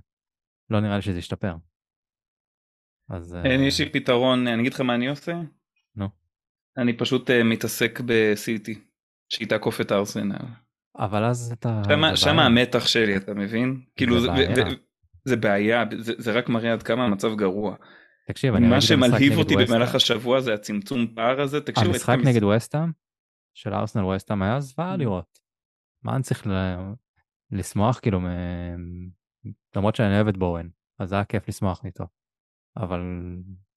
לא 0.70 0.80
נראה 0.80 0.96
לי 0.96 1.02
שזה 1.02 1.18
ישתפר. 1.18 1.56
אז... 3.08 3.36
אין, 3.44 3.60
יש 3.60 3.80
לי 3.80 3.92
פתרון, 3.92 4.46
אני 4.46 4.60
אגיד 4.60 4.74
לך 4.74 4.80
מה 4.80 4.94
אני 4.94 5.08
עושה? 5.08 5.32
נו. 5.96 6.08
אני 6.76 6.96
פשוט 6.98 7.30
uh, 7.30 7.32
מתעסק 7.44 8.00
בסיטי, 8.06 8.84
שהיא 9.32 9.48
תעקוף 9.48 9.80
את 9.80 9.90
הארסנל. 9.90 10.36
אבל 10.98 11.24
אז 11.24 11.52
אתה... 11.52 11.82
שמה, 11.88 12.16
שמה 12.16 12.46
המתח 12.46 12.86
שלי, 12.86 13.16
אתה 13.16 13.34
מבין? 13.34 13.84
כאילו, 13.96 14.16
זה 15.24 15.36
בעיה. 15.36 15.84
זה, 15.90 16.02
זה 16.02 16.12
זה, 16.12 16.22
זה 16.22 16.32
רק 16.32 16.48
מראה 16.48 16.72
עד 16.72 16.82
כמה 16.82 17.04
המצב 17.04 17.34
גרוע. 17.34 17.76
תקשיב, 18.26 18.54
אני 18.54 18.68
מה 18.68 18.80
שמלהיב 18.80 19.38
אותי 19.38 19.54
במהלך 19.56 19.94
השבוע 19.94 20.40
זה 20.40 20.54
הצמצום 20.54 21.14
פער 21.14 21.40
הזה, 21.40 21.60
תקשיב. 21.60 21.88
המשחק 21.88 22.16
נגד 22.24 22.42
ווסטהאם, 22.42 22.90
של 23.54 23.74
ארסנל 23.74 24.04
ווסטהאם 24.04 24.42
היה 24.42 24.60
זוועה 24.60 24.94
mm. 24.94 24.96
לראות. 24.96 25.38
מה 26.02 26.14
אני 26.14 26.22
צריך 26.22 26.46
לשמוח 27.50 27.98
כאילו, 27.98 28.20
למרות 29.76 29.96
שאני 29.96 30.14
אוהב 30.14 30.28
את 30.28 30.36
בורן, 30.36 30.68
אז 30.98 31.12
היה 31.12 31.24
כיף 31.24 31.48
לשמוח 31.48 31.84
איתו. 31.84 32.04
אבל 32.76 33.00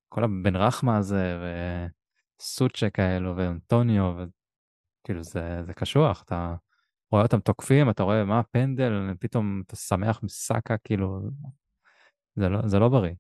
כל 0.10 0.24
הבן 0.24 0.56
רחמה 0.56 0.98
הזה, 0.98 1.38
וסוצ'ה 2.42 2.90
כאלו, 2.90 3.38
ואנטוניו, 3.38 4.16
כאילו 5.04 5.24
זה, 5.24 5.64
זה 5.64 5.74
קשוח, 5.74 6.24
אתה 6.24 6.56
רואה 7.16 7.24
אותם 7.24 7.40
תוקפים, 7.40 7.90
אתה 7.90 8.04
רואה 8.04 8.26
מה 8.26 8.40
הפנדל, 8.40 8.94
פתאום 9.20 9.64
אתה 9.66 9.76
שמח 9.76 10.20
מסאקה, 10.24 10.78
כאילו, 10.78 11.22
זה 12.36 12.50
לא, 12.50 12.60
זה 12.66 12.80
לא 12.80 12.90
בריא. 12.90 13.14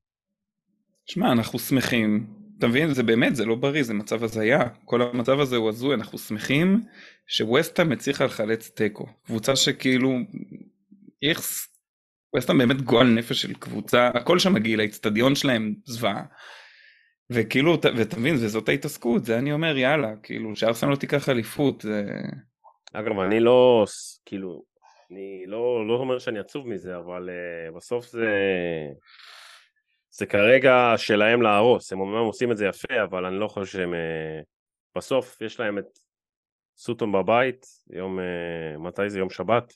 שמע, 1.05 1.31
אנחנו 1.31 1.59
שמחים, 1.59 2.27
אתה 2.57 2.67
מבין? 2.67 2.93
זה 2.93 3.03
באמת, 3.03 3.35
זה 3.35 3.45
לא 3.45 3.55
בריא, 3.55 3.83
זה 3.83 3.93
מצב 3.93 4.23
הזיה. 4.23 4.69
כל 4.85 5.01
המצב 5.01 5.39
הזה 5.39 5.55
הוא 5.55 5.69
הזוי, 5.69 5.95
אנחנו 5.95 6.17
שמחים 6.17 6.83
שווסטהאם 7.27 7.91
הצליחה 7.91 8.25
לחלץ 8.25 8.69
תיקו. 8.69 9.05
קבוצה 9.25 9.55
שכאילו, 9.55 10.17
איכס, 11.23 11.67
ווסטהאם 12.35 12.57
באמת 12.57 12.81
גועל 12.81 13.07
נפש 13.07 13.41
של 13.41 13.53
קבוצה, 13.53 14.07
הכל 14.07 14.39
שם 14.39 14.53
מגעיל, 14.53 14.79
האיצטדיון 14.79 15.35
שלהם 15.35 15.73
זוועה. 15.85 16.23
וכאילו, 17.29 17.77
ואתה 17.97 18.19
מבין, 18.19 18.35
וזאת 18.35 18.69
ההתעסקות, 18.69 19.25
זה 19.25 19.37
אני 19.37 19.53
אומר, 19.53 19.77
יאללה, 19.77 20.15
כאילו, 20.23 20.55
שארסן 20.55 20.89
לא 20.89 20.95
תיקח 20.95 21.29
אליפות, 21.29 21.81
זה... 21.81 22.05
אגב, 22.99 23.19
אני 23.19 23.39
לא, 23.39 23.85
כאילו, 24.25 24.63
אני 25.11 25.43
לא, 25.47 25.87
לא 25.87 25.93
אומר 25.93 26.19
שאני 26.19 26.39
עצוב 26.39 26.67
מזה, 26.67 26.97
אבל 26.97 27.29
uh, 27.29 27.75
בסוף 27.75 28.05
זה, 28.07 28.31
זה 30.09 30.25
כרגע 30.25 30.93
שלהם 30.97 31.41
להרוס, 31.41 31.93
הם 31.93 31.99
אומנם 31.99 32.25
עושים 32.25 32.51
את 32.51 32.57
זה 32.57 32.65
יפה, 32.65 33.03
אבל 33.03 33.25
אני 33.25 33.39
לא 33.39 33.47
חושב 33.47 33.71
שהם, 33.71 33.93
uh, 33.93 34.45
בסוף 34.95 35.41
יש 35.41 35.59
להם 35.59 35.77
את 35.77 35.99
סוטון 36.77 37.11
בבית, 37.11 37.65
יום, 37.89 38.19
uh, 38.19 38.77
מתי 38.77 39.09
זה? 39.09 39.19
יום 39.19 39.29
שבת, 39.29 39.73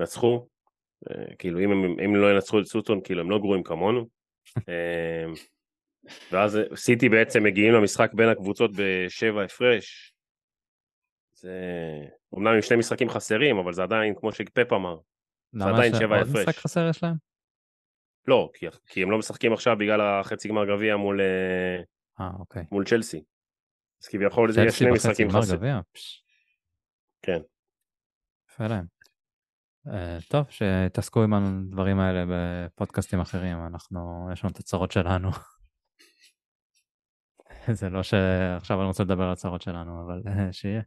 נצחו, 0.00 0.46
uh, 1.08 1.36
כאילו 1.38 1.60
אם 1.60 1.70
הם, 1.70 1.96
אם 2.04 2.16
לא 2.16 2.32
ינצחו 2.32 2.60
את 2.60 2.64
סוטון, 2.64 3.00
כאילו 3.04 3.20
הם 3.20 3.30
לא 3.30 3.38
גרועים 3.38 3.62
כמונו, 3.62 4.06
uh, 4.58 4.62
ואז 6.32 6.58
סיטי 6.74 7.08
בעצם 7.08 7.42
מגיעים 7.42 7.72
למשחק 7.72 8.14
בין 8.14 8.28
הקבוצות 8.28 8.70
בשבע 8.76 9.42
הפרש, 9.42 10.11
זה 11.42 11.58
אומנם 12.32 12.54
עם 12.54 12.62
שני 12.62 12.76
משחקים 12.76 13.08
חסרים, 13.08 13.56
אבל 13.56 13.72
זה 13.72 13.82
עדיין, 13.82 14.14
כמו 14.20 14.32
שפפ 14.32 14.72
אמר, 14.72 14.96
זה 15.52 15.64
עדיין 15.64 15.94
שבע 15.94 16.16
הפרש. 16.16 16.28
למה 16.28 16.38
עוד 16.38 16.48
משחק 16.48 16.56
חסר 16.56 16.88
יש 16.90 17.02
להם? 17.02 17.14
לא, 18.28 18.50
כי, 18.54 18.66
כי 18.86 19.02
הם 19.02 19.10
לא 19.10 19.18
משחקים 19.18 19.52
עכשיו 19.52 19.76
בגלל 19.78 20.00
החצי 20.00 20.48
גמר 20.48 20.66
גביע 20.66 20.96
מול, 20.96 21.20
אה, 21.20 21.82
אה 22.20 22.30
אוקיי. 22.38 22.64
מול 22.72 22.84
צ'לסי. 22.84 23.24
אז 24.02 24.08
כביכול 24.08 24.52
זה 24.52 24.60
יהיה 24.60 24.72
שני 24.72 24.90
משחקים 24.90 25.30
חסרים. 25.30 25.74
כן. 27.22 27.38
יפה 28.50 28.66
להם. 28.66 28.84
Uh, 29.88 29.90
טוב, 30.28 30.46
שתעסקו 30.50 31.22
עם 31.22 31.34
הדברים 31.34 31.98
האלה 31.98 32.24
בפודקאסטים 32.28 33.20
אחרים, 33.20 33.66
אנחנו, 33.66 34.28
יש 34.32 34.44
לנו 34.44 34.52
את 34.52 34.58
הצרות 34.58 34.92
שלנו. 34.92 35.30
זה 37.78 37.88
לא 37.88 38.02
שעכשיו 38.02 38.78
אני 38.78 38.86
רוצה 38.86 39.02
לדבר 39.02 39.24
על 39.24 39.32
הצרות 39.32 39.62
שלנו, 39.62 40.02
אבל 40.04 40.22
שיהיה. 40.52 40.82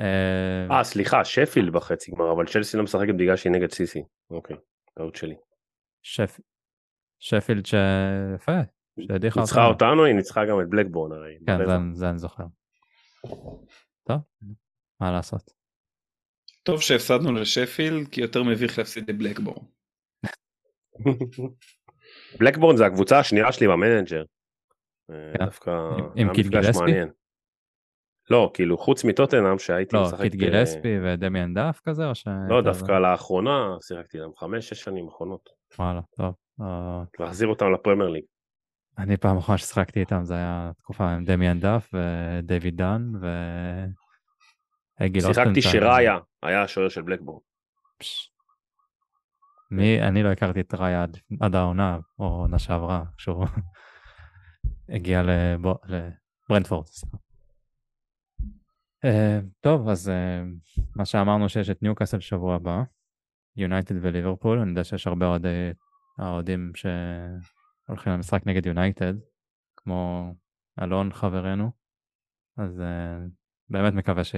אה, 0.00 0.76
אה, 0.76 0.84
סליחה, 0.84 1.24
שפילד 1.24 1.72
בחצי 1.72 2.10
גמר, 2.10 2.32
אבל 2.32 2.46
צ'לסי 2.46 2.76
לא 2.76 2.82
משחקת 2.82 3.14
בגלל 3.18 3.36
שהיא 3.36 3.52
נגד 3.52 3.70
סיסי. 3.70 4.02
אוקיי, 4.30 4.56
טעות 4.94 5.16
שלי. 5.16 5.34
שפ... 6.02 6.40
שפילד 7.18 7.66
שיפה, 7.66 8.60
שהדיחה 9.00 9.40
ניצחה 9.40 9.66
אותנו, 9.66 10.04
היא 10.04 10.14
ניצחה 10.14 10.44
גם 10.44 10.60
את 10.60 10.68
בלקבורן 10.68 11.12
הרי. 11.12 11.38
כן, 11.46 11.58
זה, 11.66 11.72
זה 11.92 12.10
אני 12.10 12.18
זוכר. 12.18 12.44
טוב, 14.08 14.18
מה 15.00 15.12
לעשות. 15.12 15.52
טוב 16.62 16.80
שהפסדנו 16.80 17.32
לשפילד, 17.32 18.08
כי 18.08 18.20
יותר 18.20 18.42
מביך 18.42 18.78
להפסיד 18.78 19.10
לבלקבורן. 19.10 19.64
בלקבורן 22.38 22.76
זה 22.76 22.86
הקבוצה 22.86 23.18
השנייה 23.18 23.52
שלי 23.52 23.68
במנג'ר. 23.68 24.24
אה, 25.10 25.32
כן. 25.38 25.44
דווקא 25.44 25.70
עם 26.16 26.34
קית' 26.34 26.46
גילספי? 26.46 26.92
לא, 28.30 28.50
כאילו 28.54 28.78
חוץ 28.78 29.04
מטוטנאם 29.04 29.58
שהייתי 29.58 29.96
לא, 29.96 30.02
משחק... 30.02 30.18
לא, 30.18 30.22
קית' 30.22 30.34
גילספי 30.34 30.98
ודמיאן 31.02 31.54
דף 31.54 31.80
כזה 31.84 32.08
או 32.08 32.14
ש... 32.14 32.24
לא, 32.48 32.62
דווקא 32.62 32.92
לאחרונה 32.92 33.76
שיחקתי 33.80 34.18
להם 34.18 34.30
חמש, 34.36 34.68
שש 34.68 34.82
שנים 34.82 35.08
אחרונות. 35.08 35.48
וואלה, 35.78 36.00
טוב. 36.16 36.34
אה, 36.60 37.02
להחזיר 37.20 37.48
אותם 37.48 37.72
לפרמייר 37.72 38.08
ליג. 38.08 38.24
אני 38.98 39.16
פעם 39.16 39.36
אחרונה 39.36 39.58
ששיחקתי 39.58 40.00
איתם 40.00 40.24
זה 40.24 40.34
היה 40.34 40.70
תקופה 40.78 41.10
עם 41.10 41.24
דמיאן 41.24 41.60
דף 41.60 41.90
ודייוויד 41.92 42.76
דן 42.76 43.12
ו... 43.20 43.26
שיחקתי 45.20 45.62
שראיה 45.62 46.18
היה 46.42 46.62
השוער 46.62 46.88
של 46.88 47.02
בלקבורן. 47.02 47.40
מי, 49.70 50.02
אני 50.02 50.22
לא 50.22 50.28
הכרתי 50.28 50.60
את 50.60 50.74
ראיה 50.74 51.02
עד, 51.02 51.16
עד 51.40 51.54
העונה 51.54 51.98
או 52.18 52.24
עונה 52.24 52.58
שעברה 52.58 53.02
כשהוא 53.16 53.46
הגיע 54.94 55.22
לברנדפורד. 55.22 56.86
Uh, 59.04 59.44
טוב, 59.60 59.88
אז 59.88 60.08
uh, 60.08 60.82
מה 60.96 61.04
שאמרנו 61.04 61.48
שיש 61.48 61.70
את 61.70 61.82
ניוקאסל 61.82 62.20
שבוע 62.20 62.54
הבא, 62.54 62.82
יונייטד 63.56 63.94
וליברפול, 64.02 64.58
אני 64.58 64.70
יודע 64.70 64.84
שיש 64.84 65.06
הרבה 65.06 65.26
אוהדי, 65.26 65.70
אוהדים 66.18 66.72
שהולכים 66.74 68.12
למשחק 68.12 68.46
נגד 68.46 68.66
יונייטד, 68.66 69.14
כמו 69.76 70.32
אלון 70.82 71.12
חברנו, 71.12 71.70
אז 72.56 72.78
uh, 72.78 73.30
באמת 73.68 73.94
מקווה 73.94 74.24
ש... 74.24 74.34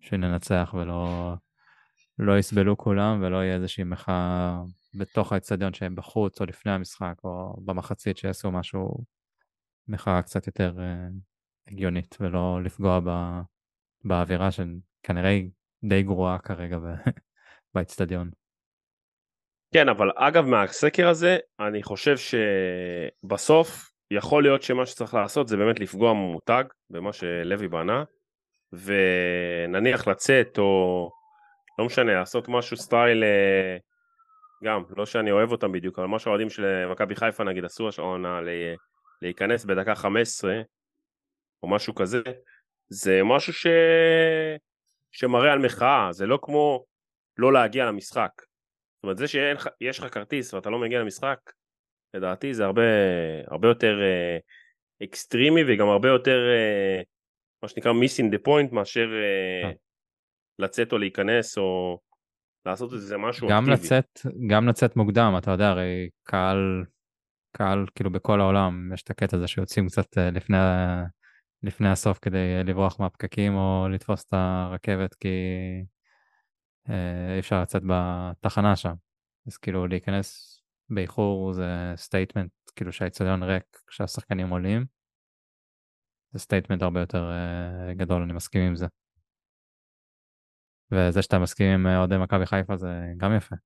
שננצח 0.00 0.74
ולא 0.78 1.34
לא 2.18 2.38
יסבלו 2.38 2.76
כולם 2.76 3.22
ולא 3.22 3.36
יהיה 3.36 3.54
איזושהי 3.54 3.84
מחאה 3.84 4.62
בתוך 4.98 5.32
האצטדיון 5.32 5.74
שהם 5.74 5.94
בחוץ 5.94 6.40
או 6.40 6.46
לפני 6.46 6.72
המשחק 6.72 7.14
או 7.24 7.56
במחצית 7.64 8.16
שיעשו 8.16 8.50
משהו, 8.50 9.04
מחאה 9.88 10.22
קצת 10.22 10.46
יותר 10.46 10.78
uh, 10.78 11.31
הגיונית 11.68 12.16
ולא 12.20 12.58
לפגוע 12.64 13.00
ב... 13.04 13.10
באווירה 14.04 14.48
שכנראה 14.50 15.40
די 15.84 16.02
גרועה 16.02 16.38
כרגע 16.38 16.78
באצטדיון. 17.74 18.30
כן, 19.74 19.88
אבל 19.88 20.10
אגב 20.16 20.46
מהסקר 20.46 21.08
הזה, 21.08 21.38
אני 21.60 21.82
חושב 21.82 22.14
שבסוף 22.16 23.90
יכול 24.10 24.42
להיות 24.42 24.62
שמה 24.62 24.86
שצריך 24.86 25.14
לעשות 25.14 25.48
זה 25.48 25.56
באמת 25.56 25.80
לפגוע 25.80 26.12
ממותג 26.12 26.64
במה 26.90 27.12
שלוי 27.12 27.68
בנה, 27.68 28.04
ונניח 28.72 30.08
לצאת 30.08 30.58
או 30.58 31.10
לא 31.78 31.84
משנה, 31.86 32.14
לעשות 32.14 32.48
משהו 32.48 32.76
סטייל, 32.76 33.24
אה, 33.24 33.76
גם, 34.64 34.82
לא 34.96 35.06
שאני 35.06 35.30
אוהב 35.30 35.52
אותם 35.52 35.72
בדיוק, 35.72 35.98
אבל 35.98 36.08
מה 36.08 36.18
שהאוהדים 36.18 36.50
של 36.50 36.86
מכבי 36.86 37.16
חיפה 37.16 37.44
נגיד 37.44 37.64
עשו 37.64 37.88
השעונה, 37.88 38.40
להיכנס 39.22 39.64
בדקה 39.64 39.94
15 39.94 40.60
או 41.62 41.68
משהו 41.68 41.94
כזה, 41.94 42.22
זה 42.88 43.20
משהו 43.24 43.52
ש... 43.52 43.66
שמראה 45.12 45.52
על 45.52 45.58
מחאה, 45.58 46.08
זה 46.12 46.26
לא 46.26 46.38
כמו 46.42 46.84
לא 47.36 47.52
להגיע 47.52 47.84
למשחק. 47.84 48.30
זאת 48.36 49.04
אומרת, 49.04 49.18
זה 49.18 49.28
שיש 49.28 49.98
לך 49.98 50.14
כרטיס 50.14 50.54
ואתה 50.54 50.70
לא 50.70 50.78
מגיע 50.78 51.00
למשחק, 51.00 51.38
לדעתי 52.14 52.54
זה 52.54 52.64
הרבה, 52.64 52.82
הרבה 53.46 53.68
יותר 53.68 54.00
אה, 54.02 54.38
אקסטרימי 55.04 55.60
וגם 55.68 55.88
הרבה 55.88 56.08
יותר 56.08 56.38
אה, 56.50 57.02
מה 57.62 57.68
שנקרא 57.68 57.92
missing 57.92 58.34
the 58.34 58.38
point 58.48 58.74
מאשר 58.74 59.08
אה, 59.12 59.68
אה. 59.68 59.72
לצאת 60.58 60.92
או 60.92 60.98
להיכנס 60.98 61.58
או 61.58 61.98
לעשות 62.66 62.92
איזה 62.92 63.16
משהו 63.16 63.48
גם 63.48 63.70
אקטיבי. 63.70 63.84
לצאת, 63.84 64.20
גם 64.46 64.68
לצאת 64.68 64.96
מוקדם, 64.96 65.34
אתה 65.38 65.50
יודע, 65.50 65.68
הרי 65.68 66.08
קהל, 66.22 66.84
קהל 67.56 67.86
כאילו 67.94 68.10
בכל 68.10 68.40
העולם, 68.40 68.90
יש 68.94 69.02
את 69.02 69.10
הקטע 69.10 69.36
הזה 69.36 69.48
שיוצאים 69.48 69.86
קצת 69.86 70.18
אה, 70.18 70.30
לפני, 70.30 70.56
לפני 71.62 71.88
הסוף 71.88 72.18
כדי 72.18 72.64
לברוח 72.64 73.00
מהפקקים 73.00 73.54
או 73.54 73.88
לתפוס 73.88 74.24
את 74.24 74.32
הרכבת 74.32 75.14
כי 75.14 75.28
אי 77.34 77.38
אפשר 77.38 77.62
לצאת 77.62 77.82
בתחנה 77.86 78.76
שם. 78.76 78.94
אז 79.46 79.56
כאילו 79.56 79.86
להיכנס 79.86 80.58
באיחור 80.90 81.52
זה 81.52 81.92
statement, 81.96 82.52
כאילו 82.76 82.92
שהאיצטדיון 82.92 83.42
ריק 83.42 83.82
כשהשחקנים 83.86 84.48
עולים. 84.48 84.86
זה 86.32 86.38
statement 86.38 86.82
הרבה 86.82 87.00
יותר 87.00 87.30
אה, 87.30 87.94
גדול, 87.94 88.22
אני 88.22 88.32
מסכים 88.32 88.62
עם 88.62 88.76
זה. 88.76 88.86
וזה 90.92 91.22
שאתה 91.22 91.38
מסכים 91.38 91.66
עם 91.66 91.86
אה, 91.86 91.98
אוהדי 91.98 92.16
מכבי 92.18 92.46
חיפה 92.46 92.76
זה 92.76 92.88
גם 93.16 93.36
יפה. 93.36 93.56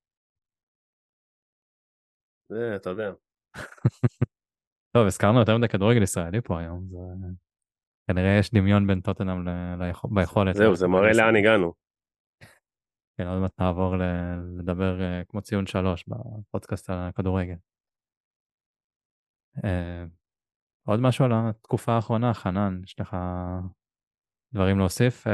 זה, 2.49 2.77
אתה 2.77 2.91
יודע. 2.91 3.13
טוב, 4.93 5.07
הזכרנו 5.07 5.39
יותר 5.39 5.59
מדי 5.59 5.69
כדורגל 5.69 6.03
ישראלי 6.03 6.41
פה 6.41 6.61
היום, 6.61 6.89
זה... 6.89 6.97
כנראה 8.07 8.39
יש 8.39 8.51
דמיון 8.55 8.87
בין 8.87 9.01
טוטנאם 9.01 9.45
ביכולת. 10.15 10.55
זהו, 10.55 10.77
זה 10.77 10.87
מראה 10.87 11.13
לאן 11.13 11.37
הגענו. 11.37 11.73
כן, 13.19 13.27
עוד 13.27 13.41
מעט 13.41 13.61
נעבור 13.61 13.95
לדבר 14.59 14.99
uh, 14.99 15.25
כמו 15.29 15.43
ציון 15.43 15.67
שלוש 15.67 16.05
בפודקאסט 16.09 16.91
על 16.91 16.97
הכדורגל. 16.99 17.57
Uh, 19.57 19.61
עוד 20.87 21.01
משהו 21.01 21.25
על 21.25 21.31
התקופה 21.35 21.93
האחרונה, 21.93 22.35
חנן, 22.35 22.81
יש 22.85 23.01
לך 23.01 23.17
דברים 24.55 24.79
להוסיף? 24.79 25.27
Uh, 25.27 25.31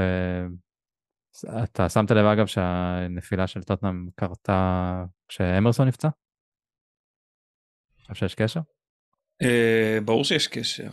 אתה 1.64 1.88
שמת 1.88 2.10
לב 2.10 2.24
אגב 2.24 2.46
שהנפילה 2.46 3.46
של 3.46 3.62
טוטנאם 3.62 4.08
קרתה 4.16 5.04
כשאמרסון 5.28 5.88
נפצע? 5.88 6.08
חושב 8.12 8.14
שיש 8.14 8.34
קשר? 8.34 8.60
Uh, 9.42 10.04
ברור 10.04 10.24
שיש 10.24 10.48
קשר. 10.48 10.90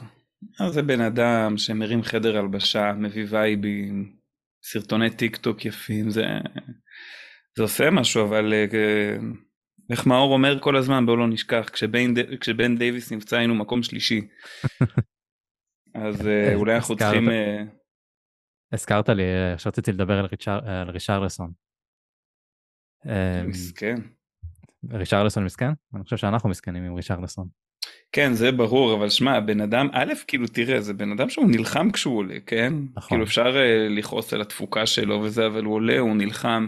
זה 0.70 0.82
בן 0.82 1.02
אדם 1.02 1.58
שמרים 1.58 2.04
חדר 2.04 2.38
הלבשה, 2.38 2.94
מביא 2.94 3.26
וייבים, 3.30 4.16
סרטוני 4.64 5.10
טיק 5.10 5.38
טוק 5.38 5.66
יפים, 5.66 6.10
זה, 6.10 6.26
זה 7.58 7.64
עושה 7.64 7.90
משהו, 7.92 8.26
אבל 8.26 8.54
אה, 8.54 9.18
איך 9.90 10.08
מאור 10.08 10.34
אומר 10.34 10.60
כל 10.60 10.76
הזמן, 10.76 11.06
בואו 11.06 11.18
לא 11.18 11.28
נשכח, 11.28 11.70
כשבן, 11.74 12.14
כשבן 12.42 12.78
דייוויס 12.78 13.12
נפצע 13.12 13.38
היינו 13.38 13.56
מקום 13.56 13.84
שלישי. 13.84 14.22
אז 16.06 16.28
אה, 16.28 16.56
אולי 16.56 16.76
אנחנו 16.76 16.96
צריכים... 16.96 17.30
אה, 17.30 17.64
הזכרת 18.72 19.10
לי, 19.10 19.24
שרציתי 19.58 19.92
לדבר 19.92 20.20
על, 20.20 20.26
ריצ'ר, 20.26 20.60
על 20.70 20.90
ריצ'רליסון. 20.90 21.52
מסכן. 23.48 23.96
ריצ'רליסון 24.92 25.46
מסכן? 25.46 25.72
אני 25.96 26.04
חושב 26.04 26.18
שאנחנו 26.18 26.50
מסכנים 26.50 26.84
עם 26.84 26.96
ריצ'רליסון. 26.96 27.48
כן 28.12 28.34
זה 28.34 28.52
ברור 28.52 28.94
אבל 28.94 29.10
שמע 29.10 29.40
בן 29.40 29.62
אדם 29.62 29.88
א' 29.94 30.14
כאילו 30.28 30.48
תראה 30.48 30.82
זה 30.82 30.94
בן 30.94 31.12
אדם 31.12 31.30
שהוא 31.30 31.46
נלחם 31.52 31.92
כשהוא 31.92 32.18
עולה 32.18 32.36
כן 32.46 32.74
נכון. 32.96 33.10
כאילו 33.10 33.24
אפשר 33.24 33.54
uh, 33.54 33.90
לכעוס 33.90 34.34
על 34.34 34.42
התפוקה 34.42 34.86
שלו 34.86 35.22
וזה 35.22 35.48
אבל 35.48 35.64
הוא 35.64 35.74
עולה 35.74 36.00
הוא 36.00 36.16
נלחם 36.16 36.68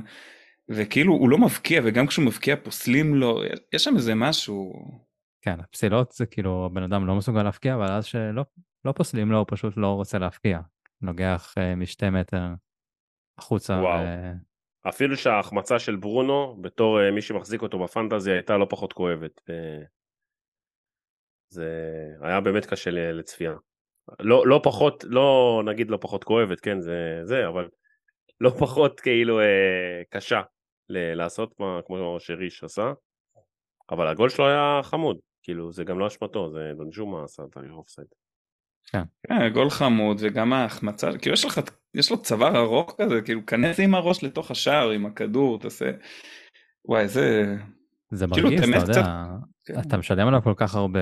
וכאילו 0.69 1.13
הוא 1.13 1.29
לא 1.29 1.37
מבקיע 1.37 1.81
וגם 1.85 2.07
כשהוא 2.07 2.25
מבקיע 2.25 2.55
פוסלים 2.63 3.15
לו 3.15 3.41
יש 3.73 3.83
שם 3.83 3.95
איזה 3.95 4.15
משהו. 4.15 4.73
כן 5.41 5.59
הפסילות 5.59 6.11
זה 6.11 6.25
כאילו 6.25 6.65
הבן 6.65 6.83
אדם 6.83 7.07
לא 7.07 7.15
מסוגל 7.15 7.43
להפקיע 7.43 7.75
אבל 7.75 7.91
אז 7.91 8.05
שלא 8.05 8.43
לא 8.85 8.91
פוסלים 8.91 9.31
לו 9.31 9.37
הוא 9.37 9.45
פשוט 9.49 9.73
לא 9.77 9.87
רוצה 9.87 10.19
להפקיע 10.19 10.59
נוגח 11.01 11.53
uh, 11.57 11.75
משתי 11.75 12.09
מטר 12.09 12.47
החוצה. 13.37 13.73
וואו. 13.73 14.05
ו... 14.05 14.31
אפילו 14.89 15.17
שההחמצה 15.17 15.79
של 15.79 15.95
ברונו 15.95 16.57
בתור 16.61 16.99
uh, 16.99 17.11
מי 17.11 17.21
שמחזיק 17.21 17.61
אותו 17.61 17.79
בפנטזיה 17.79 18.33
הייתה 18.33 18.57
לא 18.57 18.67
פחות 18.69 18.93
כואבת. 18.93 19.41
זה 21.51 21.67
היה 22.21 22.41
באמת 22.41 22.65
קשה 22.65 22.91
לצפייה. 22.91 23.53
לא, 24.19 24.47
לא 24.47 24.59
פחות, 24.63 25.03
לא 25.07 25.61
נגיד 25.65 25.89
לא 25.89 25.97
פחות 26.01 26.23
כואבת, 26.23 26.59
כן, 26.59 26.81
זה, 26.81 27.21
זה, 27.23 27.47
אבל 27.47 27.69
לא 28.41 28.49
פחות 28.61 28.99
כאילו 28.99 29.39
אה, 29.39 30.01
קשה 30.09 30.41
ל- 30.89 31.13
לעשות 31.13 31.59
מה, 31.59 31.79
כמו 31.85 32.17
שריש 32.19 32.63
עשה, 32.63 32.93
אבל 33.91 34.07
הגול 34.07 34.29
שלו 34.29 34.47
היה 34.47 34.79
חמוד, 34.83 35.17
כאילו 35.43 35.71
זה 35.71 35.83
גם 35.83 35.99
לא 35.99 36.07
אשמתו, 36.07 36.51
זה 36.51 36.71
דונג'ומה 36.77 37.23
עשה 37.23 37.43
את 37.43 37.57
האופסייד. 37.69 38.07
כן. 38.91 39.01
כן, 39.27 39.49
גול 39.53 39.69
חמוד 39.69 40.17
וגם 40.19 40.53
ההחמצה, 40.53 41.17
כאילו 41.17 41.33
יש 41.33 41.45
לך, 41.45 41.61
יש 41.93 42.11
לו 42.11 42.21
צוואר 42.21 42.57
ארוך 42.57 42.95
כזה, 42.97 43.21
כאילו 43.21 43.45
כנס 43.45 43.79
עם 43.79 43.95
הראש 43.95 44.23
לתוך 44.23 44.51
השער 44.51 44.89
עם 44.89 45.05
הכדור, 45.05 45.59
תעשה, 45.59 45.91
וואי 46.85 47.07
זה, 47.07 47.55
זה 48.11 48.25
כאילו, 48.33 48.49
מרגיז, 48.49 48.69
אתה 48.69 48.91
יודע, 48.91 49.01
כן. 49.65 49.79
אתה 49.87 49.97
משלם 49.97 50.27
עליו 50.27 50.41
כל 50.41 50.53
כך 50.57 50.75
הרבה, 50.75 50.99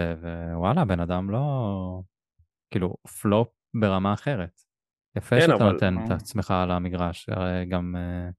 ווואלה, 0.54 0.86
בן 0.86 1.00
אדם 1.00 1.30
לא... 1.30 2.02
כאילו, 2.72 2.96
פלופ 3.22 3.48
ברמה 3.74 4.14
אחרת. 4.14 4.62
יפה 5.18 5.36
כן, 5.36 5.42
שאתה 5.42 5.56
אבל... 5.56 5.72
נותן 5.72 5.96
את 6.06 6.12
עצמך 6.12 6.52
על 6.52 6.72
המגרש, 6.72 7.30
הרי 7.30 7.66
גם 7.66 7.96
אה, 7.96 8.30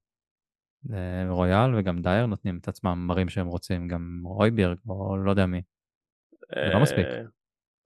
אה, 0.95 1.29
רויאל 1.29 1.75
וגם 1.75 2.01
דייר 2.01 2.25
נותנים 2.25 2.57
את 2.57 2.67
עצמם, 2.67 3.05
מראים 3.07 3.29
שהם 3.29 3.47
רוצים, 3.47 3.87
גם 3.87 4.21
רויבירג 4.23 4.77
או 4.89 5.17
לא 5.17 5.29
יודע 5.29 5.45
מי. 5.45 5.61
זה 6.55 6.73
לא 6.73 6.79
מספיק. 6.79 7.05
אה, 7.05 7.21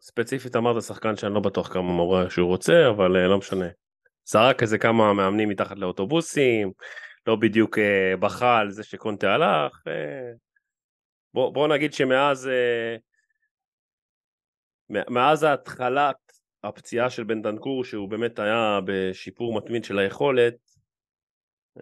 ספציפית 0.02 0.56
אמרת 0.56 0.84
שחקן 0.84 1.16
שאני 1.16 1.34
לא 1.34 1.40
בטוח 1.40 1.74
כמה 1.74 1.94
מורה 1.94 2.30
שהוא 2.30 2.48
רוצה, 2.48 2.90
אבל 2.90 3.28
לא 3.28 3.38
משנה. 3.38 3.68
זרק 4.28 4.62
איזה 4.62 4.78
כמה 4.78 5.14
מאמנים 5.14 5.50
מתחת 5.50 5.78
לאוטובוסים, 5.78 6.72
לא 7.28 7.36
בדיוק 7.36 7.78
בכה 8.20 8.58
על 8.58 8.72
זה 8.72 8.84
שקונטה 8.84 9.34
הלך, 9.34 9.84
בוא, 11.36 11.54
בוא 11.54 11.68
נגיד 11.68 11.94
שמאז 11.94 12.48
אה, 12.48 12.96
מאז 15.10 15.44
ההתחלת 15.44 16.16
הפציעה 16.64 17.10
של 17.10 17.24
בן 17.24 17.42
דנקור 17.42 17.84
שהוא 17.84 18.10
באמת 18.10 18.40
היה 18.40 18.80
בשיפור 18.86 19.58
מתמיד 19.58 19.84
של 19.84 20.00
היכולת 20.00 20.56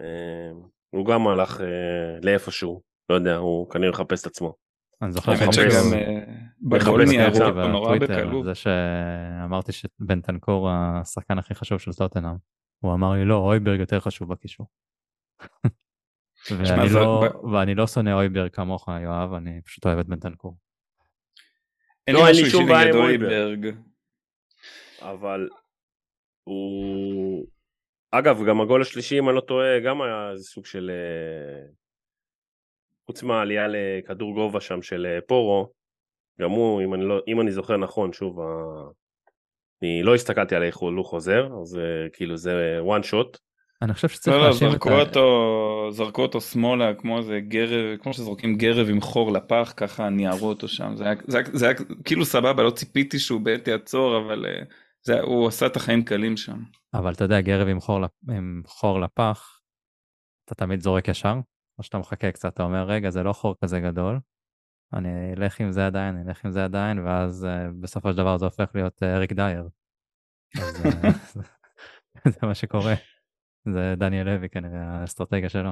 אה, 0.01 0.51
הוא 0.89 1.05
גם 1.05 1.27
הלך 1.27 1.61
אה, 1.61 2.19
לאיפשהו 2.21 2.81
לא 3.09 3.15
יודע 3.15 3.35
הוא 3.35 3.69
כנראה 3.69 3.91
מחפש 3.91 4.21
את 4.21 4.27
עצמו. 4.27 4.53
אני 5.01 5.11
זוכר 5.11 5.35
שגם 5.51 5.99
בגול 6.61 7.05
ניירו 7.05 7.67
נורא 7.67 7.97
בקלות. 7.97 8.45
זה 8.45 8.55
שאמרתי 8.55 9.71
שבן 9.71 10.21
תנקור 10.21 10.69
השחקן 10.71 11.37
הכי 11.37 11.55
חשוב 11.55 11.79
של 11.79 11.93
טוטנאם 11.93 12.35
הוא 12.79 12.93
אמר 12.93 13.13
לי 13.13 13.25
לא 13.25 13.35
אויברג 13.35 13.79
יותר 13.79 13.99
חשוב 13.99 14.29
בקישור. 14.29 14.67
ואני, 16.51 16.89
לא, 16.93 17.23
ואני 17.53 17.75
לא 17.75 17.87
שונא 17.87 18.09
אויברג 18.09 18.51
כמוך, 18.51 18.87
יואב, 19.03 19.33
אני 19.33 19.61
פשוט 19.61 19.85
אוהב 19.85 19.99
את 19.99 20.07
בנטנקור. 20.07 20.57
אין 22.07 22.15
לא, 22.15 22.29
לי 22.29 22.49
שום 22.49 22.67
בעיה 22.67 22.89
עם 22.89 22.95
אויברג. 22.95 23.75
אבל 25.01 25.49
הוא... 26.43 27.47
אגב, 28.11 28.43
גם 28.47 28.61
הגול 28.61 28.81
השלישי, 28.81 29.19
אם 29.19 29.29
אני 29.29 29.35
לא 29.35 29.41
טועה, 29.41 29.79
גם 29.79 30.01
היה 30.01 30.31
איזה 30.31 30.43
סוג 30.43 30.65
של... 30.65 30.91
אה, 30.93 31.65
חוץ 33.05 33.23
מהעלייה 33.23 33.67
לכדור 33.67 34.33
גובה 34.33 34.61
שם 34.61 34.81
של 34.81 35.05
אה, 35.05 35.21
פורו, 35.27 35.71
גם 36.41 36.49
הוא, 36.49 36.81
אם 36.81 36.93
אני, 36.93 37.05
לא, 37.05 37.21
אם 37.27 37.41
אני 37.41 37.51
זוכר 37.51 37.77
נכון, 37.77 38.13
שוב, 38.13 38.39
אני 39.81 40.03
לא 40.03 40.15
הסתכלתי 40.15 40.55
על 40.55 40.63
איך 40.63 40.77
הוא 40.77 41.05
חוזר, 41.05 41.47
אז 41.61 41.77
אה, 41.77 42.09
כאילו 42.13 42.37
זה 42.37 42.79
one 42.81 43.03
shot. 43.11 43.37
אני 43.82 43.93
חושב 43.93 44.09
שצריך 44.09 44.38
לא, 44.38 44.47
לא, 44.47 44.53
זרקו 44.53 45.01
את 45.01 45.07
אותו, 45.07 45.88
ה... 45.88 45.91
זרקו 45.91 46.21
אותו 46.21 46.41
שמאלה 46.41 46.93
כמו 46.93 47.17
איזה 47.17 47.39
גרב, 47.39 47.97
כמו 47.97 48.13
שזורקים 48.13 48.57
גרב 48.57 48.89
עם 48.89 49.01
חור 49.01 49.32
לפח, 49.32 49.74
ככה 49.78 50.09
ניערו 50.09 50.49
אותו 50.49 50.67
שם. 50.67 50.95
זה 50.95 51.03
היה, 51.03 51.13
זה 51.28 51.38
היה, 51.38 51.45
זה 51.53 51.65
היה 51.65 51.76
כאילו 52.05 52.26
סבבה, 52.26 52.63
לא 52.63 52.69
ציפיתי 52.69 53.19
שהוא 53.19 53.41
בעת 53.41 53.67
יעצור, 53.67 54.17
אבל 54.17 54.45
אה, 54.45 54.63
זה, 55.01 55.21
הוא 55.21 55.47
עשה 55.47 55.65
את 55.65 55.76
החיים 55.76 56.03
קלים 56.03 56.38
שם. 56.38 56.63
אבל 56.93 57.13
אתה 57.13 57.24
יודע, 57.24 57.41
גרב 57.41 57.67
עם 57.67 57.80
חור, 57.80 57.99
עם 58.30 58.61
חור 58.65 58.99
לפח, 58.99 59.59
אתה 60.45 60.55
תמיד 60.55 60.80
זורק 60.80 61.07
ישר, 61.07 61.36
או 61.80 61.84
שאתה 61.84 61.97
מחכה 61.97 62.32
קצת, 62.32 62.53
אתה 62.53 62.63
אומר, 62.63 62.84
רגע, 62.84 63.09
זה 63.09 63.24
לא 63.24 63.34
חור 63.34 63.55
כזה 63.63 63.80
גדול, 63.80 64.19
אני 64.93 65.34
אלך 65.38 65.59
עם 65.59 65.71
זה 65.71 65.86
עדיין, 65.86 66.15
אני 66.15 66.30
אלך 66.30 66.45
עם 66.45 66.51
זה 66.51 66.63
עדיין, 66.63 66.99
ואז 66.99 67.47
uh, 67.49 67.74
בסופו 67.80 68.11
של 68.11 68.17
דבר 68.17 68.38
זה 68.38 68.45
הופך 68.45 68.65
להיות 68.76 69.03
uh, 69.03 69.05
אריק 69.05 69.34
דייר. 69.34 69.69
אז, 70.61 71.38
זה 72.34 72.39
מה 72.47 72.55
שקורה. 72.55 72.93
זה 73.66 73.93
דניאל 73.97 74.26
לוי 74.26 74.49
כנראה 74.49 74.84
האסטרטגיה 74.84 75.49
שלו. 75.49 75.72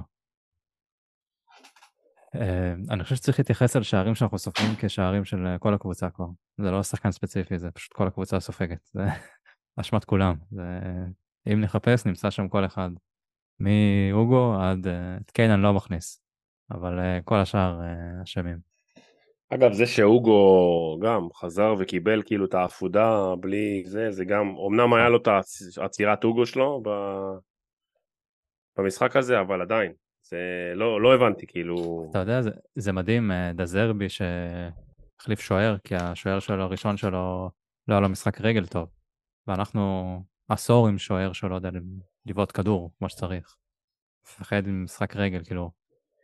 אה, 2.36 2.74
אני 2.89 3.04
חושב 3.04 3.16
שצריך 3.16 3.39
להתייחס 3.39 3.76
על 3.76 3.84
שערים 3.84 4.16
שאנחנו 4.16 4.39
סופרים 4.39 4.70
כשערים 4.78 5.26
של 5.26 5.48
אה, 5.48 5.60
כל 5.60 5.74
הקבוצה 5.74 6.10
כבר. 6.10 6.26
זה 6.58 6.72
לא 6.72 6.84
שחקן 6.84 7.12
ספציפי, 7.12 7.58
זה 7.58 7.72
פשוט 7.72 7.94
כל 7.94 8.08
הקבוצה 8.08 8.39
סופגת. 8.39 8.89
זה 8.94 9.06
אשמת 9.80 10.06
כולם. 10.06 10.36
זה 10.52 10.64
אם 11.54 11.62
נחפש, 11.62 12.06
נמצא 12.06 12.30
שם 12.30 12.48
כל 12.48 12.66
אחד. 12.66 12.89
מאוגו 13.60 14.56
עד... 14.62 14.88
אה, 14.88 15.18
את 15.26 15.32
קיין 15.32 15.52
אני 15.52 15.64
לא 15.64 15.74
מכניס, 15.74 16.22
אבל 16.72 17.00
כל 17.24 17.36
השאר 17.36 17.80
אשמים. 18.24 18.58
אגב, 19.50 19.74
זה 19.74 19.86
שאוגו 19.86 21.00
גם 21.02 21.28
חזר 21.34 21.76
וקיבל 21.80 22.22
כאילו 22.26 22.46
את 22.46 22.54
העפודה 22.54 23.36
בלי 23.39 23.84
זה, 23.86 24.12
זה 24.12 24.26
גם, 24.26 24.56
אמנם 24.68 24.94
היה 24.94 25.10
לו 25.10 25.18
את 25.18 25.28
העצירת 25.78 26.24
אוגו 26.24 26.46
שלו 26.46 26.82
ב... 26.86 26.89
במשחק 28.82 29.15
הזה, 29.15 29.39
אבל 29.39 29.61
עדיין, 29.61 29.91
זה 30.29 30.38
לא, 30.75 31.01
לא 31.01 31.15
הבנתי 31.15 31.47
כאילו... 31.47 32.07
אתה 32.09 32.19
יודע, 32.19 32.41
זה, 32.41 32.49
זה 32.75 32.91
מדהים, 32.91 33.32
דזרבי 33.55 34.07
שהחליף 34.09 35.39
שוער, 35.39 35.77
כי 35.84 35.95
השוער 35.95 36.39
שלו 36.39 36.63
הראשון 36.63 36.97
שלו 36.97 37.49
לא 37.88 37.93
היה 37.93 37.99
לו 37.99 38.09
משחק 38.09 38.41
רגל 38.41 38.65
טוב, 38.65 38.89
ואנחנו 39.47 40.23
עשור 40.49 40.88
עם 40.88 40.97
שוער 40.97 41.34
שלא 41.34 41.55
יודע 41.55 41.69
לבעוט 42.25 42.51
כדור 42.57 42.91
כמו 42.97 43.09
שצריך. 43.09 43.55
מפחד 44.25 44.61
ממשחק 44.67 45.15
רגל, 45.15 45.43
כאילו, 45.43 45.71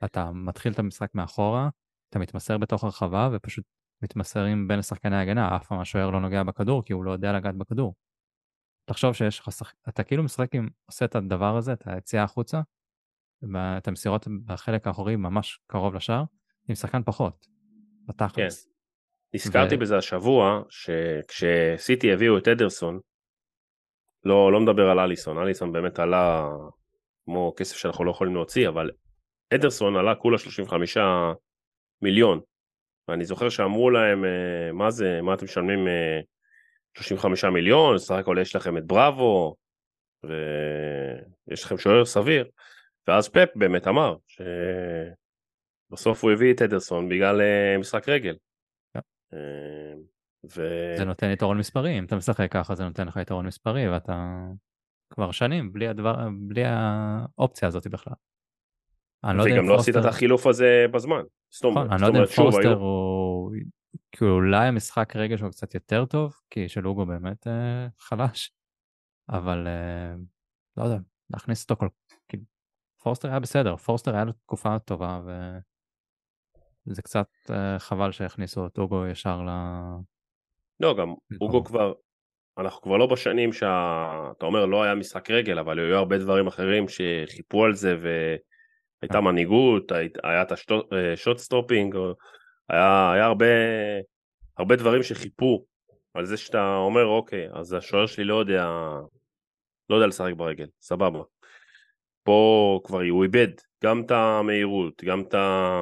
אתה 0.06 0.32
מתחיל 0.32 0.72
את 0.72 0.80
המשחק 0.80 1.16
מאחורה, 1.16 1.70
אתה 2.10 2.20
מתמסר 2.20 2.58
בתוך 2.58 2.84
הרחבה 2.84 3.30
ופשוט 3.34 3.66
מתמסרים 4.02 4.68
בין 4.68 4.80
לשחקני 4.80 5.16
ההגנה, 5.16 5.56
אף 5.56 5.68
פעם 5.68 5.80
השוער 5.80 6.10
לא 6.10 6.22
נוגע 6.22 6.44
בכדור 6.44 6.84
כי 6.84 6.94
הוא 6.94 7.04
לא 7.04 7.12
יודע 7.12 7.34
לגעת 7.34 7.56
בכדור. 7.56 7.94
תחשוב 8.88 9.14
שיש 9.14 9.40
לך 9.40 9.52
שחק... 9.52 9.74
אתה 9.90 10.04
כאילו 10.04 10.24
משחק 10.24 10.56
עם, 10.56 10.70
עושה 10.86 11.06
את 11.06 11.16
הדבר 11.16 11.58
הזה, 11.58 11.74
את 11.74 11.82
היציאה 11.86 12.24
החוצה, 12.24 12.62
את 13.78 13.88
המסירות 13.88 14.28
בחלק 14.46 14.88
האחורי 14.88 15.16
ממש 15.16 15.60
קרוב 15.68 15.96
לשער, 15.96 16.24
עם 16.70 16.76
שחקן 16.76 17.04
פחות, 17.04 17.48
בתכלס. 18.06 18.66
כן. 18.66 18.72
נזכרתי 19.34 19.76
ו... 19.76 19.80
בזה 19.80 19.98
השבוע, 19.98 20.62
שכשסיטי 20.70 22.14
הביאו 22.14 22.38
את 22.38 22.48
אדרסון, 22.48 23.00
לא, 24.24 24.52
לא 24.52 24.60
מדבר 24.60 24.90
על 24.90 25.00
אליסון, 25.00 25.38
אליסון 25.38 25.72
באמת 25.72 26.00
עלה 26.00 26.50
כמו 27.26 27.54
כסף 27.58 27.76
שאנחנו 27.76 28.06
לא 28.06 28.12
יכולים 28.12 28.34
להוציא, 28.34 28.70
אבל 28.70 28.92
אדרסון 29.54 29.96
עלה 29.96 30.16
כולה 30.16 30.38
35 30.38 30.98
מיליון. 32.02 32.40
ואני 33.08 33.26
זוכר 33.26 33.50
שאמרו 33.50 33.90
להם, 33.90 34.26
אה, 34.26 34.72
מה 34.74 34.92
זה, 34.92 35.22
מה 35.22 35.34
אתם 35.34 35.46
משלמים 35.46 35.88
35 36.98 37.46
אה, 37.46 37.50
מיליון, 37.50 37.98
סך 37.98 38.16
הכל 38.16 38.38
יש 38.42 38.56
לכם 38.56 38.78
את 38.78 38.86
בראבו, 38.86 39.56
ויש 40.24 41.64
לכם 41.64 41.78
שוער 41.78 42.06
סביר. 42.06 42.50
ואז 43.08 43.30
פפ 43.30 43.50
באמת 43.56 43.88
אמר 43.88 44.16
שבסוף 45.88 46.24
הוא 46.24 46.32
הביא 46.32 46.54
את 46.54 46.62
אדרסון 46.62 47.10
בגלל 47.10 47.42
אה, 47.42 47.78
משחק 47.78 48.10
רגל. 48.10 48.36
ו... 50.56 50.94
זה 50.98 51.06
נותן 51.06 51.32
יתרון 51.32 51.58
מספרי, 51.58 52.00
אם 52.00 52.06
אתה 52.06 52.16
משחק 52.16 52.52
ככה 52.52 52.76
זה 52.76 52.84
נותן 52.84 53.08
לך 53.08 53.18
יתרון 53.22 53.46
מספרי 53.48 53.90
ואתה 53.90 54.48
כבר 55.10 55.32
שנים 55.32 55.74
בלי, 55.74 55.88
הדבר, 55.88 56.16
בלי 56.48 56.64
האופציה 56.66 57.68
הזאת 57.68 57.88
בכלל. 57.88 58.14
אני 59.24 59.38
לא 59.38 59.44
יודע 59.44 59.60
אם 59.60 59.68
פורסטר... 59.68 59.70
וגם 59.70 59.76
לא 59.76 59.80
עשית 59.80 59.96
את 59.98 60.06
החילוף 60.06 60.48
הזה 60.48 60.86
בזמן. 60.92 61.22
נכון, 61.64 61.92
אני 61.92 62.02
לא 62.02 62.08
יודע 62.08 62.20
אם 62.20 62.26
פורסטר 62.26 62.74
הוא... 62.74 63.52
כאילו 64.12 64.36
אולי 64.36 64.68
המשחק 64.68 65.16
רגע 65.16 65.38
שלו 65.38 65.52
קצת 65.52 65.76
יותר 65.76 66.06
טוב, 66.06 66.40
כי 66.50 66.70
של 66.70 66.88
הוגו 66.88 67.06
באמת 67.06 67.48
אה, 67.48 67.88
חלש, 68.00 68.52
אבל 69.30 69.68
אה, 69.68 70.16
לא 70.78 70.84
יודע, 70.84 70.98
להכניס 71.30 71.64
אותו 71.64 71.76
כל... 71.76 71.88
כאילו, 72.28 72.44
פורסטר 73.04 73.30
היה 73.30 73.40
בסדר, 73.40 73.76
פורסטר 73.76 74.16
היה 74.16 74.26
לו 74.26 74.32
תקופה 74.32 74.80
טובה 74.80 75.22
וזה 76.88 77.02
קצת 77.02 77.28
אה, 77.50 77.80
חבל 77.80 78.12
שהכניסו 78.12 78.68
את 78.68 78.78
אוגו 78.78 79.08
ישר 79.08 79.42
ל... 79.42 79.50
לא, 80.80 80.96
גם 80.98 81.14
אוגו 81.42 81.64
כבר, 81.64 81.94
אנחנו 82.58 82.82
כבר 82.82 82.98
לא 82.98 83.06
בשנים 83.06 83.54
שאתה 83.54 84.46
אומר 84.46 84.66
לא 84.66 84.84
היה 84.84 84.96
משחק 84.96 85.32
רגל, 85.32 85.60
אבל 85.60 85.80
היו 85.80 85.98
הרבה 85.98 86.18
דברים 86.18 86.48
אחרים 86.48 86.86
שחיפו 86.88 87.66
על 87.66 87.74
זה 87.74 87.98
והייתה 88.02 89.22
מנהיגות, 89.22 89.92
היה 90.24 90.42
את 90.42 90.52
ה 90.52 90.69
shot 90.69 91.38
stopping, 91.38 91.96
היה, 92.70 93.12
היה 93.12 93.26
הרבה, 93.26 93.46
הרבה 94.58 94.76
דברים 94.76 95.04
שחיפו 95.04 95.66
על 96.14 96.26
זה 96.26 96.38
שאתה 96.38 96.76
אומר 96.76 97.06
אוקיי, 97.06 97.48
אז 97.54 97.74
השוער 97.74 98.06
שלי 98.06 98.24
לא 98.24 98.36
יודע, 98.36 98.66
לא 99.90 99.96
יודע 99.96 100.08
לשחק 100.08 100.34
ברגל, 100.38 100.68
סבבה. 100.82 101.22
פה 102.24 102.80
כבר 102.84 103.02
הוא 103.10 103.24
איבד 103.24 103.48
גם 103.84 104.02
את 104.06 104.12
המהירות, 104.12 105.04
גם 105.04 105.22
את 105.22 105.34
ה... 105.34 105.82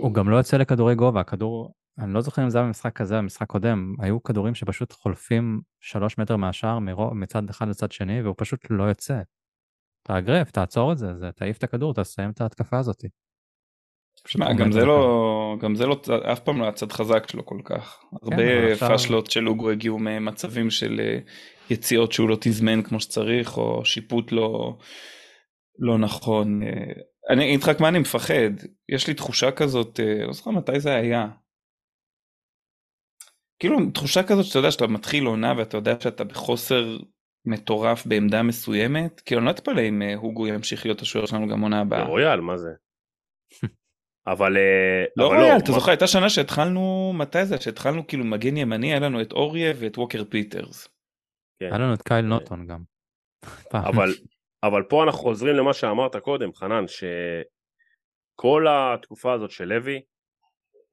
הוא 0.00 0.14
גם 0.14 0.28
לא 0.28 0.36
יוצא 0.36 0.56
לכדורי 0.56 0.94
גובה, 0.94 1.20
הכדור 1.20 1.74
אני 1.98 2.14
לא 2.14 2.20
זוכר 2.20 2.44
אם 2.44 2.50
זה 2.50 2.58
היה 2.58 2.66
במשחק 2.66 2.96
כזה 2.96 3.14
או 3.14 3.22
במשחק 3.22 3.46
קודם, 3.46 3.94
היו 3.98 4.22
כדורים 4.22 4.54
שפשוט 4.54 4.92
חולפים 4.92 5.60
שלוש 5.80 6.18
מטר 6.18 6.36
מהשער 6.36 6.78
מצד 7.12 7.50
אחד 7.50 7.68
לצד 7.68 7.92
שני, 7.92 8.22
והוא 8.22 8.34
פשוט 8.38 8.60
לא 8.70 8.84
יוצא. 8.84 9.20
תאגרף, 10.02 10.50
תעצור 10.50 10.92
את 10.92 10.98
זה, 10.98 11.18
זה 11.18 11.32
תעיף 11.32 11.58
את 11.58 11.64
הכדור, 11.64 11.94
תסיים 11.94 12.30
את 12.30 12.40
ההתקפה 12.40 12.78
הזאת. 12.78 13.04
שמע, 14.28 14.52
גם 14.52 14.72
זה 14.72 14.84
לא, 14.84 15.56
גם 15.60 15.74
זה 15.74 15.86
לא, 15.86 16.00
אף 16.32 16.40
פעם 16.40 16.58
לא 16.58 16.62
היה 16.62 16.72
צד 16.72 16.92
חזק 16.92 17.30
שלו 17.30 17.46
כל 17.46 17.58
כך. 17.64 18.00
כן, 18.10 18.16
הרבה 18.22 18.72
עכשיו... 18.72 18.88
פאשלות 18.88 19.30
של 19.30 19.48
אוגו 19.48 19.70
הגיעו 19.70 19.98
ממצבים 19.98 20.70
של 20.70 21.00
אה, 21.00 21.18
יציאות 21.70 22.12
שהוא 22.12 22.28
לא 22.28 22.36
תזמן 22.40 22.82
כמו 22.82 23.00
שצריך, 23.00 23.56
או 23.56 23.84
שיפוט 23.84 24.32
לא, 24.32 24.78
לא 25.78 25.98
נכון. 25.98 26.62
אה, 26.62 26.92
אני 27.30 27.44
אגיד 27.44 27.62
לך 27.62 27.80
מה 27.80 27.88
אני 27.88 27.98
מפחד, 27.98 28.50
יש 28.88 29.06
לי 29.06 29.14
תחושה 29.14 29.50
כזאת, 29.50 30.00
אה, 30.00 30.26
לא 30.26 30.32
זוכר 30.32 30.50
מתי 30.50 30.80
זה 30.80 30.94
היה, 30.94 31.28
כאילו 33.58 33.90
תחושה 33.94 34.22
כזאת 34.22 34.44
שאתה 34.44 34.58
יודע 34.58 34.70
שאתה 34.70 34.86
מתחיל 34.86 35.26
עונה 35.26 35.54
ואתה 35.58 35.76
יודע 35.76 36.00
שאתה 36.00 36.24
בחוסר 36.24 36.96
מטורף 37.44 38.06
בעמדה 38.06 38.42
מסוימת, 38.42 39.20
כאילו 39.20 39.40
אני 39.40 39.46
לא 39.46 39.50
אתפלא 39.50 39.80
אם 39.88 40.02
הוגו 40.16 40.46
ימשיך 40.46 40.86
להיות 40.86 41.00
השוער 41.00 41.26
שלנו 41.26 41.48
גם 41.48 41.60
עונה 41.60 41.80
הבאה. 41.80 42.04
רויאל, 42.04 42.40
מה 42.40 42.56
זה? 42.56 42.70
אבל 44.26 44.56
אה, 44.56 45.04
לא 45.16 45.26
רויאל, 45.26 45.58
אתה 45.58 45.72
זוכר 45.72 45.90
הייתה 45.90 46.06
שנה 46.06 46.30
שהתחלנו, 46.30 47.12
מתי 47.14 47.46
זה? 47.46 47.60
שהתחלנו 47.60 48.06
כאילו 48.06 48.24
מגן 48.24 48.56
ימני, 48.56 48.86
היה 48.86 49.00
לנו 49.00 49.20
את 49.20 49.32
אוריה 49.32 49.72
ואת 49.76 49.98
ווקר 49.98 50.24
פיטרס. 50.24 50.88
כן. 51.60 51.66
היה 51.66 51.78
לנו 51.78 51.94
את 51.94 52.02
קייל 52.02 52.24
נוטון 52.24 52.66
גם. 52.66 52.82
אבל, 53.88 54.14
אבל 54.62 54.82
פה 54.82 55.04
אנחנו 55.04 55.20
חוזרים 55.20 55.56
למה 55.56 55.72
שאמרת 55.72 56.16
קודם, 56.16 56.54
חנן, 56.54 56.84
שכל 56.88 58.66
התקופה 58.70 59.32
הזאת 59.32 59.50
של 59.50 59.64
לוי, 59.64 60.00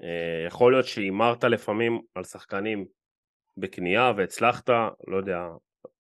אה, 0.03 0.45
יכול 0.47 0.73
להיות 0.73 0.86
שהימרת 0.86 1.43
לפעמים 1.43 2.01
על 2.15 2.23
שחקנים 2.23 2.86
בקנייה 3.57 4.11
והצלחת, 4.17 4.69
לא 5.07 5.17
יודע, 5.17 5.47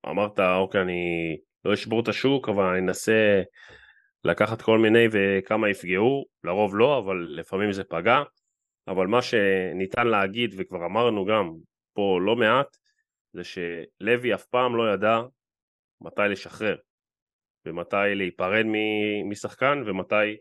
אמרת 0.09 0.39
אוקיי 0.39 0.81
אני 0.81 1.37
לא 1.65 1.73
אשבור 1.73 1.99
את 1.99 2.07
השוק 2.07 2.49
אבל 2.49 2.63
אני 2.63 2.79
אנסה 2.79 3.41
לקחת 4.23 4.61
כל 4.61 4.79
מיני 4.79 5.05
וכמה 5.11 5.69
יפגעו, 5.69 6.25
לרוב 6.43 6.75
לא 6.75 6.97
אבל 6.97 7.27
לפעמים 7.29 7.71
זה 7.71 7.83
פגע, 7.83 8.23
אבל 8.87 9.07
מה 9.07 9.21
שניתן 9.21 10.07
להגיד 10.07 10.55
וכבר 10.57 10.85
אמרנו 10.85 11.25
גם 11.25 11.53
פה 11.93 12.19
לא 12.21 12.35
מעט 12.35 12.77
זה 13.33 13.41
שלוי 13.43 14.33
אף 14.33 14.45
פעם 14.45 14.75
לא 14.75 14.93
ידע 14.93 15.21
מתי 16.01 16.21
לשחרר 16.29 16.75
ומתי 17.65 18.15
להיפרד 18.15 18.65
משחקן 19.29 19.83
ומתי 19.85 20.37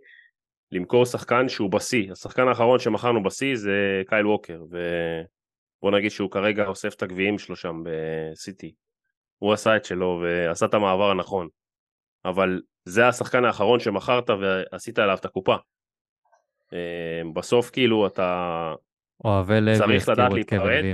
למכור 0.73 1.05
שחקן 1.05 1.49
שהוא 1.49 1.71
בשיא, 1.71 2.13
השחקן 2.13 2.49
האחרון 2.49 2.79
שמכרנו 2.79 3.23
בשיא 3.23 3.57
זה 3.57 4.03
קייל 4.07 4.27
ווקר 4.27 4.63
ובוא 4.63 5.91
נגיד 5.91 6.11
שהוא 6.11 6.31
כרגע 6.31 6.67
אוסף 6.67 6.95
את 6.95 7.03
הגביעים 7.03 7.39
שלו 7.39 7.57
שם 7.57 7.83
בסיטי. 7.85 8.75
הוא 9.39 9.53
עשה 9.53 9.77
את 9.77 9.85
שלו 9.85 10.23
ועשה 10.23 10.67
את 10.67 10.75
המעבר 10.75 11.11
הנכון 11.11 11.49
אבל 12.25 12.61
זה 12.85 13.09
השחקן 13.09 13.45
האחרון 13.45 13.81
שמכרת 13.81 14.31
ועשית 14.31 14.99
עליו 14.99 15.17
את 15.21 15.25
הקופה 15.25 15.57
אה, 16.73 17.23
בסוף 17.35 17.71
כאילו 17.71 18.07
אתה 18.07 18.75
צריך 19.79 20.09
לדעת 20.09 20.33
להיפרד 20.33 20.85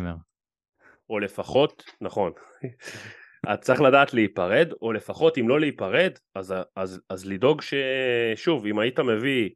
או 1.10 1.18
לפחות, 1.18 1.84
נכון 2.00 2.32
את 3.52 3.60
צריך 3.60 3.80
לדעת 3.80 4.14
להיפרד, 4.14 4.72
או 4.82 4.92
לפחות 4.92 5.38
אם 5.38 5.48
לא 5.48 5.60
להיפרד, 5.60 6.12
אז, 6.34 6.54
אז, 6.76 7.00
אז 7.08 7.26
לדאוג 7.26 7.62
ששוב, 7.62 8.66
אם 8.66 8.78
היית 8.78 9.00
מביא 9.00 9.50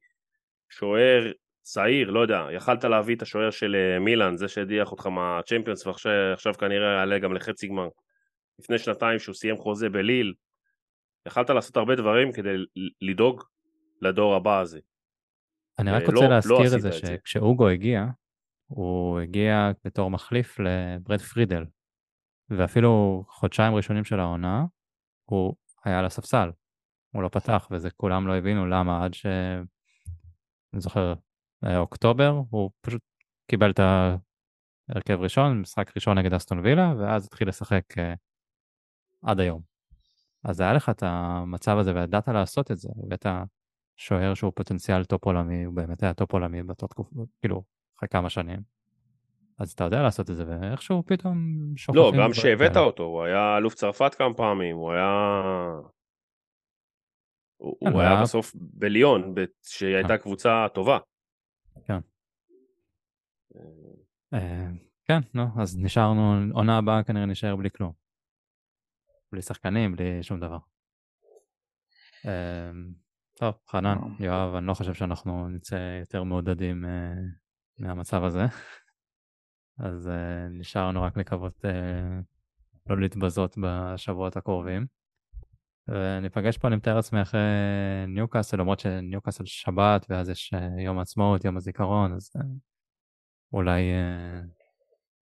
שוער 0.71 1.33
צעיר, 1.63 2.11
לא 2.11 2.21
יודע, 2.21 2.47
יכלת 2.53 2.85
להביא 2.85 3.17
את 3.17 3.23
השוער 3.23 3.51
של 3.51 3.77
אה, 3.77 3.99
מילאן, 3.99 4.37
זה 4.37 4.49
שהדיח 4.49 4.93
אותך 4.93 5.07
מהצ'מפיונס 5.07 5.87
ועכשיו 5.87 6.55
כנראה 6.55 6.93
יעלה 6.93 7.19
גם 7.19 7.35
לחצי 7.35 7.69
גמר. 7.69 7.89
לפני 8.59 8.79
שנתיים 8.79 9.19
שהוא 9.19 9.35
סיים 9.35 9.57
חוזה 9.57 9.89
בליל, 9.89 10.35
יכלת 11.27 11.51
לעשות 11.51 11.77
הרבה 11.77 11.97
דברים 11.97 12.33
כדי 12.33 12.55
לדאוג 13.01 13.43
לדור 14.03 14.35
הבא 14.35 14.61
הזה. 14.61 14.81
אני 15.79 15.91
רק 15.91 16.03
אה, 16.03 16.07
רוצה 16.07 16.25
לא, 16.25 16.29
להזכיר 16.29 16.59
לא 16.59 16.77
את 16.77 16.81
זה 16.81 16.93
שכשאוגו 16.93 17.69
הגיע, 17.69 18.05
הוא 18.67 19.21
הגיע 19.21 19.71
בתור 19.85 20.11
מחליף 20.11 20.59
לברד 20.59 21.21
פרידל, 21.21 21.65
ואפילו 22.51 23.25
חודשיים 23.29 23.75
ראשונים 23.75 24.05
של 24.05 24.21
העונה, 24.21 24.65
הוא 25.25 25.55
היה 25.85 25.99
על 25.99 26.05
הספסל, 26.05 26.51
הוא 27.15 27.23
לא 27.23 27.29
פתח, 27.29 27.69
וזה 27.71 27.91
כולם 27.91 28.27
לא 28.27 28.37
הבינו 28.37 28.67
למה 28.67 29.05
עד 29.05 29.15
ש... 29.15 29.27
אני 30.73 30.81
זוכר, 30.81 31.15
אה, 31.65 31.79
אוקטובר, 31.79 32.43
הוא 32.51 32.71
פשוט 32.81 33.03
קיבל 33.51 33.71
את 33.71 33.81
ההרכב 33.81 35.21
ראשון, 35.21 35.61
משחק 35.61 35.97
ראשון 35.97 36.19
נגד 36.19 36.35
אסטון 36.35 36.59
וילה, 36.59 36.95
ואז 36.99 37.27
התחיל 37.27 37.49
לשחק 37.49 37.85
uh, 37.93 38.17
עד 39.23 39.41
היום. 39.41 39.68
אז 40.49 40.61
היה 40.61 40.73
לך 40.73 40.89
את 40.89 41.03
המצב 41.07 41.79
הזה 41.79 41.95
וידעת 41.95 42.29
לעשות 42.29 42.71
את 42.71 42.77
זה, 42.79 42.89
הבאת 43.05 43.27
שוער 43.97 44.35
שהוא 44.35 44.53
פוטנציאל 44.55 45.05
טופ 45.05 45.25
עולמי, 45.25 45.65
הוא 45.65 45.75
באמת 45.75 46.03
היה 46.03 46.15
טופ 46.15 46.33
עולמי 46.33 46.63
באותה 46.63 46.87
תקופה, 46.87 47.15
כאילו, 47.41 47.63
אחרי 47.99 48.09
כמה 48.09 48.31
שנים. 48.31 48.61
אז 49.59 49.73
אתה 49.73 49.85
יודע 49.85 50.03
לעשות 50.03 50.31
את 50.31 50.37
זה, 50.37 50.45
ואיכשהו 50.49 51.03
פתאום 51.07 51.37
שוכחים. 51.77 52.03
לא, 52.03 52.13
גם 52.25 52.35
שהבאת 52.35 52.73
כאלה. 52.73 52.85
אותו, 52.85 53.03
הוא 53.03 53.23
היה 53.23 53.57
אלוף 53.57 53.75
צרפת 53.75 54.15
כמה 54.15 54.35
פעמים, 54.35 54.77
הוא 54.77 54.93
היה... 54.93 55.09
הוא 57.57 57.77
כן, 57.85 57.93
הוא 57.93 58.01
היה 58.01 58.11
היה- 58.13 58.23
בסוף 58.23 58.53
בליון, 58.55 59.35
ב- 59.35 59.45
שהיא 59.63 59.95
הייתה 59.97 60.19
קבוצה 60.19 60.67
טובה. 60.75 60.99
כן. 61.85 61.99
אה, 64.35 64.67
כן, 65.05 65.21
נו, 65.35 65.47
אז 65.61 65.79
נשארנו, 65.79 66.35
עונה 66.53 66.79
הבאה 66.79 67.03
כנראה 67.03 67.27
נשאר 67.27 67.57
בלי 67.57 67.71
כלום. 67.71 68.08
בלי 69.33 69.43
שחקנים, 69.43 69.97
בלי 69.97 70.23
שום 70.23 70.41
דבר. 70.41 70.59
טוב, 73.35 73.55
חנן. 73.69 73.99
יואב, 74.21 74.55
אני 74.55 74.67
לא 74.67 74.75
חושב 74.75 74.95
שאנחנו 74.95 75.49
נצא 75.49 75.97
יותר 76.01 76.23
מעודדים 76.23 76.85
מהמצב 77.79 78.25
הזה. 78.25 78.45
אז 79.79 80.11
נשארנו 80.51 81.03
רק 81.03 81.17
לקוות 81.17 81.65
לא 82.87 83.01
להתבזות 83.01 83.57
בשבועות 83.63 84.37
הקרובים. 84.37 84.87
וניפגש 85.89 86.59
פה, 86.59 86.69
אני 86.69 86.77
מתאר 86.77 86.95
לעצמי, 86.95 87.23
אחרי 87.23 87.41
ניוקאסל, 88.09 88.57
למרות 88.57 88.81
שניוקאסל 88.81 89.45
שבת, 89.47 90.07
ואז 90.09 90.29
יש 90.29 90.53
יום 90.85 90.99
העצמאות, 90.99 91.45
יום 91.45 91.57
הזיכרון, 91.57 92.13
אז 92.13 92.33
אולי 93.53 93.83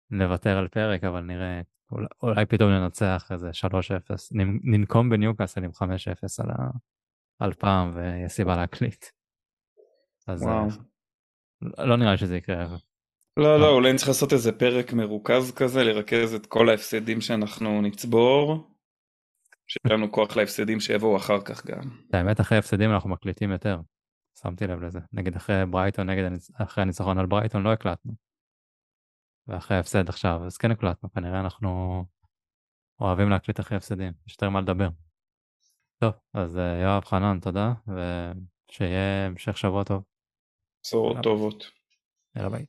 נוותר 0.10 0.58
על 0.58 0.68
פרק, 0.68 1.04
אבל 1.04 1.22
נראה, 1.22 1.62
אולי, 1.92 2.08
אולי 2.24 2.46
פתאום 2.46 2.70
ננצח 2.70 3.28
איזה 3.32 3.50
3-0, 3.54 3.70
נ- 4.32 4.76
ננקום 4.76 5.10
בניוקאסל 5.10 5.64
עם 5.64 5.72
5-0 5.72 5.84
על, 6.44 6.50
ה, 6.50 6.70
על 7.40 7.54
פעם, 7.54 7.92
ויש 7.96 8.32
סיבה 8.32 8.56
להקליט. 8.56 9.06
אז 10.28 10.44
אה, 10.44 10.48
וואו. 10.48 10.68
לא 11.62 11.98
נראה 11.98 12.12
לי 12.12 12.18
שזה 12.18 12.38
יקרה. 12.38 12.78
לא, 13.38 13.60
לא, 13.60 13.70
אולי 13.70 13.94
נצטרך 13.94 14.08
לעשות 14.08 14.34
איזה 14.34 14.52
פרק 14.52 14.94
מרוכז 14.94 15.52
כזה, 15.56 15.84
לרכז 15.84 16.34
את 16.34 16.46
כל 16.46 16.70
ההפסדים 16.70 17.22
שאנחנו 17.22 17.82
נצבור. 17.82 18.72
שיהיה 19.68 19.98
לנו 19.98 20.12
כוח 20.12 20.38
להפסדים 20.38 20.80
שיבואו 20.80 21.18
אחר 21.18 21.42
כך 21.42 21.66
גם. 21.66 21.82
האמת, 22.14 22.42
אחרי 22.42 22.58
הפסדים 22.58 22.92
אנחנו 22.92 23.10
מקליטים 23.10 23.52
יותר. 23.52 23.80
שמתי 24.42 24.68
לב 24.68 24.84
לזה. 24.84 25.00
נגיד 25.14 25.36
אחרי 25.36 25.66
ברייטון, 25.66 26.10
נגד. 26.10 26.30
אחרי 26.54 26.82
הניצחון 26.82 27.18
על 27.18 27.26
ברייטון 27.26 27.64
לא 27.64 27.72
הקלטנו. 27.72 28.27
ואחרי 29.48 29.78
ההפסד 29.78 30.10
עכשיו, 30.10 30.46
אז 30.46 30.58
כן 30.58 30.72
הקלטנו. 30.72 31.14
כנראה 31.14 31.40
אנחנו 31.40 32.04
אוהבים 33.00 33.30
להקליט 33.30 33.60
אחרי 33.60 33.78
הפסדים. 33.78 34.14
יש 34.28 34.34
יותר 34.34 34.50
מה 34.50 34.62
לדבר. 34.62 34.90
טוב, 36.00 36.14
אז 36.34 36.58
אה, 36.58 36.82
יואב, 36.84 37.06
חנן, 37.06 37.40
תודה, 37.40 37.74
ושיהיה 37.88 39.26
המשך 39.26 39.58
שבוע 39.58 39.84
טוב. 39.84 40.04
בשורות. 40.84 41.18
טובות. 41.24 41.64
יאללה 42.36 42.50
ביי. 42.50 42.66